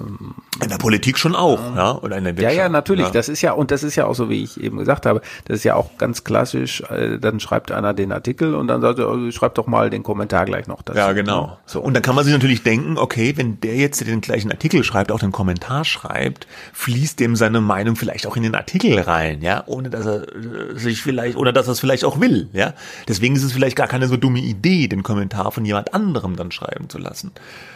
in 0.62 0.70
der 0.70 0.78
Politik 0.78 1.18
schon 1.18 1.34
auch, 1.34 1.60
ja, 1.74 1.76
ja 1.76 1.98
oder 1.98 2.16
in 2.16 2.24
der 2.24 2.36
Wirtschaft. 2.36 2.56
Ja, 2.56 2.62
ja, 2.64 2.68
natürlich. 2.68 3.06
Ja. 3.06 3.12
Das 3.12 3.28
ist 3.28 3.42
ja, 3.42 3.52
und 3.52 3.70
das 3.70 3.82
ist 3.82 3.96
ja 3.96 4.06
auch 4.06 4.14
so, 4.14 4.30
wie 4.30 4.42
ich 4.42 4.60
eben 4.60 4.78
gesagt 4.78 5.06
habe, 5.06 5.20
das 5.44 5.58
ist 5.58 5.64
ja 5.64 5.74
auch 5.74 5.98
ganz 5.98 6.24
klassisch, 6.24 6.82
äh, 6.90 7.18
dann 7.18 7.40
schreibt 7.40 7.70
einer 7.70 7.94
den 7.94 8.12
Artikel 8.12 8.54
und 8.54 8.68
dann 8.68 8.80
sagt 8.80 8.98
er, 8.98 9.10
oh, 9.10 9.30
schreib 9.30 9.54
doch 9.54 9.66
mal 9.66 9.90
den 9.90 10.02
Kommentar 10.02 10.44
gleich 10.46 10.66
noch 10.66 10.82
dazu. 10.82 10.98
Ja, 10.98 11.12
genau. 11.12 11.58
So. 11.66 11.80
Und 11.80 11.94
dann 11.94 12.02
kann 12.02 12.14
man 12.14 12.24
sich 12.24 12.32
natürlich 12.32 12.62
denken, 12.62 12.98
okay, 12.98 13.34
wenn 13.36 13.60
der 13.60 13.76
jetzt 13.76 14.06
den 14.06 14.20
gleichen 14.20 14.50
Artikel 14.50 14.84
schreibt, 14.84 15.12
auch 15.12 15.20
den 15.20 15.32
Kommentar 15.32 15.84
schreibt, 15.84 16.46
fließt 16.72 17.20
dem 17.20 17.36
seine 17.36 17.60
Meinung 17.60 17.96
vielleicht 17.96 18.26
auch 18.26 18.36
in 18.36 18.42
den 18.42 18.54
Artikel 18.54 18.98
rein, 18.98 19.42
ja, 19.42 19.64
ohne 19.66 19.90
dass 19.90 20.06
er 20.06 20.22
äh, 20.22 20.78
sich 20.78 21.02
vielleicht, 21.02 21.36
oder 21.36 21.52
dass 21.52 21.66
er 21.66 21.72
es 21.72 21.80
vielleicht 21.80 22.04
auch 22.04 22.20
will, 22.20 22.48
ja. 22.52 22.74
Deswegen 23.06 23.36
ist 23.36 23.42
es 23.42 23.52
vielleicht 23.52 23.76
gar 23.76 23.86
kein 23.86 23.97
keine 23.98 24.08
so 24.08 24.16
dumme 24.16 24.38
Idee, 24.38 24.86
den 24.86 25.02
Kommentar 25.02 25.50
von 25.50 25.64
jemand 25.64 25.92
anderem 25.92 26.36
dann 26.36 26.52
schreiben 26.52 26.88
zu 26.88 26.98
lassen. 26.98 27.32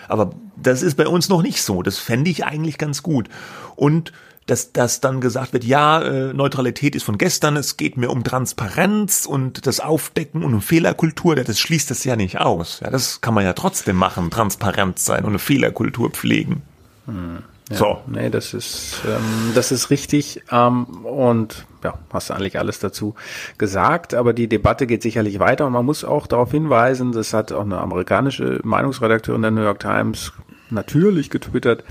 Aber 0.07 0.31
das 0.57 0.83
ist 0.83 0.97
bei 0.97 1.09
uns 1.09 1.29
noch 1.29 1.43
nicht 1.43 1.63
so. 1.63 1.83
Das 1.83 1.99
fände 1.99 2.31
ich 2.31 2.45
eigentlich 2.45 2.79
ganz 2.79 3.03
gut. 3.03 3.29
Und 3.75 4.13
dass, 4.47 4.73
dass 4.73 5.01
dann 5.01 5.21
gesagt 5.21 5.53
wird, 5.53 5.65
ja, 5.65 6.01
äh, 6.01 6.33
Neutralität 6.33 6.95
ist 6.95 7.03
von 7.03 7.19
gestern, 7.19 7.57
es 7.57 7.77
geht 7.77 7.97
mir 7.97 8.09
um 8.11 8.23
Transparenz 8.23 9.27
und 9.27 9.67
das 9.67 9.81
Aufdecken 9.81 10.45
und 10.45 10.55
um 10.55 10.63
Fehlerkultur, 10.63 11.35
das 11.35 11.59
schließt 11.59 11.91
das 11.91 12.05
ja 12.05 12.15
nicht 12.15 12.41
aus. 12.41 12.81
Ja, 12.81 12.91
das 12.91 13.21
kann 13.21 13.35
man 13.35 13.45
ja 13.45 13.53
trotzdem 13.53 13.97
machen, 13.97 14.31
transparent 14.31 15.01
sein 15.01 15.25
und 15.25 15.31
eine 15.31 15.39
Fehlerkultur 15.41 16.11
pflegen. 16.11 16.63
Hm. 17.07 17.43
Ja, 17.71 17.77
so. 17.77 17.99
Nee, 18.07 18.31
das 18.31 18.55
ist, 18.55 19.03
ähm, 19.07 19.53
das 19.55 19.73
ist 19.73 19.91
richtig. 19.91 20.43
Ähm, 20.51 20.85
und 21.05 21.67
ja, 21.85 21.99
hast 22.13 22.31
du 22.31 22.35
eigentlich 22.35 22.59
alles 22.59 22.79
dazu 22.79 23.15
gesagt. 23.59 24.15
Aber 24.15 24.33
die 24.33 24.49
Debatte 24.49 24.87
geht 24.87 25.03
sicherlich 25.03 25.39
weiter 25.39 25.67
und 25.67 25.73
man 25.73 25.85
muss 25.85 26.05
auch 26.05 26.27
darauf 26.27 26.51
hinweisen, 26.51 27.13
das 27.13 27.33
hat 27.33 27.53
auch 27.53 27.65
eine 27.65 27.79
amerikanische 27.79 28.61
Meinungsredakteurin 28.65 29.43
der 29.43 29.51
New 29.51 29.63
York 29.63 29.81
Times 29.81 30.33
natürlich 30.71 31.31
getwittert, 31.31 31.85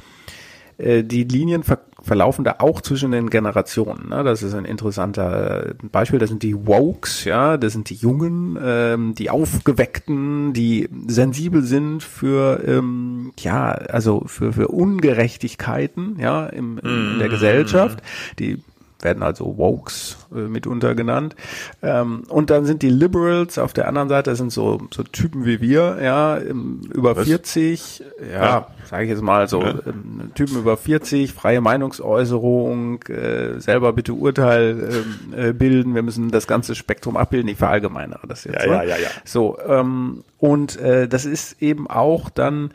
äh, 0.78 1.03
die 1.03 1.24
Linien 1.24 1.63
ver 1.63 1.80
verlaufen 2.02 2.43
da 2.43 2.56
auch 2.60 2.82
zwischen 2.82 3.12
den 3.12 3.30
Generationen. 3.30 4.10
Ne? 4.10 4.24
Das 4.24 4.43
ist 4.43 4.54
ein 4.54 4.66
interessanter 4.66 5.68
äh, 5.68 5.74
Beispiel. 5.91 6.20
Das 6.20 6.30
sind 6.30 6.43
die 6.43 6.68
Wokes, 6.68 7.26
ja, 7.26 7.58
das 7.58 7.74
sind 7.74 7.89
die 7.89 7.95
Jungen, 7.95 8.58
ähm, 8.62 9.16
die 9.16 9.30
Aufgeweckten, 9.30 10.54
die 10.54 10.89
sensibel 11.08 11.64
sind 11.64 12.04
für 12.04 12.64
ähm, 12.66 13.34
ja, 13.39 13.72
also 13.72 14.24
für 14.26 14.54
für 14.54 14.68
Ungerechtigkeiten, 14.70 16.18
ja, 16.20 16.47
im, 16.47 16.80
in 16.80 17.20
der 17.20 17.28
mm. 17.28 17.32
Gesellschaft, 17.32 18.02
die 18.39 18.60
werden 19.04 19.24
also 19.24 19.58
Wokes 19.58 20.18
äh, 20.34 20.39
mitunter 20.39 20.95
genannt. 20.95 21.36
Ähm, 21.82 22.24
und 22.30 22.49
dann 22.49 22.66
sind 22.66 22.82
die 22.82 22.89
Liberals 22.89 23.58
auf 23.58 23.74
der 23.74 23.88
anderen 23.88 24.10
Seite, 24.10 24.30
das 24.30 24.38
sind 24.38 24.52
so, 24.52 24.82
so 24.93 25.04
Typen 25.04 25.45
wie 25.45 25.62
wir, 25.62 25.97
ja, 26.02 26.38
im, 26.38 26.82
über 26.93 27.16
Was? 27.16 27.26
40, 27.26 28.04
ja, 28.32 28.41
ja. 28.41 28.68
sage 28.89 29.04
ich 29.04 29.10
jetzt 29.10 29.22
mal 29.22 29.47
so, 29.47 29.62
ja. 29.62 29.76
ähm, 29.86 30.32
Typen 30.36 30.58
über 30.58 30.78
40, 30.78 31.34
freie 31.34 31.62
Meinungsäußerung, 31.62 33.04
äh, 33.04 33.60
selber 33.60 33.93
bitte 33.93 34.14
Urteil 34.14 35.04
ähm, 35.34 35.34
äh, 35.38 35.54
bilden, 35.54 35.95
wir 35.95 36.04
müssen 36.04 36.32
das 36.32 36.47
ganze 36.47 36.76
Spektrum 36.76 37.18
abbilden, 37.18 37.49
ich 37.49 37.58
verallgemeinere 37.58 38.28
das 38.28 38.43
jetzt. 38.43 38.66
Ja, 38.66 38.66
ja, 38.66 38.84
ja, 38.84 38.97
ja. 38.97 39.10
So, 39.26 39.58
ähm, 39.68 40.24
und 40.38 40.80
äh, 40.80 41.08
das 41.08 41.26
ist 41.26 41.62
eben 41.62 41.89
auch 41.89 42.30
dann 42.30 42.72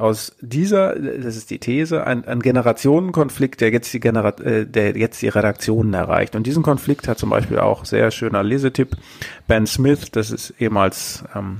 aus 0.00 0.34
dieser, 0.40 0.94
das 0.94 1.36
ist 1.36 1.50
die 1.50 1.58
These, 1.58 2.06
ein, 2.06 2.24
ein 2.24 2.40
Generationenkonflikt, 2.40 3.60
der 3.60 3.70
jetzt 3.70 3.92
die 3.92 4.00
Genera 4.00 4.30
äh, 4.40 4.66
der 4.66 4.96
jetzt 4.96 5.20
die 5.22 5.28
Redaktionen 5.28 5.92
erreicht. 5.94 6.34
Und 6.34 6.46
diesen 6.46 6.62
Konflikt 6.62 7.06
hat 7.06 7.18
zum 7.18 7.30
Beispiel 7.30 7.58
auch 7.58 7.84
sehr 7.84 8.10
schöner 8.10 8.42
Lesetipp 8.42 8.96
Ben 9.46 9.66
Smith, 9.66 10.10
das 10.10 10.30
ist 10.30 10.54
ehemals 10.58 11.24
ähm, 11.34 11.58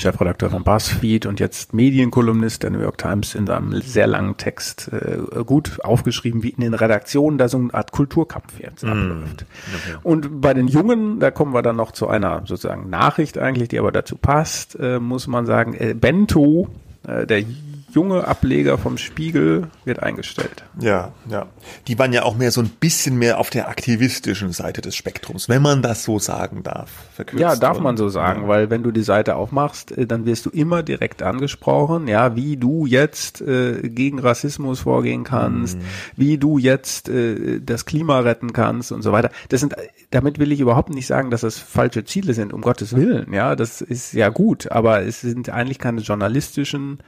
Chefredakteur 0.00 0.50
von 0.50 0.64
BuzzFeed 0.64 1.26
und 1.26 1.40
jetzt 1.40 1.74
Medienkolumnist 1.74 2.62
der 2.62 2.70
New 2.70 2.80
York 2.80 2.98
Times 2.98 3.34
in 3.34 3.48
einem 3.48 3.80
sehr 3.82 4.06
langen 4.06 4.36
Text 4.36 4.90
äh, 4.92 5.44
gut 5.44 5.78
aufgeschrieben, 5.84 6.42
wie 6.42 6.50
in 6.50 6.62
den 6.62 6.74
Redaktionen 6.74 7.38
da 7.38 7.48
so 7.48 7.58
eine 7.58 7.72
Art 7.74 7.92
Kulturkampf 7.92 8.58
jetzt 8.58 8.82
mm. 8.82 8.88
abläuft. 8.88 9.46
Okay. 9.74 9.98
Und 10.02 10.40
bei 10.40 10.54
den 10.54 10.68
Jungen, 10.68 11.20
da 11.20 11.30
kommen 11.30 11.52
wir 11.52 11.62
dann 11.62 11.76
noch 11.76 11.92
zu 11.92 12.08
einer 12.08 12.42
sozusagen 12.46 12.88
Nachricht 12.88 13.38
eigentlich, 13.38 13.68
die 13.68 13.78
aber 13.78 13.92
dazu 13.92 14.16
passt, 14.16 14.76
äh, 14.80 14.98
muss 14.98 15.26
man 15.26 15.44
sagen, 15.46 15.74
äh, 15.74 15.94
Bento, 15.94 16.68
der 17.02 17.44
junge 17.92 18.26
Ableger 18.26 18.78
vom 18.78 18.98
Spiegel 18.98 19.68
wird 19.84 20.02
eingestellt. 20.02 20.64
Ja, 20.80 21.12
ja. 21.28 21.46
Die 21.88 21.98
waren 21.98 22.12
ja 22.12 22.22
auch 22.22 22.36
mehr 22.36 22.50
so 22.50 22.60
ein 22.60 22.68
bisschen 22.68 23.18
mehr 23.18 23.38
auf 23.38 23.50
der 23.50 23.68
aktivistischen 23.68 24.52
Seite 24.52 24.80
des 24.80 24.96
Spektrums, 24.96 25.48
wenn 25.48 25.62
man 25.62 25.82
das 25.82 26.04
so 26.04 26.18
sagen 26.18 26.62
darf. 26.62 26.90
Verkürzt 27.14 27.40
ja, 27.40 27.56
darf 27.56 27.80
man 27.80 27.96
so 27.96 28.08
sagen, 28.08 28.42
ja. 28.42 28.48
weil 28.48 28.70
wenn 28.70 28.82
du 28.82 28.90
die 28.90 29.02
Seite 29.02 29.36
aufmachst, 29.36 29.92
äh, 29.92 30.06
dann 30.06 30.26
wirst 30.26 30.46
du 30.46 30.50
immer 30.50 30.82
direkt 30.82 31.22
angesprochen, 31.22 32.08
ja, 32.08 32.36
wie 32.36 32.56
du 32.56 32.86
jetzt 32.86 33.40
äh, 33.40 33.88
gegen 33.88 34.18
Rassismus 34.18 34.80
vorgehen 34.80 35.24
kannst, 35.24 35.78
mhm. 35.78 35.84
wie 36.16 36.38
du 36.38 36.58
jetzt 36.58 37.08
äh, 37.08 37.60
das 37.60 37.84
Klima 37.84 38.20
retten 38.20 38.52
kannst 38.52 38.92
und 38.92 39.02
so 39.02 39.12
weiter. 39.12 39.30
Das 39.48 39.60
sind, 39.60 39.74
damit 40.10 40.38
will 40.38 40.52
ich 40.52 40.60
überhaupt 40.60 40.90
nicht 40.90 41.06
sagen, 41.06 41.30
dass 41.30 41.42
das 41.42 41.58
falsche 41.58 42.04
Ziele 42.04 42.34
sind, 42.34 42.52
um 42.52 42.60
Gottes 42.60 42.94
Willen, 42.94 43.32
ja, 43.32 43.56
das 43.56 43.80
ist 43.80 44.12
ja 44.12 44.28
gut, 44.28 44.70
aber 44.70 45.02
es 45.02 45.20
sind 45.20 45.50
eigentlich 45.50 45.78
keine 45.78 46.00
journalistischen 46.00 46.98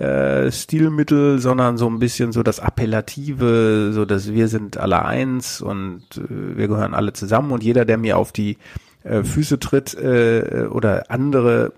äh, 0.00 0.50
Stilmittel, 0.50 1.38
sondern 1.40 1.76
so 1.76 1.86
ein 1.86 1.98
bisschen 1.98 2.32
so 2.32 2.42
das 2.42 2.58
Appellative, 2.58 3.92
so 3.92 4.06
dass 4.06 4.32
wir 4.32 4.48
sind 4.48 4.78
alle 4.78 5.04
eins 5.04 5.60
und 5.60 6.02
äh, 6.16 6.56
wir 6.56 6.68
gehören 6.68 6.94
alle 6.94 7.12
zusammen 7.12 7.52
und 7.52 7.62
jeder, 7.62 7.84
der 7.84 7.98
mir 7.98 8.16
auf 8.16 8.32
die 8.32 8.56
äh, 9.04 9.22
Füße 9.22 9.58
tritt 9.58 9.94
äh, 9.94 10.68
oder 10.70 11.10
andere 11.10 11.72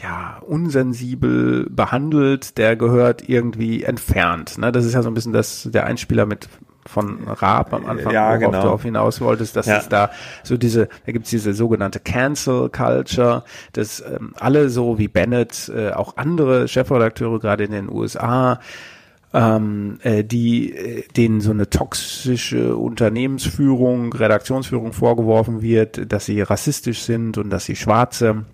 ja, 0.00 0.38
unsensibel 0.46 1.68
behandelt, 1.68 2.56
der 2.58 2.76
gehört 2.76 3.28
irgendwie 3.28 3.82
entfernt. 3.82 4.58
Ne? 4.58 4.70
Das 4.70 4.84
ist 4.84 4.94
ja 4.94 5.02
so 5.02 5.10
ein 5.10 5.14
bisschen 5.14 5.32
das, 5.32 5.68
der 5.72 5.86
Einspieler 5.86 6.26
mit 6.26 6.48
von 6.88 7.28
Raab 7.28 7.72
am 7.72 7.86
Anfang, 7.86 8.12
ja, 8.12 8.28
worauf 8.28 8.40
genau. 8.40 8.62
du 8.62 8.68
auf 8.70 8.82
hinaus 8.82 9.20
wolltest, 9.20 9.56
dass 9.56 9.66
ja. 9.66 9.78
es 9.78 9.88
da 9.88 10.10
so 10.42 10.56
diese, 10.56 10.88
da 11.06 11.12
gibt's 11.12 11.30
diese 11.30 11.52
sogenannte 11.52 12.00
Cancel 12.00 12.70
Culture, 12.70 13.44
dass 13.72 14.00
ähm, 14.00 14.32
alle 14.38 14.70
so 14.70 14.98
wie 14.98 15.08
Bennett, 15.08 15.70
äh, 15.74 15.90
auch 15.92 16.16
andere 16.16 16.66
Chefredakteure 16.66 17.38
gerade 17.38 17.64
in 17.64 17.72
den 17.72 17.90
USA, 17.90 18.60
ähm, 19.34 19.98
äh, 20.02 20.24
die 20.24 20.74
äh, 20.74 21.04
denen 21.16 21.40
so 21.40 21.50
eine 21.50 21.68
toxische 21.68 22.76
Unternehmensführung, 22.76 24.12
Redaktionsführung 24.12 24.92
vorgeworfen 24.92 25.60
wird, 25.60 26.10
dass 26.10 26.24
sie 26.24 26.40
rassistisch 26.40 27.02
sind 27.02 27.36
und 27.36 27.50
dass 27.50 27.66
sie 27.66 27.76
Schwarze 27.76 28.44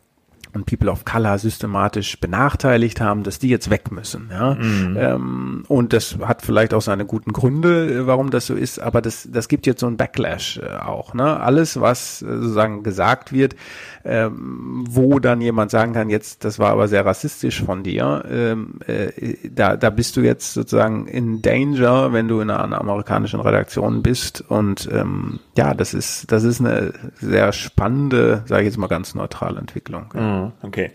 und 0.55 0.67
People 0.67 0.91
of 0.91 1.05
Color 1.05 1.39
systematisch 1.39 2.19
benachteiligt 2.21 3.01
haben, 3.01 3.23
dass 3.25 3.39
die 3.39 3.49
jetzt 3.49 3.71
weg 3.71 3.91
müssen. 3.91 4.29
Ja? 4.31 4.55
Mhm. 4.55 4.97
Ähm, 4.99 5.65
und 5.69 5.93
das 5.93 6.19
hat 6.23 6.43
vielleicht 6.43 6.73
auch 6.73 6.83
seine 6.83 7.05
guten 7.05 7.33
Gründe, 7.33 7.93
äh, 7.93 8.07
warum 8.07 8.31
das 8.31 8.47
so 8.47 8.55
ist, 8.55 8.79
aber 8.79 9.03
das, 9.03 9.29
das 9.31 9.49
gibt 9.49 9.67
jetzt 9.67 9.81
so 9.81 9.87
ein 9.87 9.97
Backlash 9.97 10.59
äh, 10.59 10.77
auch. 10.77 11.15
Ne? 11.15 11.41
Alles, 11.41 11.81
was 11.81 12.23
äh, 12.23 12.27
sozusagen 12.27 12.83
gesagt 12.83 13.33
wird, 13.33 13.57
ähm, 14.05 14.85
wo 14.89 15.19
dann 15.19 15.41
jemand 15.41 15.71
sagen 15.71 15.95
kann, 15.95 16.11
jetzt, 16.11 16.45
das 16.45 16.59
war 16.59 16.71
aber 16.71 16.89
sehr 16.89 17.07
rassistisch 17.07 17.65
von 17.65 17.83
dir, 17.83 18.25
ähm, 18.31 18.75
äh, 18.87 19.49
da, 19.49 19.77
da 19.77 19.89
bist 19.89 20.17
du 20.17 20.21
jetzt 20.21 20.53
sozusagen 20.53 21.07
in 21.07 21.41
Danger, 21.41 22.13
wenn 22.13 22.29
du 22.29 22.41
in 22.41 22.51
einer 22.51 22.81
amerikanischen 22.81 23.41
Redaktion 23.41 24.03
bist. 24.03 24.45
Und 24.47 24.89
ähm, 24.93 25.41
ja, 25.57 25.73
das 25.73 25.95
ist, 25.95 26.31
das 26.31 26.45
ist 26.45 26.61
eine 26.61 26.93
sehr 27.19 27.53
spannende, 27.53 28.43
sage 28.47 28.63
ich 28.63 28.67
jetzt 28.67 28.79
mal 28.79 28.89
ganz 28.89 29.15
neutrale 29.15 29.59
Entwicklung. 29.59 30.07
Mhm. 30.13 30.53
Okay. 30.63 30.91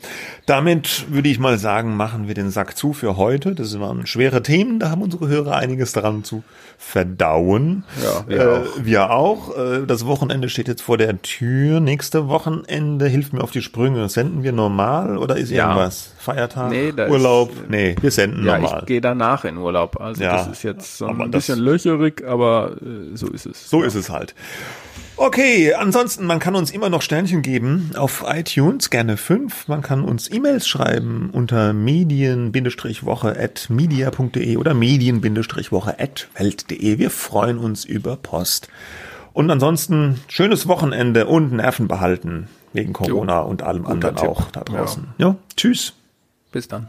Damit 0.45 1.05
würde 1.09 1.29
ich 1.29 1.39
mal 1.39 1.57
sagen, 1.57 1.97
machen 1.97 2.27
wir 2.27 2.35
den 2.35 2.51
Sack 2.51 2.77
zu 2.77 2.93
für 2.93 3.17
heute. 3.17 3.55
Das 3.55 3.79
waren 3.79 4.05
schwere 4.05 4.43
Themen, 4.43 4.79
da 4.79 4.91
haben 4.91 5.01
unsere 5.01 5.27
Hörer 5.27 5.55
einiges 5.55 5.93
daran 5.93 6.23
zu 6.23 6.43
verdauen. 6.77 7.85
Ja, 8.03 8.27
wir 8.27 8.39
äh, 8.39 8.47
auch. 8.47 8.65
Wir 8.83 9.11
auch. 9.11 9.57
Äh, 9.57 9.85
das 9.87 10.05
Wochenende 10.05 10.49
steht 10.49 10.67
jetzt 10.67 10.83
vor 10.83 10.97
der 10.97 11.21
Tür. 11.21 11.79
Nächste 11.79 12.27
Wochenende 12.27 12.98
hilft 13.07 13.33
mir 13.33 13.41
auf 13.41 13.51
die 13.51 13.61
Sprünge. 13.61 14.09
Senden 14.09 14.43
wir 14.43 14.51
normal 14.51 15.17
oder 15.17 15.37
ist 15.37 15.51
ja. 15.51 15.69
irgendwas? 15.69 16.13
Feiertag? 16.17 16.69
Nee, 16.71 16.91
Urlaub? 16.91 17.51
Ist, 17.51 17.69
nee, 17.69 17.95
wir 18.01 18.11
senden 18.11 18.45
ja, 18.45 18.57
normal. 18.57 18.79
Ich 18.81 18.85
gehe 18.87 19.01
danach 19.01 19.45
in 19.45 19.57
Urlaub. 19.57 19.99
Also 19.99 20.23
ja, 20.23 20.37
das 20.37 20.47
ist 20.47 20.63
jetzt 20.63 20.97
so 20.97 21.07
ein 21.07 21.31
bisschen 21.31 21.59
löcherig, 21.59 22.23
aber 22.27 22.75
äh, 22.81 23.15
so 23.15 23.27
ist 23.27 23.45
es. 23.45 23.69
So 23.69 23.83
ist 23.83 23.95
es 23.95 24.09
halt. 24.09 24.35
Okay, 25.21 25.73
ansonsten, 25.73 26.25
man 26.25 26.39
kann 26.39 26.55
uns 26.55 26.71
immer 26.71 26.89
noch 26.89 27.01
Sternchen 27.01 27.41
geben 27.41 27.91
auf 27.97 28.23
iTunes, 28.25 28.89
gerne 28.89 29.17
fünf. 29.17 29.67
Man 29.67 29.81
kann 29.81 30.05
uns 30.05 30.31
E-Mails 30.31 30.65
schreiben 30.65 31.29
unter 31.33 31.73
medien-woche 31.73 33.37
at 33.37 33.69
media.de 33.69 34.55
oder 34.55 34.73
medien-woche 34.73 35.99
at 35.99 36.29
welt.de. 36.37 36.99
Wir 36.99 37.09
freuen 37.09 37.57
uns 37.57 37.83
über 37.83 38.15
Post. 38.15 38.69
Und 39.33 39.51
ansonsten, 39.51 40.21
schönes 40.29 40.67
Wochenende 40.69 41.25
und 41.25 41.51
Nerven 41.51 41.89
behalten 41.89 42.47
wegen 42.73 42.93
Corona 42.93 43.41
jo. 43.41 43.47
und 43.47 43.63
allem 43.63 43.83
Guter 43.83 43.93
anderen 43.93 44.15
Tipp. 44.15 44.29
auch 44.29 44.51
da 44.51 44.61
draußen. 44.61 45.07
Ja. 45.17 45.27
ja, 45.29 45.35
tschüss. 45.55 45.93
Bis 46.51 46.67
dann. 46.67 46.87